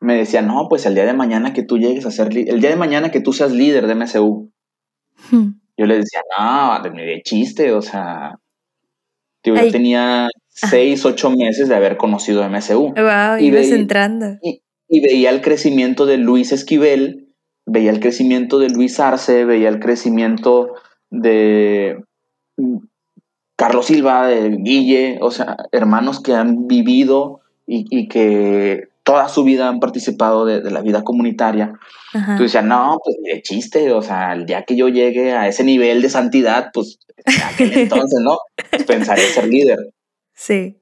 me 0.00 0.14
decían, 0.14 0.46
no, 0.46 0.66
pues 0.68 0.86
el 0.86 0.94
día 0.94 1.06
de 1.06 1.14
mañana 1.14 1.52
que 1.52 1.62
tú 1.62 1.78
llegues 1.78 2.06
a 2.06 2.10
ser, 2.10 2.28
el 2.36 2.60
día 2.60 2.70
de 2.70 2.76
mañana 2.76 3.10
que 3.10 3.20
tú 3.20 3.32
seas 3.32 3.50
líder 3.50 3.86
de 3.86 3.94
MSU. 3.94 4.52
Yo 5.30 5.86
les 5.86 5.98
decía, 5.98 6.20
no, 6.38 6.82
de, 6.82 7.22
chiste, 7.24 7.72
o 7.72 7.82
sea, 7.82 8.38
yo 9.42 9.54
tenía 9.70 10.28
seis, 10.48 11.04
ocho 11.04 11.30
meses 11.30 11.68
de 11.68 11.76
haber 11.76 11.96
conocido 11.96 12.48
MSU. 12.48 12.94
Wow, 12.94 13.38
y 13.40 13.46
ibas 13.46 13.70
entrando. 13.70 14.38
Y, 14.42 14.62
y 14.88 15.00
veía 15.00 15.30
el 15.30 15.40
crecimiento 15.40 16.06
de 16.06 16.18
Luis 16.18 16.52
Esquivel, 16.52 17.34
veía 17.64 17.90
el 17.90 18.00
crecimiento 18.00 18.58
de 18.58 18.68
Luis 18.68 19.00
Arce, 19.00 19.44
veía 19.44 19.68
el 19.68 19.80
crecimiento 19.80 20.74
de 21.10 22.02
Carlos 23.56 23.86
Silva, 23.86 24.26
de 24.26 24.56
Guille, 24.58 25.18
o 25.20 25.30
sea, 25.30 25.56
hermanos 25.72 26.20
que 26.20 26.34
han 26.34 26.66
vivido 26.66 27.40
y, 27.66 28.08
que 28.08 28.88
toda 29.02 29.28
su 29.28 29.44
vida 29.44 29.68
han 29.68 29.80
participado 29.80 30.44
de, 30.44 30.70
la 30.70 30.82
vida 30.82 31.02
comunitaria. 31.04 31.72
Tú 32.36 32.44
decías, 32.44 32.64
no, 32.64 32.98
pues 33.04 33.16
de 33.22 33.42
chiste, 33.42 33.92
o 33.92 34.02
sea, 34.02 34.32
el 34.32 34.46
día 34.46 34.64
que 34.64 34.76
yo 34.76 34.88
llegue 34.88 35.32
a 35.32 35.48
ese 35.48 35.64
nivel 35.64 36.00
de 36.02 36.08
santidad, 36.08 36.70
pues 36.72 36.98
aquel 37.44 37.72
entonces, 37.78 38.20
¿no? 38.22 38.38
Pensaré 38.86 39.22
ser 39.22 39.48
líder. 39.48 39.78
Sí. 40.34 40.76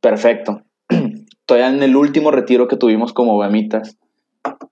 Perfecto 0.00 0.62
todavía 1.46 1.68
en 1.68 1.82
el 1.82 1.96
último 1.96 2.30
retiro 2.30 2.68
que 2.68 2.76
tuvimos 2.76 3.12
como 3.12 3.38
Bamitas, 3.38 3.96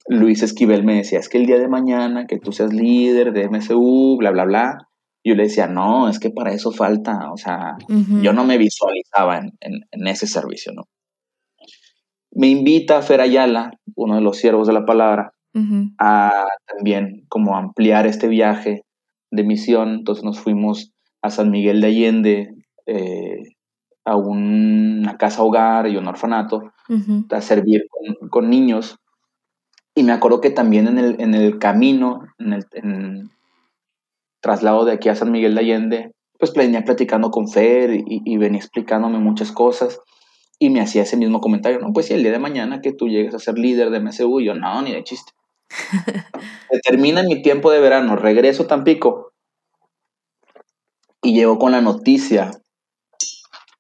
Luis 0.09 0.43
Esquivel 0.43 0.85
me 0.85 0.97
decía, 0.97 1.19
es 1.19 1.29
que 1.29 1.39
el 1.39 1.47
día 1.47 1.59
de 1.59 1.69
mañana 1.69 2.27
que 2.27 2.39
tú 2.39 2.53
seas 2.53 2.73
líder 2.73 3.33
de 3.33 3.49
MSU, 3.49 4.17
bla, 4.19 4.31
bla, 4.31 4.45
bla. 4.45 4.89
yo 5.25 5.35
le 5.35 5.45
decía, 5.45 5.67
no, 5.67 6.09
es 6.09 6.21
que 6.21 6.31
para 6.31 6.53
eso 6.53 6.71
falta, 6.71 7.33
o 7.33 7.37
sea, 7.37 7.77
yo 8.23 8.33
no 8.33 8.45
me 8.45 8.59
visualizaba 8.59 9.39
en, 9.39 10.07
ese 10.07 10.27
servicio, 10.27 10.73
¿no? 10.73 10.85
Me 12.31 12.49
invita 12.49 13.03
Fer 13.03 13.21
Ayala, 13.21 13.71
uno 13.95 14.17
de 14.17 14.21
los 14.21 14.37
siervos 14.37 14.67
de 14.67 14.75
la 14.75 14.85
palabra, 14.85 15.33
a 15.99 16.45
también 16.67 17.25
como 17.29 17.57
ampliar 17.57 18.07
este 18.07 18.29
viaje 18.29 18.83
de 19.31 19.45
misión. 19.45 19.95
Entonces 19.95 20.23
nos 20.23 20.39
fuimos 20.39 20.93
a 21.23 21.31
San 21.31 21.51
Miguel 21.51 21.81
de 21.81 21.87
Allende, 21.87 22.51
eh, 22.87 23.43
a 24.05 24.17
una 24.17 25.17
casa 25.17 25.43
hogar 25.43 25.89
y 25.89 25.97
un 25.97 26.07
orfanato 26.07 26.63
a 27.31 27.41
servir 27.41 27.87
con, 28.31 28.49
niños. 28.49 28.97
Y 29.97 30.05
me 30.05 30.13
acuerdo 30.13 30.41
que 30.41 30.51
también 30.51 30.87
en 30.87 30.99
el, 30.99 31.21
en 31.21 31.35
el 31.35 31.59
camino, 31.59 32.21
en 32.39 32.53
el 32.53 33.31
traslado 34.41 34.85
de 34.85 34.93
aquí 34.93 35.09
a 35.09 35.17
San 35.17 35.33
Miguel 35.33 35.55
de 35.55 35.61
Allende, 35.61 36.13
pues 36.39 36.53
venía 36.53 36.85
platicando 36.85 37.31
con 37.31 37.49
Fer 37.49 37.91
y, 38.07 38.37
venía 38.37 38.61
explicándome 38.61 39.19
muchas 39.19 39.53
cosas 39.53 40.01
y 40.59 40.71
me 40.71 40.81
hacía 40.81 41.03
ese 41.03 41.17
mismo 41.17 41.41
comentario, 41.41 41.81
no, 41.81 41.93
pues 41.93 42.07
si 42.07 42.15
el 42.15 42.23
día 42.23 42.33
de 42.33 42.39
mañana 42.39 42.81
que 42.81 42.93
tú 42.93 43.09
llegues 43.09 43.35
a 43.35 43.39
ser 43.39 43.59
líder 43.59 43.91
de 43.91 44.01
MSU, 44.01 44.41
yo 44.41 44.55
no, 44.55 44.83
ni 44.83 44.93
de 44.93 45.03
chiste. 45.03 45.33
termina 46.85 47.23
mi 47.23 47.43
tiempo 47.43 47.71
de 47.71 47.81
verano, 47.81 48.17
regreso 48.17 48.65
a 48.65 48.67
Tampico 48.69 49.33
y 51.23 51.35
llego 51.35 51.59
con 51.59 51.73
la 51.73 51.81
noticia 51.81 52.53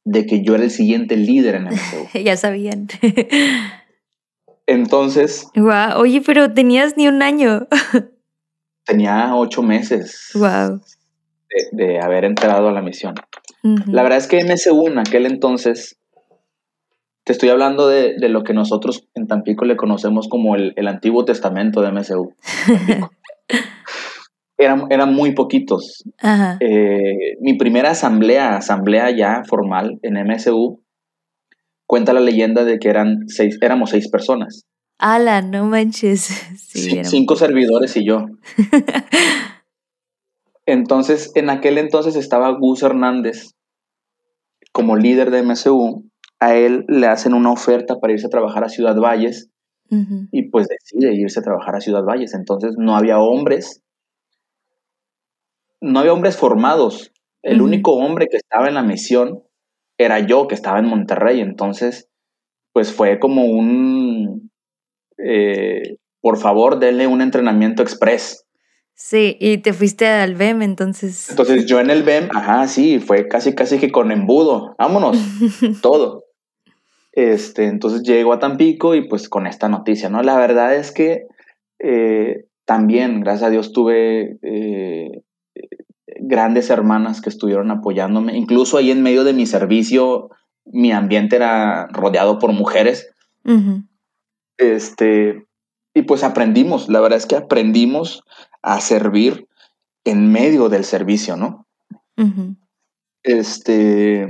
de 0.04 0.26
que 0.26 0.42
yo 0.42 0.54
era 0.54 0.64
el 0.64 0.70
siguiente 0.70 1.16
líder 1.16 1.56
en 1.56 1.68
MSU. 1.68 2.08
ya 2.24 2.36
sabían. 2.36 2.88
Entonces. 4.66 5.48
Wow, 5.54 5.98
oye, 5.98 6.22
pero 6.24 6.52
tenías 6.52 6.96
ni 6.96 7.08
un 7.08 7.22
año. 7.22 7.66
tenía 8.84 9.34
ocho 9.34 9.62
meses. 9.62 10.30
Wow. 10.34 10.80
De, 11.72 12.00
haber 12.00 12.24
entrado 12.24 12.68
a 12.68 12.72
la 12.72 12.82
misión. 12.82 13.14
La 13.62 14.02
verdad 14.02 14.18
es 14.18 14.28
que 14.28 14.44
MSU 14.44 14.86
en 14.86 14.98
aquel 14.98 15.26
entonces, 15.26 15.98
te 17.24 17.32
estoy 17.32 17.48
hablando 17.48 17.88
de, 17.88 18.16
lo 18.28 18.44
que 18.44 18.52
nosotros 18.52 19.08
en 19.14 19.26
Tampico 19.26 19.64
le 19.64 19.76
conocemos 19.76 20.28
como 20.28 20.54
el, 20.54 20.72
el 20.76 20.86
Antiguo 20.86 21.24
Testamento 21.24 21.80
de 21.82 21.92
MSU. 21.92 22.34
eran, 24.58 25.14
muy 25.14 25.32
poquitos. 25.32 26.04
Eh, 26.60 27.36
mi 27.40 27.54
primera 27.54 27.90
asamblea, 27.90 28.56
asamblea 28.56 29.10
ya 29.10 29.42
formal 29.44 29.98
en 30.02 30.14
MSU, 30.26 30.80
cuenta 31.86 32.12
la 32.12 32.20
leyenda 32.20 32.64
de 32.64 32.78
que 32.78 32.88
eran 32.88 33.28
seis, 33.28 33.58
éramos 33.60 33.90
seis 33.90 34.10
personas. 34.10 34.64
Ala, 34.98 35.42
no 35.42 35.66
manches. 35.66 36.28
cinco 37.04 37.36
servidores 37.36 37.96
y 37.96 38.06
yo. 38.06 38.26
entonces, 40.66 41.32
en 41.34 41.50
aquel 41.50 41.78
entonces 41.78 42.16
estaba 42.16 42.50
Gus 42.58 42.82
Hernández 42.82 43.50
como 44.72 44.96
líder 44.96 45.30
de 45.30 45.42
MSU. 45.42 46.04
A 46.38 46.54
él 46.54 46.84
le 46.88 47.06
hacen 47.06 47.32
una 47.32 47.50
oferta 47.50 47.98
para 47.98 48.12
irse 48.12 48.26
a 48.26 48.30
trabajar 48.30 48.64
a 48.64 48.68
Ciudad 48.68 48.96
Valles 48.96 49.48
y 50.32 50.50
pues 50.50 50.66
decide 50.66 51.14
irse 51.14 51.40
a 51.40 51.42
trabajar 51.42 51.76
a 51.76 51.80
Ciudad 51.80 52.02
Valles. 52.02 52.34
Entonces 52.34 52.74
no 52.76 52.96
había 52.96 53.18
hombres 53.18 53.82
no 55.80 56.00
había 56.00 56.12
hombres 56.12 56.36
formados. 56.36 57.12
El 57.42 57.62
único 57.62 57.92
hombre 57.92 58.26
que 58.28 58.38
estaba 58.38 58.66
en 58.66 58.74
la 58.74 58.82
misión 58.82 59.44
era 59.98 60.20
yo, 60.20 60.48
que 60.48 60.54
estaba 60.54 60.78
en 60.78 60.86
Monterrey. 60.86 61.40
Entonces, 61.40 62.08
pues 62.72 62.92
fue 62.92 63.18
como 63.18 63.44
un, 63.46 64.50
eh, 65.18 65.96
por 66.20 66.38
favor, 66.38 66.78
denle 66.78 67.06
un 67.06 67.22
entrenamiento 67.22 67.82
express. 67.82 68.44
Sí, 68.94 69.36
y 69.40 69.58
te 69.58 69.74
fuiste 69.74 70.06
al 70.06 70.34
BEM, 70.34 70.62
entonces. 70.62 71.28
Entonces 71.28 71.66
yo 71.66 71.80
en 71.80 71.90
el 71.90 72.02
BEM, 72.02 72.28
ajá, 72.34 72.66
sí, 72.66 72.98
fue 72.98 73.28
casi, 73.28 73.54
casi 73.54 73.78
que 73.78 73.90
con 73.90 74.10
embudo. 74.10 74.74
Vámonos, 74.78 75.18
todo. 75.82 76.24
Este, 77.12 77.66
entonces 77.66 78.02
llego 78.02 78.32
a 78.32 78.38
Tampico 78.38 78.94
y 78.94 79.06
pues 79.06 79.28
con 79.28 79.46
esta 79.46 79.68
noticia, 79.68 80.08
¿no? 80.08 80.22
La 80.22 80.36
verdad 80.36 80.74
es 80.74 80.92
que 80.92 81.26
eh, 81.78 82.46
también, 82.64 83.20
gracias 83.20 83.44
a 83.44 83.50
Dios, 83.50 83.72
tuve 83.72 84.38
eh, 84.42 85.22
grandes 86.20 86.70
hermanas 86.70 87.20
que 87.20 87.28
estuvieron 87.28 87.70
apoyándome. 87.70 88.36
Incluso 88.36 88.78
ahí 88.78 88.90
en 88.90 89.02
medio 89.02 89.24
de 89.24 89.32
mi 89.32 89.46
servicio, 89.46 90.30
mi 90.64 90.92
ambiente 90.92 91.36
era 91.36 91.86
rodeado 91.88 92.38
por 92.38 92.52
mujeres. 92.52 93.08
Este, 94.58 95.46
y 95.94 96.02
pues 96.02 96.24
aprendimos, 96.24 96.88
la 96.88 97.00
verdad 97.00 97.18
es 97.18 97.26
que 97.26 97.36
aprendimos 97.36 98.22
a 98.62 98.80
servir 98.80 99.46
en 100.04 100.30
medio 100.30 100.68
del 100.68 100.84
servicio, 100.84 101.36
¿no? 101.36 101.66
Este. 103.22 104.28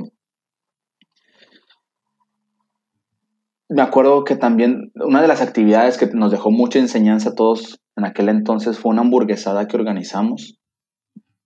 Me 3.68 3.82
acuerdo 3.82 4.24
que 4.24 4.37
también 4.37 4.93
una 4.95 5.20
de 5.20 5.28
las 5.28 5.41
actividades 5.41 5.99
que 5.99 6.07
nos 6.07 6.30
dejó 6.30 6.51
mucha 6.51 6.78
enseñanza 6.78 7.30
a 7.30 7.34
todos 7.34 7.80
en 7.97 8.05
aquel 8.05 8.28
entonces 8.28 8.78
fue 8.78 8.93
una 8.93 9.03
hamburguesada 9.03 9.66
que 9.66 9.76
organizamos 9.76 10.61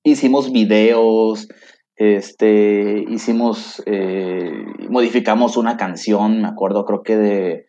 hicimos 0.02 0.52
videos, 0.52 1.48
este, 1.96 3.04
hicimos, 3.08 3.82
eh, 3.86 4.64
modificamos 4.88 5.56
una 5.56 5.76
canción, 5.76 6.42
me 6.42 6.48
acuerdo, 6.48 6.84
creo 6.84 7.02
que 7.02 7.16
de 7.16 7.66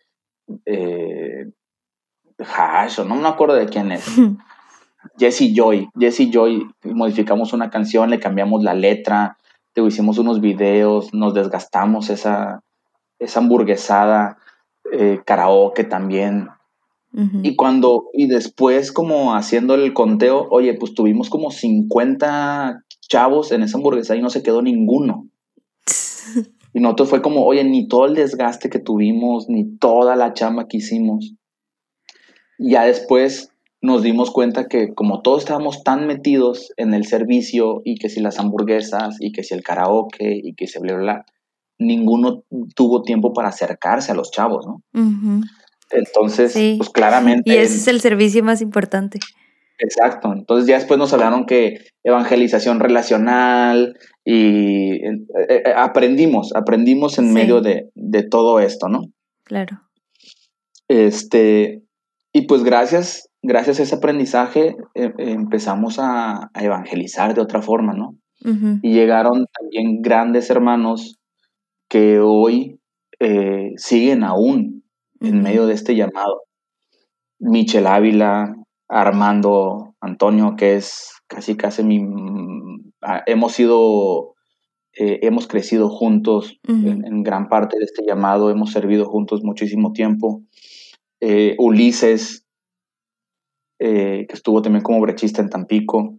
eh, 0.66 1.52
Hash, 2.40 3.00
o 3.00 3.06
no 3.06 3.16
me 3.16 3.28
acuerdo 3.28 3.56
de 3.56 3.68
quién 3.68 3.92
es. 3.92 4.06
Jesse 5.18 5.52
Joy, 5.54 5.90
Jesse 6.00 6.30
Joy, 6.32 6.68
modificamos 6.84 7.54
una 7.54 7.70
canción, 7.70 8.10
le 8.10 8.20
cambiamos 8.20 8.64
la 8.64 8.74
letra, 8.74 9.38
te 9.74 9.82
hicimos 9.82 10.18
unos 10.18 10.42
videos, 10.42 11.14
nos 11.14 11.34
desgastamos 11.34 12.10
esa, 12.10 12.64
esa 13.20 13.40
hamburguesada, 13.40 14.38
eh, 14.92 15.22
karaoke 15.26 15.84
también. 15.84 16.50
Y 17.14 17.58
cuando, 17.58 18.06
y 18.14 18.28
después 18.28 18.94
como 18.94 19.36
haciendo 19.36 19.76
el 19.76 19.94
conteo, 19.94 20.48
oye, 20.50 20.74
pues 20.76 20.94
tuvimos 20.94 21.30
como 21.30 21.52
50 21.52 22.86
chavos 23.02 23.52
en 23.52 23.64
esa 23.64 23.78
hamburguesa 23.78 24.16
y 24.16 24.22
no 24.22 24.30
se 24.30 24.44
quedó 24.44 24.62
ninguno. 24.62 25.28
y 26.74 26.80
nosotros 26.80 27.10
fue 27.10 27.22
como, 27.22 27.46
oye, 27.46 27.66
ni 27.66 27.88
todo 27.88 28.06
el 28.06 28.16
desgaste 28.16 28.70
que 28.70 28.80
tuvimos, 28.80 29.50
ni 29.50 29.78
toda 29.78 30.16
la 30.16 30.34
chamba 30.34 30.68
que 30.68 30.78
hicimos. 30.78 31.34
ya 32.58 32.86
después 32.86 33.50
nos 33.82 34.04
dimos 34.04 34.32
cuenta 34.32 34.68
que 34.68 34.94
como 34.94 35.22
todos 35.22 35.40
estábamos 35.40 35.84
tan 35.84 36.06
metidos 36.06 36.72
en 36.78 36.94
el 36.94 37.06
servicio 37.06 37.82
y 37.84 37.96
que 37.96 38.10
si 38.10 38.22
las 38.22 38.40
hamburguesas 38.40 39.18
y 39.20 39.32
que 39.32 39.44
si 39.44 39.56
el 39.56 39.64
karaoke 39.64 40.40
y 40.42 40.54
que 40.54 40.68
si 40.68 40.80
bla, 40.80 40.94
bla, 40.94 41.02
bla, 41.02 41.26
ninguno 41.80 42.44
tuvo 42.76 43.02
tiempo 43.02 43.34
para 43.34 43.50
acercarse 43.50 44.12
a 44.12 44.16
los 44.16 44.32
chavos, 44.32 44.68
¿no? 44.68 44.84
Entonces, 45.94 46.54
pues 46.78 46.90
claramente... 46.90 47.52
Y 47.52 47.56
ese 47.56 47.76
es 47.76 47.88
el 47.88 48.02
servicio 48.02 48.44
más 48.44 48.62
importante. 48.62 49.20
Exacto. 49.82 50.32
Entonces 50.32 50.68
ya 50.68 50.76
después 50.76 50.98
nos 51.00 51.12
hablaron 51.12 51.46
que 51.46 51.80
evangelización 52.04 52.80
relacional 52.80 53.98
y 54.24 54.94
eh, 54.94 55.26
eh, 55.50 55.64
eh, 55.66 55.74
aprendimos, 55.76 56.54
aprendimos 56.56 57.18
en 57.18 57.34
medio 57.34 57.62
de, 57.62 57.90
todo 58.30 58.60
esto, 58.60 58.88
¿no? 58.88 59.02
Claro. 59.44 59.82
Este, 60.88 61.82
y 62.32 62.42
pues 62.44 62.64
gracias, 62.64 63.30
gracias 63.42 63.80
a 63.80 63.84
ese 63.84 63.96
aprendizaje 63.96 64.76
empezamos 64.94 65.98
a, 66.00 66.52
evangelizar 66.54 67.34
de 67.34 67.42
otra 67.42 67.62
forma, 67.62 67.94
¿no? 67.94 68.16
Y 68.82 68.94
llegaron 68.94 69.46
también 69.60 70.02
grandes 70.02 70.50
hermanos 70.50 71.20
que 71.88 72.20
hoy 72.20 72.80
siguen 73.78 74.24
aún 74.24 74.81
en 75.22 75.42
medio 75.42 75.68
de 75.68 75.74
este 75.74 75.96
llamado. 75.96 76.44
Michel 77.40 77.88
Ávila, 77.88 78.56
Armando 78.88 79.96
Antonio, 80.02 80.56
que 80.58 80.76
es 80.76 81.14
casi 81.28 81.56
casi 81.56 81.84
mi... 81.84 82.02
Ah, 83.02 83.24
hemos 83.26 83.54
sido, 83.54 84.36
eh, 84.94 85.20
hemos 85.24 85.48
crecido 85.48 85.90
juntos 85.90 86.60
en, 86.68 87.24
gran 87.24 87.50
parte 87.50 87.78
de 87.78 87.86
este 87.86 88.04
llamado, 88.06 88.50
hemos 88.50 88.72
servido 88.72 89.06
juntos 89.06 89.44
muchísimo 89.44 89.94
tiempo. 89.94 90.42
Eh, 91.20 91.56
Ulises, 91.58 92.46
eh, 93.80 94.26
que 94.28 94.36
estuvo 94.36 94.62
también 94.62 94.84
como 94.84 95.02
brechista 95.02 95.42
en 95.42 95.50
Tampico. 95.50 96.18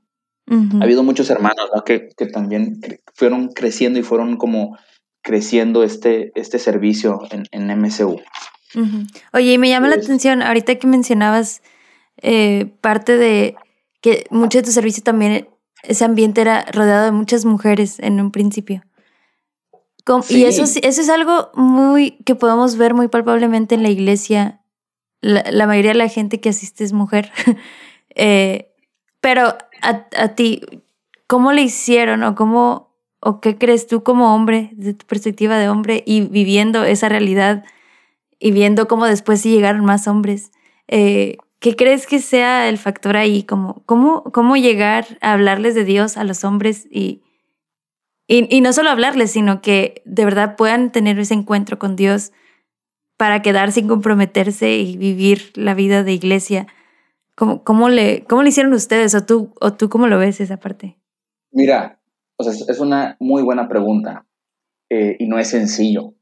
Ha 0.49 0.85
habido 0.85 1.03
muchos 1.03 1.31
hermanos 1.31 1.71
que, 1.87 2.09
también 2.33 2.81
fueron 3.15 3.49
creciendo 3.49 3.99
y 3.99 4.03
fueron 4.03 4.37
como 4.37 4.77
creciendo 5.23 5.83
este, 5.85 6.33
este 6.35 6.59
servicio 6.59 7.21
en, 7.31 7.45
en 7.53 7.81
MCU. 7.81 8.21
Oye, 9.33 9.53
y 9.53 9.59
me 9.59 9.69
llama 9.69 9.89
la 9.89 9.97
atención, 9.97 10.43
ahorita 10.43 10.77
que 10.77 10.87
mencionabas 10.87 11.63
eh, 12.19 12.73
parte 12.81 13.17
de 13.17 13.57
que 14.01 14.27
mucho 14.31 14.59
de 14.59 14.65
tu 14.65 14.73
servicio 14.73 15.03
también, 15.03 15.49
ese 15.83 16.05
ambiente 16.05 16.41
era 16.41 16.65
rodeado 16.73 17.05
de 17.05 17.13
muchas 17.13 17.45
mujeres 17.45 17.99
en 17.99 18.21
un 18.21 18.31
principio. 18.31 18.83
Y 20.29 20.45
eso, 20.45 20.65
eso 20.65 21.01
es 21.01 21.09
algo 21.09 21.51
muy 21.55 22.13
que 22.25 22.35
podemos 22.35 22.77
ver 22.77 22.95
muy 22.95 23.09
palpablemente 23.09 23.75
en 23.75 23.83
la 23.83 23.89
iglesia. 23.89 24.61
La, 25.21 25.67
mayoría 25.67 25.93
de 25.93 25.99
la 25.99 26.09
gente 26.09 26.41
que 26.41 26.49
asiste 26.49 26.85
es 26.85 26.93
mujer. 26.93 27.31
Eh, 28.15 28.71
pero 29.23 29.57
a, 29.81 30.07
a, 30.19 30.35
ti, 30.35 30.61
¿cómo 31.27 31.53
le 31.53 31.63
hicieron 31.63 32.23
o 32.25 32.35
cómo 32.35 32.93
o 33.21 33.41
qué 33.41 33.57
crees 33.57 33.87
tú 33.87 34.03
como 34.03 34.35
hombre, 34.35 34.69
de 34.75 34.93
tu 34.93 35.07
perspectiva 35.07 35.57
de 35.57 35.71
hombre 35.71 36.03
y 36.05 36.21
viviendo 36.21 36.85
esa 36.85 37.09
realidad 37.09 37.65
y 38.43 38.51
viendo 38.51 38.89
cómo 38.89 39.07
después 39.07 39.41
sí 39.41 39.53
llegaron 39.53 39.85
más 39.85 40.09
hombres? 40.09 40.51
Eh, 40.89 41.37
¿Qué 41.61 41.77
crees 41.77 42.09
que 42.09 42.19
sea 42.19 42.69
el 42.69 42.77
factor 42.77 43.17
ahí? 43.17 43.45
Como, 43.45 43.85
¿cómo, 43.87 44.25
¿Cómo 44.25 44.57
llegar 44.57 45.07
a 45.21 45.33
hablarles 45.33 45.77
de 45.77 45.85
Dios 45.85 46.17
a 46.17 46.25
los 46.25 46.43
hombres 46.43 46.89
y, 46.91 47.23
y, 48.27 48.61
no 48.61 48.73
solo 48.73 48.91
hablarles, 48.91 49.31
sino 49.31 49.63
que 49.63 50.03
de 50.05 50.25
verdad 50.25 50.57
puedan 50.57 50.91
tener 50.91 51.21
ese 51.21 51.35
encuentro 51.35 51.79
con 51.79 51.95
Dios 51.95 52.33
para 53.17 53.43
quedar 53.43 53.71
sin 53.71 53.87
comprometerse 53.87 54.77
y 54.77 54.97
vivir 54.97 55.53
la 55.55 55.75
vida 55.75 56.03
de 56.03 56.13
iglesia? 56.13 56.67
¿Cómo, 57.37 57.63
cómo, 57.63 57.89
le, 57.89 58.25
cómo 58.25 58.43
le 58.43 58.49
hicieron 58.49 58.73
ustedes 58.73 59.15
o 59.15 59.25
tú, 59.25 59.55
o 59.61 59.73
tú 59.73 59.89
cómo 59.89 60.09
lo 60.09 60.19
ves 60.19 60.41
esa 60.41 60.59
parte? 60.59 60.99
Mira, 61.53 62.01
o 62.37 62.43
sea, 62.43 62.53
es 62.53 62.81
una 62.81 63.17
muy 63.21 63.43
buena 63.43 63.69
pregunta 63.69 64.27
eh, 64.91 65.17
y 65.19 65.29
no 65.29 65.39
es 65.39 65.49
sencillo. 65.49 66.15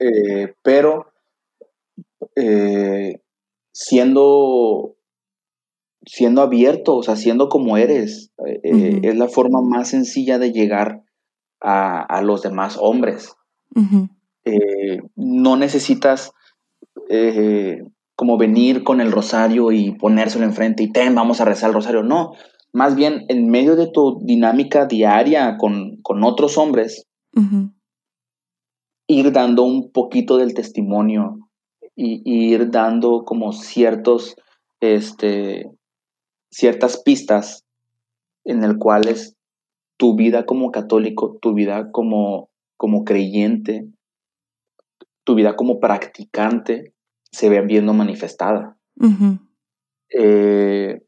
Eh, 0.00 0.54
pero 0.62 1.12
eh, 2.34 3.20
siendo, 3.72 4.96
siendo 6.06 6.42
abierto, 6.42 6.96
o 6.96 7.02
sea, 7.02 7.16
siendo 7.16 7.48
como 7.48 7.76
eres. 7.76 8.32
Eh, 8.46 9.00
es 9.02 9.16
la 9.16 9.28
forma 9.28 9.60
más 9.60 9.88
sencilla 9.88 10.38
de 10.38 10.52
llegar 10.52 11.02
a, 11.60 12.22
los 12.22 12.42
demás 12.42 12.78
hombres. 12.80 13.36
No 15.16 15.56
necesitas 15.56 16.32
como 18.16 18.38
venir 18.38 18.82
con 18.82 19.00
el 19.00 19.12
rosario 19.12 19.72
y 19.72 19.92
ponérselo 19.92 20.44
enfrente 20.44 20.82
y 20.82 20.92
ten, 20.92 21.14
vamos 21.14 21.40
a 21.40 21.44
rezar 21.44 21.68
el 21.68 21.74
rosario. 21.74 22.02
No, 22.02 22.32
más 22.72 22.94
bien 22.94 23.24
en 23.28 23.48
medio 23.50 23.76
de 23.76 23.88
tu 23.88 24.20
dinámica 24.22 24.86
diaria 24.86 25.56
con, 25.58 26.00
otros 26.24 26.56
hombres, 26.56 27.06
ir 29.10 29.32
dando 29.32 29.64
un 29.64 29.90
poquito 29.90 30.36
del 30.36 30.54
testimonio 30.54 31.50
y, 31.96 32.22
ir 32.24 32.70
dando 32.70 33.24
como 33.24 33.52
ciertos, 33.52 34.36
este, 34.78 35.68
ciertas 36.48 37.02
pistas 37.02 37.64
en 38.44 38.62
el 38.62 38.78
cuales 38.78 39.36
tu 39.96 40.14
vida 40.14 40.46
como 40.46 40.70
católico, 40.70 41.38
tu 41.42 41.54
vida 41.54 41.90
como, 41.90 42.50
como 42.76 43.04
creyente, 43.04 43.88
tu 45.24 45.34
vida 45.34 45.56
como 45.56 45.80
practicante 45.80 46.94
se 47.32 47.48
ven 47.48 47.66
viendo 47.66 47.92
manifestada. 47.92 48.76
Eh, 50.10 51.02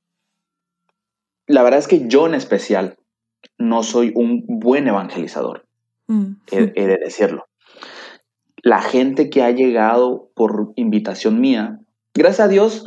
la 1.47 1.63
verdad 1.63 1.79
es 1.79 1.87
que 1.87 2.09
yo 2.09 2.27
en 2.27 2.35
especial 2.35 2.97
no 3.59 3.85
soy 3.85 4.11
un 4.17 4.45
buen 4.49 4.89
evangelizador, 4.89 5.67
mm. 6.09 6.33
he, 6.51 6.67
de 6.67 6.99
decirlo 6.99 7.47
la 8.63 8.81
gente 8.81 9.29
que 9.29 9.43
ha 9.43 9.51
llegado 9.51 10.31
por 10.35 10.73
invitación 10.77 11.41
mía, 11.41 11.81
gracias 12.15 12.47
a 12.47 12.49
Dios, 12.49 12.87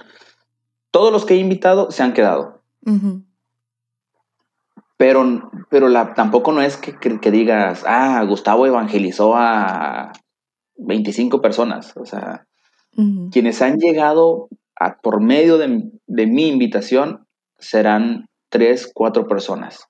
todos 0.89 1.11
los 1.11 1.25
que 1.25 1.35
he 1.35 1.37
invitado 1.37 1.91
se 1.91 2.01
han 2.01 2.13
quedado. 2.13 2.61
Pero, 4.97 5.51
pero 5.69 5.89
la, 5.89 6.13
tampoco 6.13 6.53
no 6.53 6.61
es 6.61 6.77
que, 6.77 6.97
que, 6.97 7.31
digas, 7.31 7.83
ah, 7.85 8.23
Gustavo 8.23 8.65
evangelizó 8.65 9.35
a 9.35 10.13
25 10.77 11.41
personas. 11.41 11.95
O 11.97 12.05
sea, 12.05 12.47
quienes 13.31 13.61
han 13.61 13.77
llegado 13.77 14.47
a, 14.79 14.97
por 15.01 15.21
medio 15.21 15.57
de, 15.57 15.91
de, 16.07 16.27
mi 16.27 16.47
invitación 16.47 17.27
serán 17.59 18.29
tres, 18.49 18.89
cuatro 18.93 19.27
personas. 19.27 19.89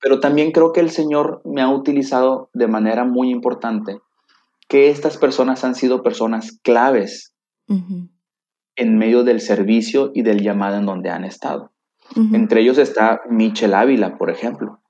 Pero 0.00 0.20
también 0.20 0.52
creo 0.52 0.72
que 0.72 0.80
el 0.80 0.90
Señor 0.90 1.40
me 1.46 1.62
ha 1.62 1.70
utilizado 1.70 2.50
de 2.52 2.66
manera 2.66 3.04
muy 3.04 3.30
importante 3.30 3.98
que 4.68 4.90
estas 4.90 5.16
personas 5.16 5.64
han 5.64 5.74
sido 5.74 6.02
personas 6.02 6.58
claves 6.62 7.34
en 8.76 8.98
medio 8.98 9.24
del 9.24 9.40
servicio 9.40 10.10
y 10.14 10.22
del 10.22 10.42
llamado 10.42 10.76
en 10.76 10.86
donde 10.86 11.10
han 11.10 11.24
estado. 11.24 11.70
Entre 12.32 12.60
ellos 12.60 12.78
está 12.78 13.22
Michel 13.28 13.74
Ávila, 13.74 14.18
por 14.18 14.30
ejemplo. 14.30 14.80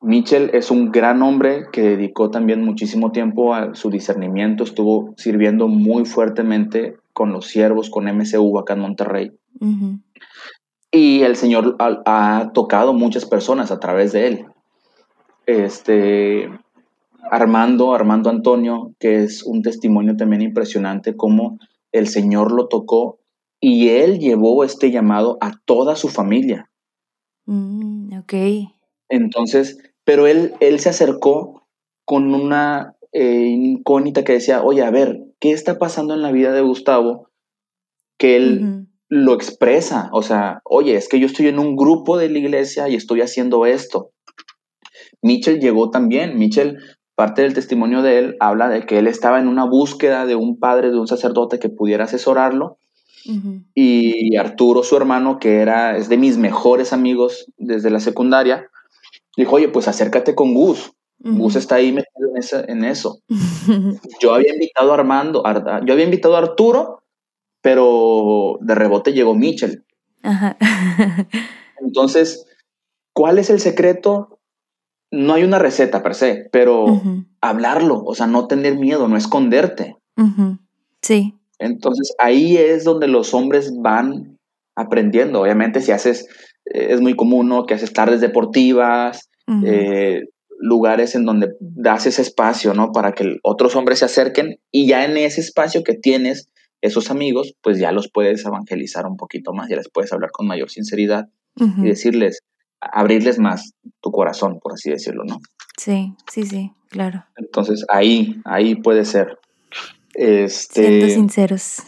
Michel 0.00 0.50
es 0.52 0.70
un 0.70 0.92
gran 0.92 1.22
hombre 1.22 1.64
que 1.72 1.80
dedicó 1.80 2.30
también 2.30 2.62
muchísimo 2.62 3.10
tiempo 3.10 3.54
a 3.54 3.74
su 3.74 3.90
discernimiento, 3.90 4.62
estuvo 4.62 5.14
sirviendo 5.16 5.66
muy 5.66 6.04
fuertemente 6.04 6.98
con 7.14 7.32
los 7.32 7.46
siervos, 7.46 7.88
con 7.88 8.04
MCU 8.04 8.58
acá 8.58 8.74
en 8.74 8.80
Monterrey. 8.80 9.32
Y 10.90 11.22
el 11.22 11.36
Señor 11.36 11.76
ha, 11.78 12.02
ha, 12.04 12.52
tocado 12.52 12.92
muchas 12.92 13.24
personas 13.24 13.70
a 13.70 13.80
través 13.80 14.12
de 14.12 14.26
él. 14.26 14.46
Este, 15.46 16.50
Armando, 17.30 17.94
Armando 17.94 18.30
Antonio, 18.30 18.94
que 18.98 19.24
es 19.24 19.42
un 19.42 19.62
testimonio 19.62 20.16
también 20.16 20.42
impresionante, 20.42 21.16
cómo 21.16 21.58
el 21.92 22.08
Señor 22.08 22.52
lo 22.52 22.68
tocó 22.68 23.18
y 23.60 23.88
él 23.88 24.18
llevó 24.18 24.64
este 24.64 24.90
llamado 24.90 25.38
a 25.40 25.52
toda 25.64 25.96
su 25.96 26.08
familia. 26.08 26.70
Mm, 27.46 28.18
ok. 28.18 28.34
Entonces, 29.08 29.78
pero 30.04 30.26
él, 30.26 30.54
él 30.60 30.80
se 30.80 30.90
acercó 30.90 31.66
con 32.04 32.34
una 32.34 32.96
eh, 33.12 33.46
incógnita 33.46 34.24
que 34.24 34.34
decía, 34.34 34.62
oye, 34.62 34.82
a 34.82 34.90
ver, 34.90 35.20
¿qué 35.40 35.52
está 35.52 35.78
pasando 35.78 36.14
en 36.14 36.22
la 36.22 36.32
vida 36.32 36.52
de 36.52 36.60
Gustavo? 36.60 37.30
Que 38.18 38.36
él 38.36 38.86
lo 39.08 39.34
expresa, 39.34 40.10
o 40.12 40.22
sea, 40.22 40.60
oye, 40.64 40.96
es 40.96 41.08
que 41.08 41.20
yo 41.20 41.26
estoy 41.26 41.46
en 41.48 41.58
un 41.58 41.76
grupo 41.76 42.18
de 42.18 42.28
la 42.28 42.38
iglesia 42.38 42.88
y 42.88 42.96
estoy 42.96 43.20
haciendo 43.20 43.66
esto. 43.66 44.10
Mitchell 45.22 45.60
llegó 45.60 45.90
también, 45.90 46.36
Mitchell, 46.38 46.78
parte 47.14 47.42
del 47.42 47.54
testimonio 47.54 48.02
de 48.02 48.18
él 48.18 48.36
habla 48.40 48.68
de 48.68 48.86
que 48.86 48.98
él 48.98 49.06
estaba 49.06 49.38
en 49.38 49.48
una 49.48 49.64
búsqueda 49.64 50.26
de 50.26 50.34
un 50.34 50.58
padre, 50.58 50.90
de 50.90 50.98
un 50.98 51.06
sacerdote 51.06 51.58
que 51.58 51.68
pudiera 51.68 52.04
asesorarlo. 52.04 52.78
Y 53.74 54.36
Arturo, 54.36 54.82
su 54.82 54.96
hermano, 54.98 55.38
que 55.38 55.60
era, 55.60 55.96
es 55.96 56.10
de 56.10 56.18
mis 56.18 56.36
mejores 56.36 56.92
amigos 56.92 57.50
desde 57.56 57.88
la 57.88 58.00
secundaria, 58.00 58.68
dijo, 59.34 59.56
oye, 59.56 59.68
pues 59.68 59.88
acércate 59.88 60.34
con 60.34 60.52
Gus. 60.52 60.92
Gus 61.18 61.56
está 61.56 61.76
ahí 61.76 61.90
metido 61.90 62.28
en, 62.68 62.84
eso. 62.84 63.20
yo 64.20 64.34
había 64.34 64.52
invitado 64.52 64.90
a 64.90 64.94
Armando, 64.94 65.42
yo 65.86 65.94
había 65.94 66.04
invitado 66.04 66.36
a 66.36 66.40
Arturo, 66.40 67.02
pero 67.62 68.58
de 68.60 68.74
rebote 68.74 69.14
llegó 69.14 69.34
Mitchell. 69.34 69.84
Entonces, 71.80 72.46
¿cuál 73.14 73.38
es 73.38 73.48
el 73.48 73.60
secreto? 73.60 74.33
No 75.14 75.34
hay 75.34 75.44
una 75.44 75.58
receta 75.58 76.02
per 76.02 76.14
se, 76.14 76.48
pero 76.50 77.00
hablarlo, 77.40 78.02
o 78.04 78.14
sea, 78.14 78.26
no 78.26 78.46
tener 78.46 78.76
miedo, 78.76 79.08
no 79.08 79.16
esconderte. 79.16 79.96
Sí. 81.02 81.34
Entonces, 81.58 82.14
ahí 82.18 82.56
es 82.56 82.84
donde 82.84 83.06
los 83.06 83.32
hombres 83.34 83.72
van 83.80 84.38
aprendiendo. 84.74 85.40
Obviamente, 85.40 85.80
si 85.80 85.92
haces, 85.92 86.26
eh, 86.66 86.88
es 86.90 87.00
muy 87.00 87.14
común, 87.14 87.48
¿no? 87.48 87.66
Que 87.66 87.74
haces 87.74 87.92
tardes 87.92 88.20
deportivas, 88.20 89.30
eh, 89.64 90.22
lugares 90.58 91.14
en 91.14 91.24
donde 91.24 91.54
das 91.60 92.06
ese 92.06 92.22
espacio, 92.22 92.74
¿no? 92.74 92.92
Para 92.92 93.12
que 93.12 93.36
otros 93.42 93.76
hombres 93.76 94.00
se 94.00 94.06
acerquen 94.06 94.58
y 94.70 94.86
ya 94.86 95.04
en 95.04 95.16
ese 95.16 95.40
espacio 95.40 95.84
que 95.84 95.94
tienes, 95.94 96.48
esos 96.80 97.10
amigos, 97.10 97.54
pues 97.62 97.78
ya 97.78 97.92
los 97.92 98.10
puedes 98.10 98.44
evangelizar 98.44 99.06
un 99.06 99.16
poquito 99.16 99.52
más, 99.52 99.68
ya 99.68 99.76
les 99.76 99.88
puedes 99.88 100.12
hablar 100.12 100.30
con 100.32 100.46
mayor 100.46 100.70
sinceridad 100.70 101.28
y 101.56 101.86
decirles, 101.86 102.40
abrirles 102.92 103.38
más 103.38 103.74
tu 104.00 104.10
corazón, 104.10 104.58
por 104.60 104.72
así 104.72 104.90
decirlo, 104.90 105.24
¿no? 105.24 105.38
Sí, 105.76 106.14
sí, 106.30 106.44
sí, 106.44 106.72
claro. 106.88 107.24
Entonces 107.36 107.84
ahí, 107.88 108.40
ahí 108.44 108.76
puede 108.76 109.04
ser. 109.04 109.38
Este, 110.14 110.82
Siendo 110.86 111.08
sinceros. 111.08 111.78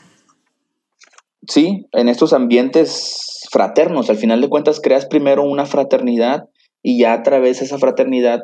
Sí, 1.49 1.87
en 1.93 2.09
estos 2.09 2.33
ambientes 2.33 3.47
fraternos, 3.53 4.11
al 4.11 4.17
final 4.17 4.41
de 4.41 4.49
cuentas 4.49 4.81
creas 4.81 5.07
primero 5.07 5.45
una 5.45 5.67
fraternidad 5.67 6.49
y 6.83 6.99
ya 6.99 7.13
a 7.13 7.23
través 7.23 7.61
de 7.61 7.67
esa 7.67 7.79
fraternidad 7.79 8.41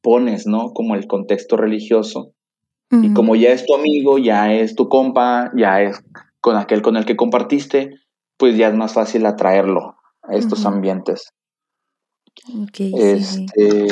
pones, 0.00 0.46
¿no? 0.46 0.72
Como 0.72 0.94
el 0.94 1.06
contexto 1.06 1.56
religioso. 1.56 2.32
Y 2.92 3.12
como 3.12 3.36
ya 3.36 3.50
es 3.50 3.66
tu 3.66 3.76
amigo, 3.76 4.18
ya 4.18 4.52
es 4.52 4.74
tu 4.74 4.88
compa, 4.88 5.52
ya 5.56 5.80
es 5.80 6.02
con 6.40 6.56
aquel 6.56 6.82
con 6.82 6.96
el 6.96 7.04
que 7.04 7.14
compartiste, 7.14 7.90
pues 8.36 8.56
ya 8.56 8.66
es 8.66 8.74
más 8.74 8.94
fácil 8.94 9.26
atraerlo 9.26 9.99
a 10.22 10.34
estos 10.34 10.66
ambientes. 10.66 11.32
este, 12.76 13.86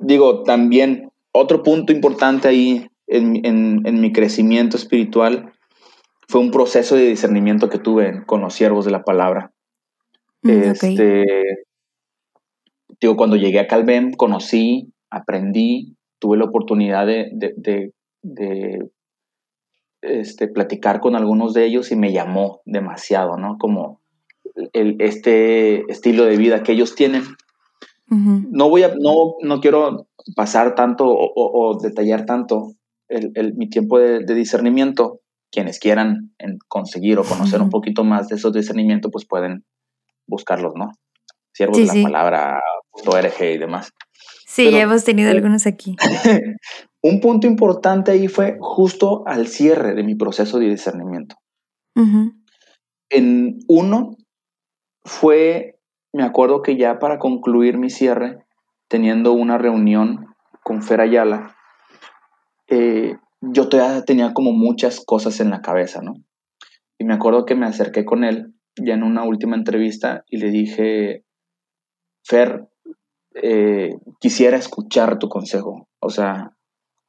Digo, 0.00 0.44
también 0.44 1.10
otro 1.32 1.62
punto 1.62 1.92
importante 1.92 2.48
ahí 2.48 2.86
en, 3.06 4.00
mi 4.00 4.12
crecimiento 4.12 4.76
espiritual 4.76 5.52
fue 6.26 6.40
un 6.40 6.50
proceso 6.50 6.96
de 6.96 7.06
discernimiento 7.06 7.68
que 7.68 7.78
tuve 7.78 8.24
con 8.24 8.40
los 8.40 8.54
siervos 8.54 8.86
de 8.86 8.92
la 8.92 9.02
palabra. 9.02 9.52
Mm, 10.42 10.50
este, 10.50 11.24
digo, 12.98 13.16
cuando 13.16 13.36
llegué 13.36 13.60
a 13.60 13.66
Calvem, 13.66 14.12
conocí, 14.12 14.90
aprendí, 15.10 15.96
tuve 16.18 16.38
la 16.38 16.46
oportunidad 16.46 17.06
de, 17.06 17.92
este, 20.00 20.48
platicar 20.48 21.00
con 21.00 21.14
algunos 21.14 21.52
de 21.52 21.66
ellos 21.66 21.92
y 21.92 21.96
me 21.96 22.12
llamó 22.12 22.62
demasiado, 22.64 23.36
¿no? 23.36 23.58
Como 23.58 23.99
el, 24.72 24.96
este 25.00 25.90
estilo 25.90 26.24
de 26.24 26.36
vida 26.36 26.62
que 26.62 26.72
ellos 26.72 26.94
tienen. 26.94 27.24
No 28.08 28.68
voy 28.68 28.82
a, 28.82 28.88
no, 28.88 29.36
no 29.40 29.60
quiero 29.60 30.08
pasar 30.34 30.74
tanto 30.74 31.04
o, 31.06 31.78
detallar 31.80 32.26
tanto 32.26 32.72
el, 33.08 33.54
mi 33.54 33.68
tiempo 33.68 33.98
de, 33.98 34.34
discernimiento. 34.34 35.20
Quienes 35.52 35.78
quieran 35.80 36.32
conseguir 36.68 37.18
o 37.18 37.24
conocer 37.24 37.60
un 37.60 37.70
poquito 37.70 38.04
más 38.04 38.28
de 38.28 38.36
esos 38.36 38.52
discernimientos, 38.52 39.10
pues 39.12 39.26
pueden 39.26 39.64
buscarlos, 40.28 40.74
¿no? 40.76 40.92
Siervos 41.52 41.78
de 41.78 41.86
la 41.86 42.02
palabra, 42.04 42.60
.org 42.92 43.42
y 43.42 43.58
demás. 43.58 43.90
Sí, 44.46 44.70
ya 44.70 44.80
hemos 44.80 45.04
tenido 45.04 45.30
algunos 45.30 45.66
aquí. 45.66 45.96
un 47.02 47.20
punto 47.20 47.46
importante 47.46 48.12
ahí 48.12 48.28
fue 48.28 48.56
justo 48.60 49.22
al 49.26 49.46
cierre 49.46 49.94
de 49.94 50.02
mi 50.02 50.14
proceso 50.14 50.58
de 50.58 50.68
discernimiento. 50.68 51.36
En 53.10 53.58
uno 53.68 54.16
fue, 55.04 55.78
me 56.12 56.22
acuerdo 56.22 56.62
que 56.62 56.76
ya 56.76 56.98
para 56.98 57.18
concluir 57.18 57.78
mi 57.78 57.90
cierre, 57.90 58.44
teniendo 58.88 59.32
una 59.32 59.58
reunión 59.58 60.34
con 60.62 60.82
Fer 60.82 61.00
Ayala, 61.00 61.56
eh, 62.68 63.16
yo 63.40 63.68
todavía 63.68 64.04
tenía 64.04 64.32
como 64.34 64.52
muchas 64.52 65.02
cosas 65.04 65.40
en 65.40 65.50
la 65.50 65.62
cabeza, 65.62 66.00
¿no? 66.02 66.14
Y 66.98 67.04
me 67.04 67.14
acuerdo 67.14 67.46
que 67.46 67.54
me 67.54 67.66
acerqué 67.66 68.04
con 68.04 68.24
él 68.24 68.54
ya 68.76 68.94
en 68.94 69.02
una 69.02 69.24
última 69.24 69.56
entrevista 69.56 70.24
y 70.28 70.38
le 70.38 70.50
dije, 70.50 71.24
Fer, 72.24 72.68
eh, 73.34 73.94
quisiera 74.20 74.56
escuchar 74.56 75.18
tu 75.18 75.28
consejo. 75.28 75.88
O 76.00 76.10
sea, 76.10 76.54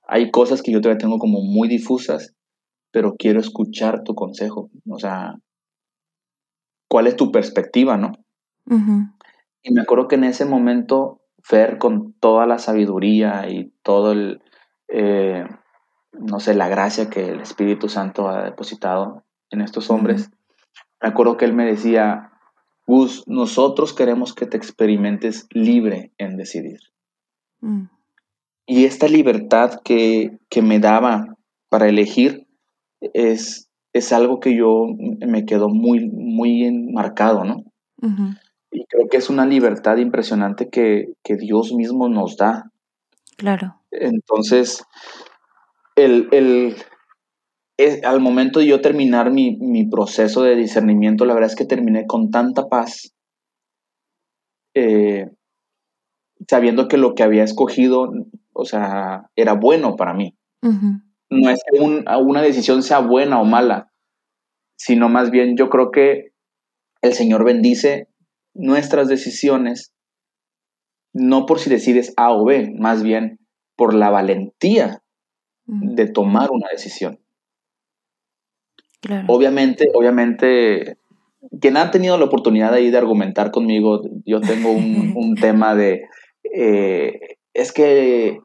hay 0.08 0.32
cosas 0.32 0.62
que 0.62 0.72
yo 0.72 0.82
todavía 0.82 1.00
tengo 1.00 1.20
como 1.20 1.42
muy 1.42 1.68
difusas, 1.68 2.34
pero 2.92 3.16
quiero 3.18 3.40
escuchar 3.40 4.04
tu 4.04 4.16
consejo. 4.16 4.70
O 4.90 5.00
sea, 5.00 5.36
¿cuál 6.92 7.08
es 7.08 7.16
tu 7.16 7.32
perspectiva, 7.32 7.96
no? 7.96 8.12
Y 9.64 9.72
me 9.72 9.80
acuerdo 9.80 10.10
que 10.10 10.16
en 10.16 10.26
ese 10.26 10.44
momento, 10.44 11.22
Fer, 11.42 11.78
con 11.78 12.12
toda 12.20 12.46
la 12.46 12.60
sabiduría 12.60 13.50
y 13.50 13.72
todo 13.82 14.12
el, 14.12 14.42
eh, 14.90 15.46
no 16.12 16.42
sé, 16.42 16.54
la 16.54 16.68
gracia 16.68 17.10
que 17.10 17.30
el 17.30 17.40
Espíritu 17.40 17.88
Santo 17.88 18.28
ha 18.28 18.44
depositado 18.44 19.24
en 19.52 19.62
estos 19.62 19.90
hombres, 19.90 20.32
me 21.02 21.08
acuerdo 21.08 21.38
que 21.38 21.46
él 21.46 21.54
me 21.54 21.64
decía, 21.64 22.34
Gus, 22.86 23.24
nosotros 23.26 23.94
queremos 23.94 24.36
que 24.36 24.46
te 24.46 24.58
experimentes 24.58 25.48
libre 25.52 26.12
en 26.18 26.36
decidir. 26.36 26.82
Mm. 27.62 27.86
Y 28.66 28.84
esta 28.84 29.08
libertad 29.08 29.80
que, 29.86 30.40
me 30.62 30.80
daba 30.80 31.38
para 31.70 31.88
elegir 31.88 32.50
es, 33.00 33.70
es 33.94 34.14
algo 34.14 34.40
que 34.40 34.56
yo 34.56 34.88
me 35.26 35.46
quedó 35.46 35.70
muy, 35.70 36.10
muy 36.10 36.64
enmarcado, 36.64 37.44
¿no? 37.44 37.64
Y 38.72 38.86
creo 38.86 39.08
que 39.10 39.18
es 39.18 39.30
una 39.30 39.46
libertad 39.46 39.98
impresionante 39.98 40.70
que, 40.70 41.14
Dios 41.24 41.74
mismo 41.74 42.10
nos 42.10 42.38
da. 42.38 42.72
Claro. 43.38 43.82
Entonces, 43.92 44.84
el, 45.96 46.76
al 48.04 48.20
momento 48.22 48.60
de 48.60 48.68
yo 48.68 48.82
terminar 48.82 49.32
mi, 49.32 49.86
proceso 49.90 50.44
de 50.44 50.56
discernimiento, 50.56 51.26
la 51.26 51.34
verdad 51.34 51.50
es 51.50 51.56
que 51.56 51.66
terminé 51.66 52.08
con 52.08 52.32
tanta 52.32 52.70
paz, 52.70 53.14
eh, 54.74 55.30
sabiendo 56.48 56.88
que 56.88 56.98
lo 56.98 57.14
que 57.14 57.24
había 57.24 57.44
escogido, 57.44 58.10
o 58.54 58.66
sea, 58.66 59.30
era 59.36 59.54
bueno 59.54 59.96
para 59.96 60.14
mí. 60.14 60.36
No 61.32 61.50
es 61.50 61.64
que 61.64 61.80
una 61.80 62.42
decisión 62.42 62.84
sea 62.84 63.00
buena 63.00 63.40
o 63.40 63.46
mala, 63.46 63.92
sino 64.76 65.10
más 65.10 65.32
bien 65.32 65.56
yo 65.58 65.70
creo 65.70 65.90
que 65.90 66.34
el 67.02 67.14
Señor 67.14 67.46
bendice 67.46 68.10
nuestras 68.54 69.08
decisiones, 69.08 69.94
no 71.14 71.46
por 71.46 71.60
si 71.60 71.70
decides 71.70 72.14
A 72.18 72.32
o 72.32 72.46
B, 72.46 72.74
más 72.78 73.02
bien 73.02 73.40
por 73.76 73.94
la 73.94 74.10
valentía 74.10 75.02
de 75.66 76.08
tomar 76.08 76.52
una 76.52 76.68
decisión. 76.70 77.20
Obviamente, 79.28 79.88
obviamente, 79.94 80.98
quien 81.60 81.78
ha 81.78 81.92
tenido 81.92 82.18
la 82.18 82.26
oportunidad 82.26 82.74
ahí 82.74 82.92
de 82.92 82.98
argumentar 82.98 83.52
conmigo, 83.52 84.02
yo 84.26 84.42
tengo 84.42 84.72
un, 84.72 85.36
tema 85.42 85.76
de, 85.76 86.04
eh, 86.44 87.38
es 87.54 87.72
que 87.72 88.40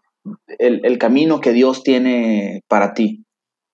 el, 0.59 0.99
camino 0.99 1.41
que 1.41 1.53
Dios 1.53 1.83
tiene 1.83 2.62
para 2.68 2.95
ti, 2.95 3.24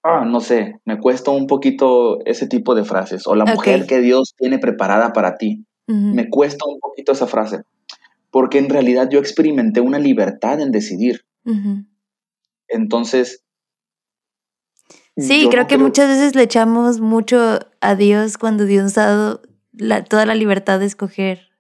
ah, 0.03 0.25
no 0.25 0.41
sé, 0.41 0.81
me 0.85 0.99
cuesta 0.99 1.31
un 1.31 1.47
poquito 1.47 2.25
ese 2.25 2.47
tipo 2.47 2.75
de 2.75 2.85
frases, 2.85 3.27
o 3.27 3.35
la 3.35 3.45
mujer 3.45 3.87
que 3.87 4.01
Dios 4.01 4.35
tiene 4.37 4.59
preparada 4.59 5.13
para 5.13 5.37
ti, 5.37 5.65
me 5.87 6.31
cuesta 6.31 6.65
un 6.67 6.81
poquito 6.81 7.13
esa 7.13 7.27
frase, 7.27 7.63
porque 8.31 8.59
en 8.59 8.71
realidad 8.71 9.09
yo 9.11 9.19
experimenté 9.19 9.81
una 9.81 9.99
libertad 9.99 10.61
en 10.61 10.71
decidir. 10.71 11.25
Entonces, 12.69 13.43
Sí, 15.17 15.49
creo 15.51 15.67
que 15.67 15.77
muchas 15.77 16.09
veces 16.09 16.35
le 16.35 16.43
echamos 16.43 17.01
mucho 17.01 17.59
a 17.81 17.95
Dios 17.95 18.39
cuando 18.39 18.65
Dios 18.65 18.85
nos 18.85 18.99
ha 18.99 19.07
dado 19.07 19.43
toda 20.09 20.25
la 20.25 20.35
libertad 20.35 20.81
de 20.81 20.87
escoger 20.87 21.52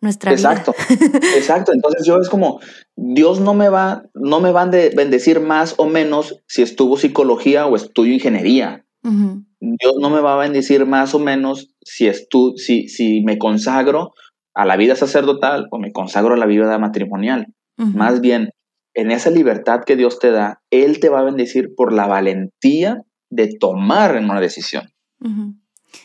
nuestra 0.00 0.32
exacto, 0.32 0.74
vida. 0.88 1.18
Exacto, 1.36 1.72
entonces 1.72 2.06
yo 2.06 2.18
es 2.18 2.28
como, 2.28 2.60
Dios 2.96 3.40
no 3.40 3.54
me 3.54 3.68
va, 3.68 4.04
no 4.14 4.40
me 4.40 4.52
van 4.52 4.68
a 4.68 4.78
bendecir 4.94 5.40
más 5.40 5.74
o 5.78 5.86
menos 5.86 6.40
si 6.46 6.62
estuvo 6.62 6.96
psicología 6.96 7.66
o 7.66 7.76
estudio 7.76 8.14
ingeniería. 8.14 8.84
Dios 9.02 9.94
no 10.00 10.10
me 10.10 10.20
va 10.20 10.34
a 10.34 10.38
bendecir 10.38 10.84
más 10.84 11.14
o 11.14 11.18
menos 11.18 11.74
si, 11.82 12.06
estu 12.06 12.54
si, 12.56 12.88
si 12.88 13.22
me 13.22 13.38
consagro 13.38 14.12
a 14.54 14.66
la 14.66 14.76
vida 14.76 14.96
sacerdotal 14.96 15.66
o 15.70 15.78
me 15.78 15.92
consagro 15.92 16.34
a 16.34 16.36
la 16.36 16.46
vida 16.46 16.78
matrimonial. 16.78 17.46
Más 17.76 18.20
bien, 18.20 18.50
en 18.94 19.12
esa 19.12 19.30
libertad 19.30 19.84
que 19.84 19.94
Dios 19.94 20.18
te 20.18 20.32
da, 20.32 20.60
Él 20.70 20.98
te 20.98 21.08
va 21.08 21.20
a 21.20 21.24
bendecir 21.24 21.74
por 21.76 21.92
la 21.92 22.08
valentía 22.08 23.02
de 23.30 23.56
tomar 23.56 24.16
una 24.16 24.40
decisión. 24.40 24.90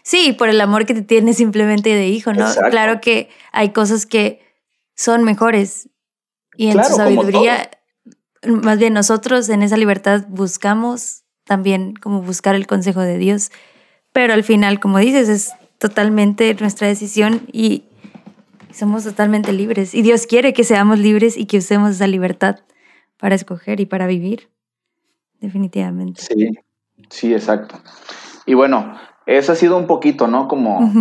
Sí, 0.03 0.33
por 0.33 0.49
el 0.49 0.59
amor 0.61 0.85
que 0.85 0.93
te 0.93 1.01
tiene 1.01 1.33
simplemente 1.33 1.89
de 1.89 2.07
hijo, 2.07 2.33
¿no? 2.33 2.45
Claro 2.69 3.01
que 3.01 3.29
hay 3.51 3.69
cosas 3.69 4.05
que 4.05 4.41
son 4.95 5.23
mejores 5.23 5.89
y 6.55 6.69
en 6.69 6.83
su 6.83 6.93
sabiduría, 6.93 7.69
más 8.45 8.77
bien 8.77 8.93
nosotros 8.93 9.49
en 9.49 9.63
esa 9.63 9.77
libertad 9.77 10.25
buscamos 10.27 11.23
también 11.45 11.95
como 11.95 12.21
buscar 12.21 12.55
el 12.55 12.67
consejo 12.67 13.01
de 13.01 13.17
Dios, 13.17 13.51
pero 14.11 14.33
al 14.33 14.43
final, 14.43 14.79
como 14.79 14.99
dices, 14.99 15.29
es 15.29 15.51
totalmente 15.77 16.53
nuestra 16.55 16.87
decisión 16.87 17.41
y 17.51 17.85
somos 18.71 19.03
totalmente 19.03 19.51
libres 19.51 19.93
y 19.93 20.01
Dios 20.01 20.27
quiere 20.27 20.53
que 20.53 20.63
seamos 20.63 20.99
libres 20.99 21.37
y 21.37 21.45
que 21.45 21.57
usemos 21.57 21.91
esa 21.91 22.07
libertad 22.07 22.59
para 23.17 23.35
escoger 23.35 23.79
y 23.79 23.85
para 23.85 24.07
vivir, 24.07 24.49
definitivamente. 25.39 26.21
Sí, 26.21 26.49
sí, 27.09 27.33
exacto. 27.33 27.81
Y 28.45 28.53
bueno, 28.53 28.97
eso 29.25 29.51
ha 29.51 29.55
sido 29.55 29.77
un 29.77 29.87
poquito, 29.87 30.27
¿no? 30.27 30.47
Como 30.47 30.91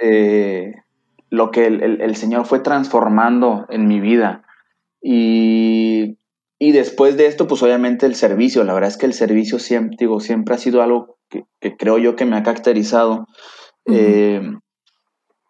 eh, 0.00 0.74
lo 1.30 1.50
que 1.50 1.66
el, 1.66 2.16
Señor 2.16 2.46
fue 2.46 2.60
transformando 2.60 3.66
en 3.70 3.86
mi 3.86 4.00
vida. 4.00 4.44
Y, 5.00 6.16
después 6.60 7.16
de 7.16 7.26
esto, 7.26 7.46
pues 7.46 7.62
obviamente 7.62 8.06
el 8.06 8.14
servicio. 8.14 8.64
La 8.64 8.74
verdad 8.74 8.90
es 8.90 8.96
que 8.96 9.06
el 9.06 9.14
servicio 9.14 9.58
siempre, 9.58 9.96
digo, 9.98 10.20
siempre 10.20 10.54
ha 10.54 10.58
sido 10.58 10.82
algo 10.82 11.18
que, 11.28 11.44
creo 11.76 11.98
yo 11.98 12.16
que 12.16 12.24
me 12.24 12.36
ha 12.36 12.42
caracterizado. 12.42 13.26
Eh, 13.86 14.42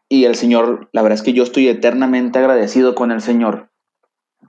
y 0.09 0.25
el 0.25 0.35
Señor, 0.35 0.89
la 0.93 1.03
verdad 1.03 1.19
es 1.19 1.23
que 1.23 1.33
yo 1.33 1.43
estoy 1.43 1.69
eternamente 1.69 2.39
agradecido 2.39 2.95
con 2.95 3.11
el 3.11 3.21
Señor 3.21 3.69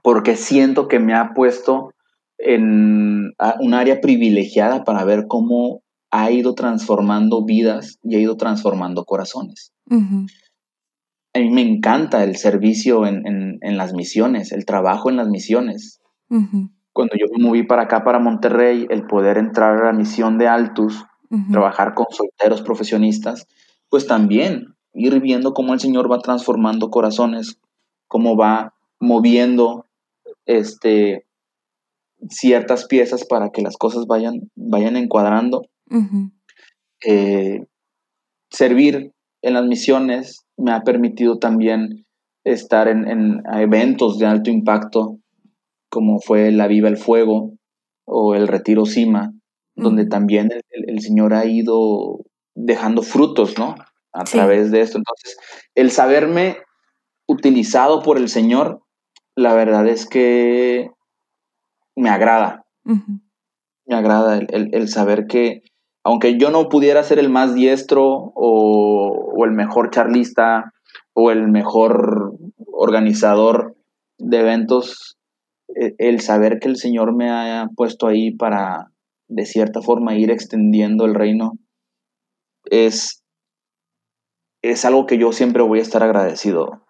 porque 0.02 0.36
siento 0.36 0.88
que 0.88 1.00
me 1.00 1.14
ha 1.14 1.34
puesto 1.34 1.94
en 2.38 3.34
un 3.60 3.74
área 3.74 4.00
privilegiada 4.02 4.84
para 4.84 5.04
ver 5.04 5.26
cómo 5.28 5.82
ha 6.12 6.32
ido 6.32 6.56
transformando 6.56 7.46
vidas 7.46 8.00
y 8.04 8.16
ha 8.16 8.20
ido 8.20 8.38
transformando 8.38 9.06
corazones. 9.06 9.74
A 11.34 11.40
mí 11.40 11.50
me 11.52 11.62
encanta 11.62 12.24
el 12.24 12.36
servicio 12.36 13.06
en, 13.06 13.60
las 13.62 13.94
misiones, 13.94 14.52
el 14.52 14.66
trabajo 14.66 15.10
en 15.10 15.18
las 15.18 15.28
misiones. 15.28 16.02
Cuando 16.28 17.16
yo 17.16 17.26
me 17.32 17.44
moví 17.44 17.64
para 17.64 17.84
acá, 17.84 18.04
para 18.04 18.20
Monterrey, 18.20 18.88
el 18.90 19.06
poder 19.06 19.38
entrar 19.38 19.78
a 19.78 19.86
la 19.86 19.94
misión 19.94 20.38
de 20.38 20.48
Altus, 20.48 21.06
trabajar 21.52 21.94
con 21.94 22.08
solteros 22.10 22.62
profesionistas, 22.62 23.48
pues 23.90 24.08
también 24.08 24.76
ir 24.94 25.20
viendo 25.22 25.54
cómo 25.54 25.74
el 25.74 25.80
Señor 25.80 26.12
va 26.12 26.20
transformando 26.20 26.90
corazones, 26.90 27.60
cómo 28.08 28.36
va 28.36 28.74
moviendo 29.00 29.86
este, 30.46 31.26
ciertas 32.30 32.86
piezas 32.86 33.26
para 33.26 33.50
que 33.50 33.62
las 33.62 33.78
cosas 33.78 34.06
vayan, 34.08 34.50
vayan 34.56 34.98
encuadrando. 34.98 35.62
Eh, 37.06 37.66
servir 38.50 39.12
en 39.42 39.54
las 39.54 39.66
misiones 39.66 40.46
me 40.58 40.72
ha 40.72 40.82
permitido 40.82 41.40
también 41.40 42.06
estar 42.44 42.88
en, 42.88 43.44
eventos 43.54 44.18
de 44.18 44.26
alto 44.26 44.50
impacto, 44.50 45.20
como 45.90 46.20
fue 46.20 46.52
la 46.52 46.68
Viva 46.68 46.90
el 46.90 46.98
Fuego 46.98 47.54
o 48.06 48.36
el 48.36 48.48
Retiro 48.48 48.86
Cima, 48.86 49.32
donde 49.76 50.06
también 50.06 50.50
el, 50.70 51.00
Señor 51.02 51.34
ha 51.34 51.46
ido 51.46 52.20
dejando 52.56 53.02
frutos, 53.02 53.58
¿no? 53.58 53.76
A 54.12 54.24
través 54.24 54.72
de 54.72 54.82
esto. 54.82 54.98
Entonces, 54.98 55.38
el 55.76 55.92
saberme 55.92 56.58
utilizado 57.28 58.02
por 58.02 58.18
el 58.18 58.28
Señor 58.28 58.82
la 59.40 59.54
verdad 59.54 59.88
es 59.88 60.06
que 60.06 60.92
me 61.96 62.10
agrada. 62.10 62.66
Me 62.84 63.96
agrada 63.96 64.38
el, 64.38 64.88
saber 64.90 65.28
que, 65.28 65.62
aunque 66.04 66.38
yo 66.38 66.50
no 66.52 66.70
pudiera 66.70 67.04
ser 67.04 67.20
el 67.20 67.30
más 67.30 67.54
diestro 67.54 68.32
o, 68.36 69.46
el 69.46 69.52
mejor 69.52 69.90
charlista 69.90 70.74
o 71.14 71.32
el 71.32 71.48
mejor 71.48 72.34
organizador 72.74 73.78
de 74.18 74.40
eventos, 74.40 75.18
e, 75.70 75.96
el 75.98 76.20
saber 76.20 76.60
que 76.60 76.68
el 76.68 76.76
Señor 76.76 77.16
me 77.16 77.30
ha 77.30 77.68
puesto 77.76 78.08
ahí 78.08 78.32
para, 78.32 78.92
de 79.28 79.46
cierta 79.46 79.82
forma, 79.82 80.16
ir 80.16 80.30
extendiendo 80.30 81.06
el 81.06 81.16
reino, 81.16 81.54
es, 82.66 83.24
es 84.62 84.84
algo 84.84 85.06
que 85.06 85.18
yo 85.18 85.32
siempre 85.32 85.64
voy 85.64 85.80
a 85.80 85.84
estar 85.84 86.04
agradecido 86.04 86.84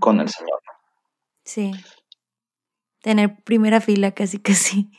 con 0.00 0.20
el 0.20 0.28
Señor. 0.28 0.58
Sí. 1.44 1.72
Tener 3.02 3.42
primera 3.44 3.80
fila 3.80 4.12
casi, 4.12 4.38
casi. 4.38 4.90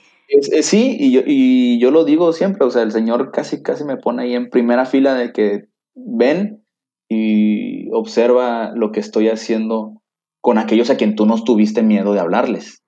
Sí, 0.61 0.97
y 0.99 1.11
yo, 1.11 1.21
y 1.25 1.79
yo 1.79 1.91
lo 1.91 2.05
digo 2.05 2.33
siempre, 2.33 2.65
o 2.65 2.71
sea, 2.71 2.83
el 2.83 2.91
Señor 2.91 3.31
casi, 3.31 3.61
casi 3.61 3.83
me 3.83 3.97
pone 3.97 4.23
ahí 4.23 4.33
en 4.35 4.49
primera 4.49 4.85
fila 4.85 5.13
de 5.13 5.31
que 5.33 5.65
ven 5.95 6.63
y 7.09 7.91
observa 7.91 8.71
lo 8.75 8.91
que 8.91 8.99
estoy 8.99 9.27
haciendo 9.27 10.01
con 10.39 10.57
aquellos 10.57 10.89
a 10.89 10.97
quien 10.97 11.15
tú 11.15 11.25
no 11.25 11.43
tuviste 11.43 11.83
miedo 11.83 12.13
de 12.13 12.19
hablarles. 12.19 12.83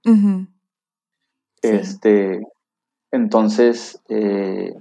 Este, 1.62 2.42
entonces, 3.12 4.02
eh, 4.10 4.74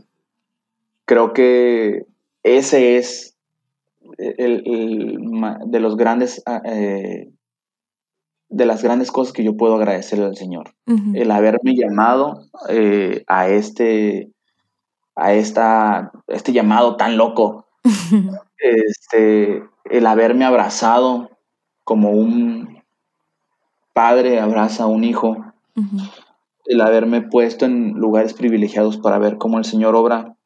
creo 1.04 1.32
que 1.32 2.06
ese 2.42 2.96
es 2.96 3.36
el, 4.18 4.62
de 5.66 5.80
los 5.80 5.96
grandes 5.96 6.42
ah, 6.46 6.62
eh, 6.64 7.30
de 8.52 8.66
las 8.66 8.82
grandes 8.82 9.10
cosas 9.10 9.32
que 9.32 9.42
yo 9.42 9.56
puedo 9.56 9.76
agradecerle 9.76 10.26
al 10.26 10.36
Señor. 10.36 10.74
El 11.14 11.30
haberme 11.30 11.74
llamado 11.74 12.44
eh, 12.68 13.24
a 13.26 13.48
este, 13.48 14.30
a 15.16 15.32
esta, 15.32 16.12
este 16.28 16.52
llamado 16.52 16.96
tan 16.96 17.16
loco. 17.16 17.66
este, 18.58 19.62
el 19.86 20.06
haberme 20.06 20.44
abrazado 20.44 21.30
como 21.84 22.10
un 22.10 22.82
padre 23.94 24.38
abraza 24.38 24.84
a 24.84 24.88
un 24.88 25.04
hijo. 25.04 25.38
El 26.66 26.82
haberme 26.82 27.22
puesto 27.22 27.64
en 27.64 27.94
lugares 27.94 28.34
privilegiados 28.34 28.98
para 28.98 29.18
ver 29.18 29.38
cómo 29.38 29.58
el 29.58 29.64
Señor 29.64 29.96
obra. 29.96 30.36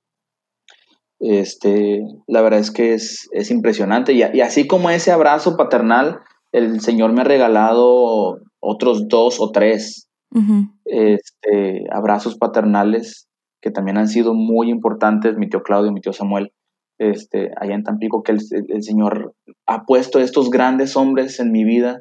Este, 1.19 2.03
la 2.29 2.41
verdad 2.41 2.61
es 2.61 2.71
que 2.71 2.95
es, 2.95 3.51
impresionante. 3.51 4.13
y 4.13 4.23
así 4.23 4.69
como 4.69 4.91
ese 4.91 5.11
abrazo 5.11 5.57
paternal, 5.57 6.21
el 6.57 6.81
Señor 6.81 7.13
me 7.13 7.21
ha 7.21 7.25
regalado 7.25 8.39
otros 8.61 9.09
dos 9.09 9.41
o 9.41 9.51
tres 9.53 10.09
este, 10.87 11.85
abrazos 11.91 12.37
paternales 12.37 13.29
que 13.61 13.71
también 13.71 13.99
han 13.99 14.09
sido 14.09 14.33
muy 14.33 14.71
importantes, 14.71 15.37
mi 15.37 15.49
tío 15.49 15.63
Claudio, 15.63 15.93
mi 15.93 16.01
tío 16.01 16.15
Samuel, 16.15 16.53
este, 16.99 17.51
allá 17.61 17.75
en 17.75 17.83
Tampico, 17.83 18.23
que 18.23 18.33
el, 18.33 18.83
Señor 18.83 19.35
ha 19.67 19.85
puesto 19.85 20.19
estos 20.19 20.51
grandes 20.51 20.97
hombres 20.97 21.41
en 21.41 21.53
mi 21.53 21.65
vida 21.65 22.01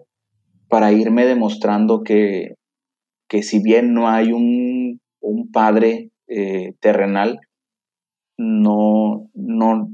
para 0.70 0.94
irme 0.94 1.26
demostrando 1.26 2.04
que, 2.04 2.56
que 3.28 3.44
si 3.44 3.62
bien 3.62 3.94
no 3.94 4.08
hay 4.08 4.32
un, 4.32 5.02
padre 5.52 6.12
eh, 6.28 6.76
terrenal, 6.80 7.40
no, 8.38 9.28
no, 9.34 9.90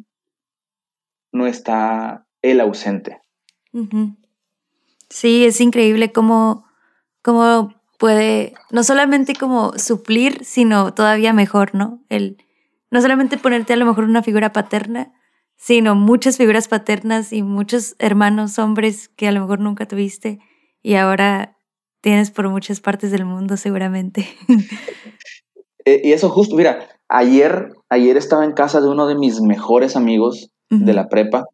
no 1.32 1.48
está 1.48 2.26
él 2.42 2.60
ausente. 2.60 3.22
Sí, 5.12 5.46
es 5.46 5.60
increíble 5.60 6.12
cómo, 6.12 6.66
cómo 7.22 7.74
puede 8.00 8.54
no 8.72 8.84
solamente 8.84 9.36
como 9.36 9.78
suplir, 9.78 10.44
sino 10.46 10.94
todavía 10.94 11.34
mejor, 11.34 11.76
¿no? 11.76 12.02
El 12.10 12.38
no 12.90 13.02
solamente 13.02 13.38
ponerte 13.38 13.74
a 13.74 13.76
lo 13.76 13.86
mejor 13.86 14.06
una 14.06 14.24
figura 14.24 14.54
paterna, 14.54 15.14
sino 15.58 15.96
muchas 15.96 16.38
figuras 16.38 16.68
paternas 16.68 17.34
y 17.34 17.44
muchos 17.44 17.96
hermanos 18.00 18.58
hombres 18.58 19.10
que 19.10 19.28
a 19.28 19.32
lo 19.32 19.42
mejor 19.42 19.60
nunca 19.60 19.86
tuviste 19.86 20.40
y 20.82 20.96
ahora 20.96 21.58
tienes 22.00 22.32
por 22.32 22.50
muchas 22.50 22.80
partes 22.80 23.12
del 23.12 23.26
mundo 23.26 23.58
seguramente. 23.58 24.28
Eh, 25.84 26.00
y 26.04 26.12
eso 26.12 26.30
justo, 26.30 26.56
mira, 26.56 26.88
ayer, 27.08 27.74
ayer 27.90 28.16
estaba 28.16 28.46
en 28.46 28.52
casa 28.52 28.82
de 28.82 28.88
uno 28.88 29.08
de 29.08 29.16
mis 29.16 29.42
mejores 29.42 29.96
amigos 29.96 30.52
de 30.70 30.94
la 30.94 31.10
prepa 31.10 31.46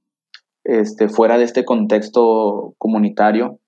este, 0.68 1.08
fuera 1.08 1.38
de 1.38 1.46
este 1.46 1.66
contexto 1.66 2.76
comunitario. 2.78 3.60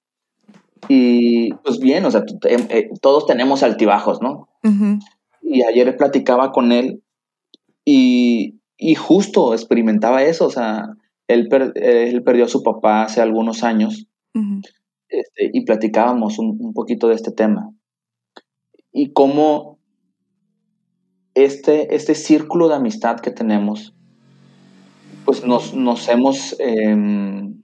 Y 0.87 1.53
pues 1.55 1.79
bien, 1.79 2.05
o 2.05 2.11
sea, 2.11 2.23
em, 2.43 2.67
eh, 2.69 2.89
todos 3.01 3.25
tenemos 3.25 3.63
altibajos, 3.63 4.21
¿no? 4.21 4.49
Y 5.41 5.63
ayer 5.63 5.95
platicaba 5.97 6.51
con 6.51 6.71
él 6.71 7.01
y, 7.85 8.59
y, 8.77 8.95
justo 8.95 9.53
experimentaba 9.53 10.23
eso, 10.23 10.47
o 10.47 10.49
sea, 10.49 10.89
él, 11.27 11.49
él 11.75 12.23
perdió 12.23 12.45
a 12.45 12.49
su 12.49 12.63
papá 12.63 13.03
hace 13.03 13.21
algunos 13.21 13.63
años 13.63 14.07
este, 15.07 15.49
y 15.53 15.65
platicábamos 15.65 16.37
un, 16.37 16.57
un, 16.59 16.73
poquito 16.73 17.07
de 17.07 17.15
este 17.15 17.31
tema. 17.31 17.71
Y 18.91 19.13
cómo 19.13 19.79
este, 21.33 21.95
este 21.95 22.15
círculo 22.15 22.67
de 22.67 22.75
amistad 22.75 23.19
que 23.19 23.31
tenemos, 23.31 23.95
pues 25.25 25.45
nos, 25.45 25.73
nos 25.73 26.07
hemos... 26.09 26.55
Em, 26.59 27.61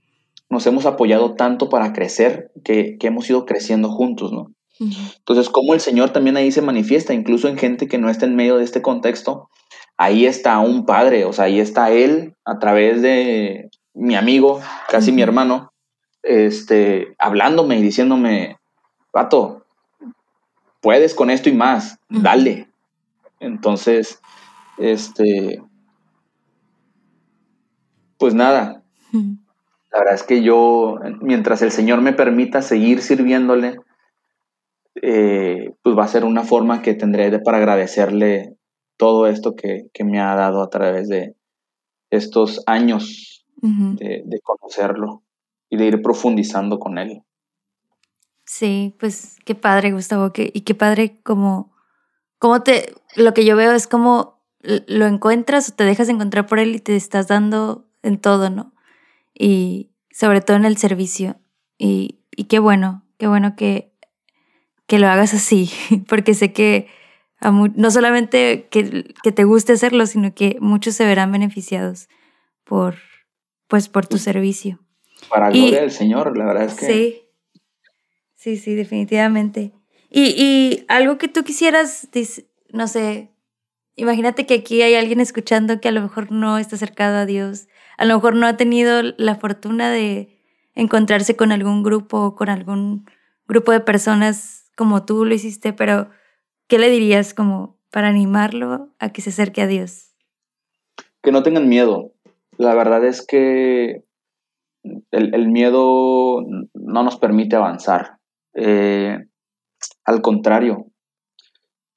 nos 0.47 0.67
hemos 0.67 0.85
apoyado 0.85 1.33
tanto 1.33 1.69
para 1.69 1.91
crecer 1.91 2.51
que, 2.63 2.97
que 2.99 3.07
hemos 3.07 3.27
ido 3.29 3.45
creciendo 3.45 3.89
juntos, 3.89 4.31
¿no? 4.31 4.51
Entonces, 4.79 5.49
como 5.49 5.73
el 5.73 5.79
Señor 5.79 6.09
también 6.09 6.37
ahí 6.37 6.51
se 6.51 6.61
manifiesta, 6.61 7.13
incluso 7.13 7.47
en 7.47 7.57
gente 7.57 7.87
que 7.87 7.97
no 7.97 8.09
está 8.09 8.25
en 8.25 8.35
medio 8.35 8.57
de 8.57 8.63
este 8.63 8.81
contexto, 8.81 9.49
ahí 9.97 10.25
está 10.25 10.59
un 10.59 10.85
padre, 10.85 11.25
o 11.25 11.33
sea, 11.33 11.45
ahí 11.45 11.59
está 11.59 11.91
Él 11.91 12.35
a 12.43 12.59
través 12.59 13.01
de 13.01 13.69
mi 13.93 14.15
amigo, 14.15 14.59
casi 14.89 15.11
mi 15.11 15.21
hermano, 15.21 15.71
este, 16.23 17.15
hablándome 17.17 17.77
y 17.77 17.81
diciéndome, 17.81 18.57
vato, 19.13 19.65
puedes 20.81 21.13
con 21.13 21.29
esto 21.29 21.49
y 21.49 21.53
más, 21.53 21.97
dale. 22.09 22.67
Entonces, 23.39 24.19
este, 24.77 25.61
pues 28.17 28.33
nada, 28.33 28.83
la 29.91 29.99
verdad 29.99 30.15
es 30.15 30.23
que 30.23 30.43
yo, 30.43 30.99
mientras 31.21 31.61
el 31.61 31.71
Señor 31.71 32.01
me 32.01 32.13
permita 32.13 32.61
seguir 32.61 33.01
sirviéndole, 33.01 33.77
eh, 35.01 35.73
pues 35.81 35.97
va 35.97 36.03
a 36.03 36.09
ser 36.09 36.25
una 36.25 36.43
forma 36.43 36.81
que 36.81 36.93
tendré 36.93 37.29
de, 37.29 37.39
para 37.39 37.57
agradecerle 37.57 38.57
todo 38.97 39.27
esto 39.27 39.55
que, 39.55 39.89
me 40.03 40.19
ha 40.19 40.35
dado 40.35 40.61
a 40.61 40.69
través 40.69 41.07
de 41.09 41.35
estos 42.09 42.63
años 42.65 43.45
de, 43.61 44.39
conocerlo 44.43 45.23
y 45.69 45.77
de 45.77 45.85
ir 45.85 46.01
profundizando 46.01 46.79
con 46.79 46.97
él. 46.97 47.21
Sí, 48.45 48.95
pues 48.99 49.37
qué 49.45 49.55
padre, 49.55 49.91
Gustavo, 49.91 50.31
que, 50.31 50.51
y 50.53 50.61
qué 50.61 50.75
padre 50.75 51.19
como, 51.23 51.73
como 52.37 52.61
te, 52.61 52.93
lo 53.15 53.33
que 53.33 53.45
yo 53.45 53.55
veo 53.55 53.71
es 53.71 53.87
como 53.87 54.35
lo 54.61 55.05
encuentras 55.05 55.69
o 55.69 55.73
te 55.73 55.83
dejas 55.83 56.09
encontrar 56.09 56.47
por 56.47 56.59
él 56.59 56.75
y 56.75 56.79
te 56.79 56.95
estás 56.95 57.27
dando 57.27 57.85
en 58.05 58.19
todo, 58.19 58.49
¿no? 58.49 58.75
y 59.37 59.91
sobre 60.11 60.41
todo 60.41 60.57
en 60.57 60.65
el 60.65 60.77
servicio. 60.77 61.35
Y, 61.77 62.21
qué 62.49 62.59
bueno, 62.59 63.03
qué 63.17 63.27
bueno 63.27 63.55
que, 63.55 63.91
que 64.87 64.97
lo 64.97 65.07
hagas 65.07 65.33
así, 65.33 65.69
porque 66.07 66.33
sé 66.33 66.53
que 66.53 66.87
no 67.41 67.91
solamente 67.91 68.67
que, 68.71 69.13
te 69.31 69.43
guste 69.43 69.73
hacerlo, 69.73 70.07
sino 70.07 70.33
que 70.33 70.57
muchos 70.61 70.95
se 70.95 71.05
verán 71.05 71.31
beneficiados 71.31 72.07
por, 72.63 72.95
pues, 73.67 73.89
por 73.89 74.07
tu 74.07 74.17
servicio. 74.17 74.79
Para 75.29 75.49
gloria 75.49 75.81
del 75.81 75.91
Señor, 75.91 76.37
la 76.37 76.45
verdad 76.45 76.65
es 76.65 76.73
que... 76.75 76.85
Sí, 76.85 77.21
sí, 78.35 78.57
sí, 78.57 78.75
definitivamente. 78.75 79.73
Y, 80.09 80.33
y 80.37 80.85
algo 80.87 81.17
que 81.17 81.27
tú 81.27 81.43
quisieras, 81.43 82.07
no 82.71 82.87
sé, 82.87 83.31
imagínate 83.95 84.45
que 84.45 84.55
aquí 84.55 84.81
hay 84.81 84.95
alguien 84.95 85.19
escuchando 85.19 85.81
que 85.81 85.89
a 85.89 85.91
lo 85.91 86.01
mejor 86.01 86.31
no 86.31 86.57
está 86.57 86.77
acercado 86.77 87.17
a 87.17 87.25
Dios 87.25 87.67
a 87.97 88.05
lo 88.05 88.15
mejor 88.15 88.35
no 88.35 88.47
ha 88.47 88.57
tenido 88.57 89.01
la 89.17 89.35
fortuna 89.35 89.91
de 89.91 90.35
encontrarse 90.73 91.35
con 91.35 91.51
algún 91.51 91.83
grupo 91.83 92.19
o 92.19 92.35
con 92.35 92.49
algún 92.49 93.05
grupo 93.47 93.71
de 93.71 93.79
personas 93.79 94.71
como 94.75 95.05
tú 95.05 95.25
lo 95.25 95.33
hiciste, 95.33 95.73
pero 95.73 96.09
¿qué 96.67 96.79
le 96.79 96.89
dirías 96.89 97.33
como 97.33 97.77
para 97.91 98.09
animarlo 98.09 98.89
a 98.99 99.09
que 99.09 99.21
se 99.21 99.29
acerque 99.29 99.61
a 99.61 99.67
Dios? 99.67 100.13
Que 101.21 101.31
no 101.31 101.43
tengan 101.43 101.69
miedo. 101.69 102.11
La 102.57 102.75
verdad 102.75 103.05
es 103.05 103.25
que 103.25 104.03
el, 105.11 105.47
miedo 105.47 106.41
no 106.73 107.03
nos 107.03 107.17
permite 107.17 107.55
avanzar. 107.55 108.17
Eh, 108.53 109.17
al 110.03 110.21
contrario, 110.21 110.87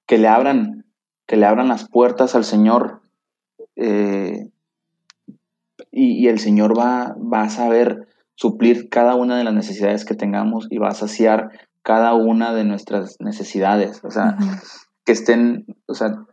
que 0.06 0.18
le 0.18 0.28
abran, 0.28 0.86
que 1.26 1.36
le 1.36 1.46
abran 1.46 1.68
las 1.68 1.88
puertas 1.88 2.34
al 2.34 2.44
Señor. 2.44 3.02
Eh, 3.76 4.48
y, 5.90 6.28
el 6.28 6.38
Señor 6.38 6.78
va, 6.78 7.16
va 7.16 7.42
a 7.42 7.50
saber 7.50 8.08
suplir 8.34 8.88
cada 8.88 9.14
una 9.14 9.36
de 9.36 9.44
las 9.44 9.54
necesidades 9.54 10.04
que 10.04 10.14
tengamos 10.14 10.66
y 10.70 10.78
va 10.78 10.88
a 10.88 10.94
saciar 10.94 11.50
cada 11.82 12.14
una 12.14 12.54
de 12.54 12.64
nuestras 12.64 13.16
necesidades. 13.20 14.00
O 14.04 14.10
sea, 14.10 14.36
que 15.04 15.12
estén, 15.12 15.66
o 15.86 15.94
sea, 15.94 16.24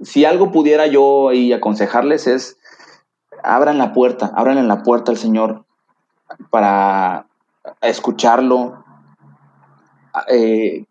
si 0.00 0.24
algo 0.24 0.52
pudiera 0.52 0.86
yo 0.86 1.28
ahí 1.28 1.52
aconsejarles 1.52 2.26
es, 2.26 2.58
abran 3.42 3.78
la 3.78 3.92
puerta, 3.92 4.32
abran 4.34 4.66
la 4.68 4.82
puerta 4.82 5.10
al 5.10 5.18
Señor 5.18 5.66
para 6.50 7.26
escucharlo, 7.82 8.84
eh, 10.28 10.84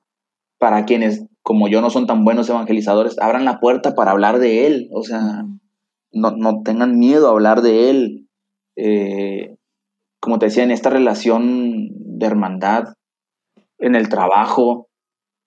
para 0.57 0.85
quienes 0.85 1.25
como 1.41 1.67
yo 1.67 1.81
no 1.81 1.89
son 1.89 2.05
tan 2.05 2.23
buenos 2.25 2.47
evangelizadores, 2.49 3.17
abran 3.19 3.43
la 3.43 3.59
puerta 3.59 3.95
para 3.95 4.11
hablar 4.11 4.37
de 4.37 4.67
Él, 4.67 4.89
o 4.93 5.01
sea, 5.01 5.45
no, 6.11 6.61
tengan 6.63 6.97
miedo 6.97 7.27
a 7.27 7.31
hablar 7.31 7.61
de 7.61 7.89
Él. 7.89 8.27
Eh, 8.75 9.55
como 10.19 10.39
te 10.39 10.47
decía, 10.47 10.63
en 10.63 10.71
esta 10.71 10.89
relación 10.89 11.89
de 11.91 12.25
hermandad, 12.25 12.93
en 13.79 13.95
el 13.95 14.09
trabajo, 14.09 14.87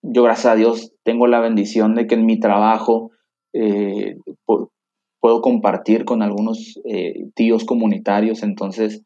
yo 0.01 0.23
gracias 0.23 0.53
a 0.53 0.55
Dios 0.55 0.91
tengo 1.03 1.27
la 1.27 1.39
bendición 1.39 1.95
de 1.95 2.07
que 2.07 2.15
en 2.15 2.25
mi 2.25 2.39
trabajo 2.39 3.11
eh, 3.53 4.17
puedo 4.45 5.41
compartir 5.41 6.05
con 6.05 6.21
algunos 6.21 6.79
eh, 6.85 7.27
tíos 7.35 7.63
comunitarios, 7.65 8.43
entonces 8.43 9.03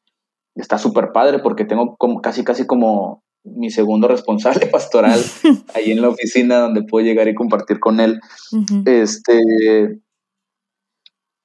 está 0.55 0.77
súper 0.77 1.11
padre 1.13 1.39
porque 1.39 1.65
tengo 1.65 1.95
como, 1.97 2.21
casi 2.21 2.43
casi 2.43 2.65
como 2.65 3.21
mi 3.43 3.69
segundo 3.69 4.07
responsable 4.07 4.65
pastoral 4.67 5.19
ahí 5.75 5.91
en 5.91 6.01
la 6.01 6.09
oficina 6.09 6.59
donde 6.59 6.83
puedo 6.83 7.05
llegar 7.05 7.27
y 7.27 7.35
compartir 7.35 7.79
con 7.79 7.99
él. 7.99 8.19
Este 8.85 9.99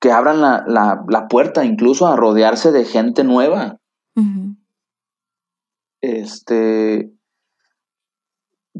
que 0.03 0.11
abran 0.11 0.41
la, 0.41 1.27
puerta 1.31 1.65
incluso 1.65 2.09
a 2.09 2.17
rodearse 2.17 2.73
de 2.73 2.85
gente 2.85 3.23
nueva. 3.23 3.79
Este, 6.01 7.13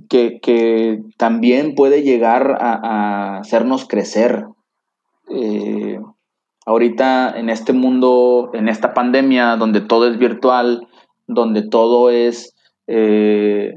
que, 0.09 1.01
también 1.19 1.77
puede 1.77 2.03
llegar 2.03 2.59
a, 2.61 3.39
hacernos 3.39 3.87
crecer. 3.87 4.47
Eh, 5.31 6.01
ahorita 6.67 7.39
en 7.39 7.51
este 7.51 7.73
mundo, 7.73 8.51
en 8.53 8.69
esta 8.69 8.93
pandemia, 8.93 9.55
donde 9.55 9.81
todo 9.81 10.09
es 10.09 10.19
virtual, 10.19 10.89
donde 11.29 11.63
todo 11.63 12.11
es 12.11 12.53
eh, 12.89 13.75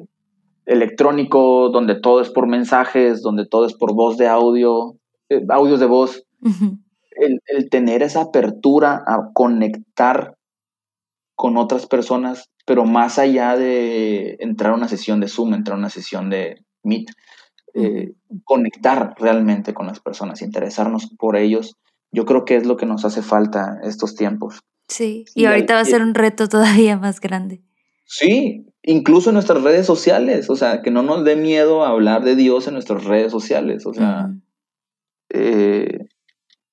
electrónico, 0.66 1.70
donde 1.70 1.94
todo 1.94 2.22
es 2.22 2.32
por 2.32 2.48
mensajes, 2.48 3.22
donde 3.22 3.46
todo 3.46 3.68
es 3.68 3.76
por 3.76 3.94
voz 3.94 4.18
de 4.18 4.28
audio, 4.28 4.96
eh, 5.30 5.46
audios 5.48 5.80
de 5.80 5.86
voz, 5.86 6.24
el, 7.16 7.70
tener 7.70 8.04
esa 8.04 8.22
apertura 8.22 9.04
a 9.06 9.30
conectar 9.34 10.36
con 11.36 11.58
otras 11.58 11.86
personas, 11.86 12.50
pero 12.66 12.86
más 12.86 13.20
allá 13.20 13.58
de 13.58 14.38
entrar 14.40 14.74
a 14.74 14.76
una 14.76 14.88
sesión 14.88 15.20
de 15.20 15.28
Zoom, 15.28 15.54
entrar 15.54 15.76
a 15.76 15.80
una 15.80 15.90
sesión 15.90 16.30
de 16.30 16.64
Meet, 16.84 17.10
eh, 17.74 18.14
conectar 18.44 19.16
realmente 19.18 19.74
con 19.74 19.88
las 19.88 20.00
personas, 20.00 20.42
interesarnos 20.42 21.10
por 21.18 21.36
ellos, 21.36 21.76
yo 22.12 22.26
creo 22.26 22.46
que 22.46 22.56
es 22.56 22.66
lo 22.66 22.78
que 22.78 22.86
nos 22.86 23.04
hace 23.04 23.22
falta 23.22 23.80
estos 23.84 24.16
tiempos. 24.16 24.62
Sí, 24.88 25.26
y, 25.34 25.46
ahorita 25.46 25.74
va 25.74 25.82
a 25.82 25.86
ser 25.86 26.02
un 26.02 26.14
reto 26.14 26.48
todavía 26.48 26.98
más 26.98 27.20
grande. 27.20 27.62
Sí, 28.06 28.66
incluso 28.84 29.32
en 29.32 29.34
nuestras 29.34 29.64
redes 29.64 29.86
sociales, 29.86 30.50
o 30.50 30.56
sea, 30.56 30.82
que 30.82 30.92
no 30.92 31.02
nos 31.02 31.26
dé 31.26 31.36
miedo 31.36 31.84
hablar 31.84 32.24
de 32.24 32.36
Dios 32.36 32.68
en 32.68 32.74
nuestras 32.76 33.04
redes 33.04 33.32
sociales, 33.32 33.86
o 33.86 33.94
sea, 33.94 34.30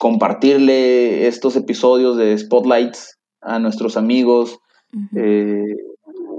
compartirle 0.02 1.28
estos 1.28 1.54
episodios 1.54 2.16
de 2.16 2.36
Spotlights 2.36 3.20
a 3.40 3.60
nuestros 3.60 3.96
amigos, 3.96 4.58
eh, 5.14 5.76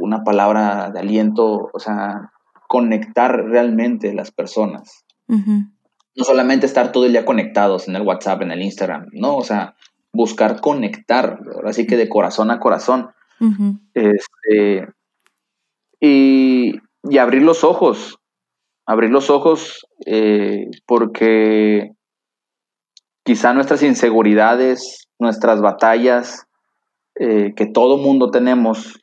una 0.02 0.26
palabra 0.26 0.92
de 0.92 1.00
aliento, 1.00 1.70
o 1.72 1.80
sea, 1.80 2.34
conectar 2.68 3.32
realmente 3.46 4.14
las 4.14 4.32
personas. 4.32 5.06
No 5.30 6.26
solamente 6.26 6.66
estar 6.66 6.92
todo 6.92 7.06
el 7.06 7.14
día 7.14 7.24
conectados 7.24 7.88
en 7.88 7.96
el 7.96 8.02
WhatsApp, 8.02 8.42
en 8.42 8.52
el 8.52 8.62
Instagram, 8.62 9.08
no, 9.14 9.38
o 9.38 9.46
sea, 9.46 9.78
buscar 10.12 10.60
conectar, 10.60 11.40
así 11.64 11.88
que 11.88 11.96
de 11.96 12.10
corazón 12.10 12.52
a 12.52 12.60
corazón. 12.60 13.12
Este, 13.94 14.90
y, 16.02 16.82
abrir 17.18 17.44
los 17.44 17.64
ojos, 17.64 18.20
abrir 18.86 19.10
los 19.10 19.30
ojos 19.30 19.88
eh, 20.06 20.70
porque 20.86 21.94
quizá 23.24 23.54
nuestras 23.54 23.84
inseguridades, 23.84 25.08
nuestras 25.20 25.62
batallas, 25.62 26.46
eh, 27.16 27.54
que 27.56 27.66
todo 27.66 27.98
mundo 27.98 28.32
tenemos, 28.32 29.00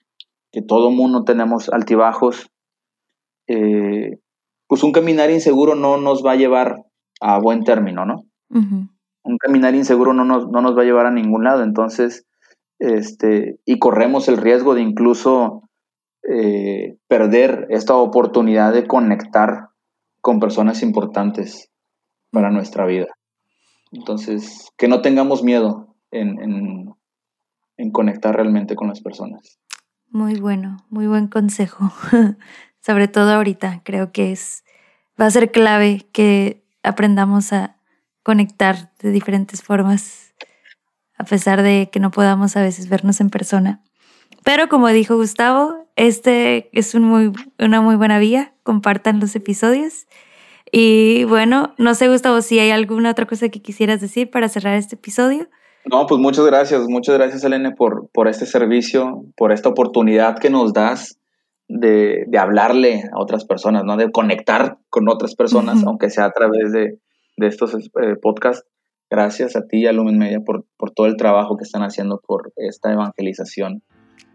que 0.52 0.62
todo 0.62 0.90
mundo 0.90 1.24
tenemos 1.24 1.68
altibajos, 1.68 2.50
eh, 3.48 4.18
pues 4.66 4.82
un 4.82 4.92
caminar 4.92 5.30
inseguro 5.30 5.74
no 5.74 5.96
nos 5.96 6.24
va 6.24 6.32
a 6.32 6.36
llevar 6.36 6.76
a 7.20 7.38
buen 7.38 7.64
término, 7.64 8.04
¿no? 8.04 8.24
Un 9.22 9.38
caminar 9.38 9.74
inseguro 9.74 10.12
no 10.12 10.24
nos, 10.24 10.48
no 10.48 10.60
nos, 10.60 10.76
va 10.76 10.82
a 10.82 10.84
llevar 10.84 11.06
a 11.06 11.12
ningún 11.12 11.44
lado, 11.44 11.62
entonces, 11.62 12.26
este, 12.78 13.58
y 13.64 13.78
corremos 13.78 14.28
el 14.28 14.38
riesgo 14.38 14.74
de 14.74 14.82
incluso 14.82 15.62
eh, 16.28 16.96
perder 17.08 17.66
esta 17.70 17.94
oportunidad 17.96 18.72
de 18.72 18.86
conectar 18.86 19.68
con 20.20 20.40
personas 20.40 20.82
importantes 20.82 21.70
para 22.30 22.50
nuestra 22.50 22.86
vida. 22.86 23.08
Entonces, 23.92 24.70
que 24.76 24.88
no 24.88 25.02
tengamos 25.02 25.42
miedo 25.42 25.94
en, 26.10 26.94
en 27.76 27.90
conectar 27.90 28.34
realmente 28.34 28.76
con 28.76 28.88
las 28.88 29.00
personas. 29.00 29.58
Muy 30.08 30.38
bueno, 30.38 30.84
muy 30.90 31.06
buen 31.06 31.28
consejo. 31.28 31.92
Sobre 32.80 33.08
todo 33.08 33.32
ahorita, 33.32 33.82
creo 33.84 34.12
que 34.12 34.32
es 34.32 34.64
va 35.20 35.26
a 35.26 35.30
ser 35.30 35.50
clave 35.50 36.06
que 36.12 36.64
aprendamos 36.82 37.52
a 37.52 37.76
conectar 38.22 38.92
de 39.00 39.10
diferentes 39.10 39.62
formas, 39.62 40.34
a 41.16 41.24
pesar 41.24 41.62
de 41.62 41.90
que 41.92 42.00
no 42.00 42.10
podamos 42.10 42.56
a 42.56 42.62
veces 42.62 42.88
vernos 42.88 43.20
en 43.20 43.30
persona. 43.30 43.82
Pero 44.44 44.68
como 44.68 44.88
dijo 44.88 45.16
Gustavo, 45.16 45.88
este 45.96 46.70
es 46.72 46.94
un 46.94 47.04
muy, 47.04 47.32
una 47.58 47.80
muy 47.82 47.96
buena 47.96 48.18
vía. 48.18 48.54
Compartan 48.62 49.20
los 49.20 49.36
episodios. 49.36 50.06
Y 50.72 51.24
bueno, 51.24 51.74
no 51.78 51.94
sé, 51.94 52.08
Gustavo, 52.08 52.42
si 52.42 52.58
hay 52.58 52.70
alguna 52.70 53.10
otra 53.10 53.26
cosa 53.26 53.48
que 53.48 53.60
quisieras 53.60 54.00
decir 54.00 54.30
para 54.30 54.48
cerrar 54.48 54.76
este 54.76 54.96
episodio. 54.96 55.48
No, 55.84 56.06
pues 56.06 56.20
muchas 56.20 56.46
gracias, 56.46 56.82
muchas 56.88 57.16
gracias, 57.16 57.42
Elena, 57.42 57.74
por, 57.74 58.08
por 58.12 58.28
este 58.28 58.46
servicio, 58.46 59.24
por 59.36 59.50
esta 59.50 59.68
oportunidad 59.68 60.38
que 60.38 60.50
nos 60.50 60.72
das 60.72 61.18
de, 61.68 62.24
de 62.26 62.38
hablarle 62.38 63.04
a 63.12 63.20
otras 63.20 63.44
personas, 63.44 63.84
¿no? 63.84 63.96
De 63.96 64.10
conectar 64.10 64.78
con 64.90 65.08
otras 65.08 65.34
personas, 65.34 65.82
aunque 65.84 66.10
sea 66.10 66.26
a 66.26 66.32
través 66.32 66.72
de, 66.72 66.98
de 67.36 67.46
estos 67.46 67.74
eh, 67.74 68.16
podcasts. 68.20 68.66
Gracias 69.08 69.56
a 69.56 69.66
ti 69.66 69.78
y 69.78 69.86
a 69.86 69.92
Lumen 69.92 70.18
Media 70.18 70.40
por, 70.40 70.66
por 70.76 70.92
todo 70.92 71.06
el 71.06 71.16
trabajo 71.16 71.56
que 71.56 71.64
están 71.64 71.82
haciendo 71.82 72.20
por 72.24 72.52
esta 72.56 72.92
evangelización 72.92 73.82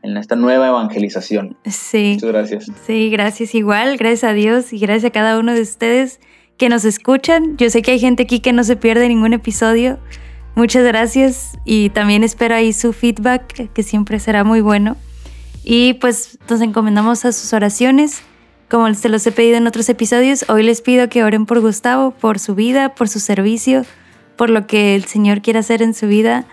en 0.05 0.17
esta 0.17 0.35
nueva 0.35 0.67
evangelización. 0.67 1.57
Sí. 1.65 2.13
Muchas 2.13 2.29
gracias. 2.29 2.71
Sí, 2.85 3.09
gracias 3.09 3.55
igual, 3.55 3.97
gracias 3.97 4.23
a 4.23 4.33
Dios 4.33 4.71
y 4.71 4.79
gracias 4.79 5.05
a 5.05 5.09
cada 5.11 5.39
uno 5.39 5.53
de 5.53 5.61
ustedes 5.61 6.19
que 6.57 6.69
nos 6.69 6.85
escuchan. 6.85 7.57
Yo 7.57 7.69
sé 7.69 7.81
que 7.81 7.91
hay 7.91 7.99
gente 7.99 8.23
aquí 8.23 8.39
que 8.39 8.53
no 8.53 8.63
se 8.63 8.75
pierde 8.75 9.07
ningún 9.07 9.33
episodio. 9.33 9.99
Muchas 10.55 10.85
gracias 10.85 11.57
y 11.65 11.89
también 11.89 12.23
espero 12.23 12.55
ahí 12.55 12.71
su 12.71 12.93
feedback, 12.93 13.71
que 13.73 13.83
siempre 13.83 14.19
será 14.19 14.43
muy 14.43 14.61
bueno. 14.61 14.95
Y 15.63 15.95
pues 15.95 16.37
nos 16.49 16.61
encomendamos 16.61 17.25
a 17.25 17.31
sus 17.31 17.51
oraciones. 17.53 18.21
Como 18.69 18.91
se 18.93 19.09
los 19.09 19.25
he 19.27 19.31
pedido 19.31 19.57
en 19.57 19.67
otros 19.67 19.89
episodios, 19.89 20.45
hoy 20.49 20.63
les 20.63 20.81
pido 20.81 21.09
que 21.09 21.23
oren 21.23 21.45
por 21.45 21.59
Gustavo, 21.59 22.11
por 22.11 22.39
su 22.39 22.55
vida, 22.55 22.95
por 22.95 23.09
su 23.09 23.19
servicio, 23.19 23.85
por 24.37 24.49
lo 24.49 24.65
que 24.65 24.95
el 24.95 25.05
Señor 25.05 25.41
quiere 25.41 25.59
hacer 25.59 25.81
en 25.81 25.93
su 25.93 26.07
vida 26.07 26.45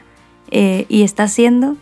eh, 0.50 0.84
y 0.88 1.02
está 1.02 1.24
haciendo 1.24 1.76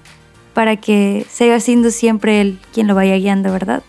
para 0.53 0.77
que 0.77 1.27
siga 1.31 1.61
siendo 1.61 1.91
siempre 1.91 2.41
Él 2.41 2.59
quien 2.73 2.87
lo 2.87 2.95
vaya 2.95 3.17
guiando, 3.17 3.53
¿verdad? 3.53 3.83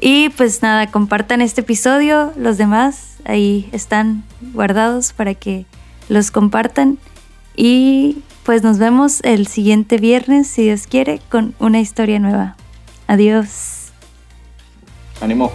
Y 0.00 0.28
pues 0.30 0.62
nada, 0.62 0.90
compartan 0.90 1.40
este 1.40 1.62
episodio, 1.62 2.32
los 2.36 2.58
demás 2.58 3.16
ahí 3.24 3.68
están 3.72 4.24
guardados 4.52 5.12
para 5.12 5.34
que 5.34 5.66
los 6.08 6.30
compartan. 6.30 6.98
Y 7.56 8.22
pues 8.44 8.62
nos 8.62 8.78
vemos 8.78 9.20
el 9.24 9.46
siguiente 9.46 9.98
viernes, 9.98 10.46
si 10.46 10.62
Dios 10.62 10.86
quiere, 10.86 11.20
con 11.28 11.54
una 11.58 11.80
historia 11.80 12.18
nueva. 12.18 12.56
Adiós. 13.06 13.92
Ánimo. 15.20 15.52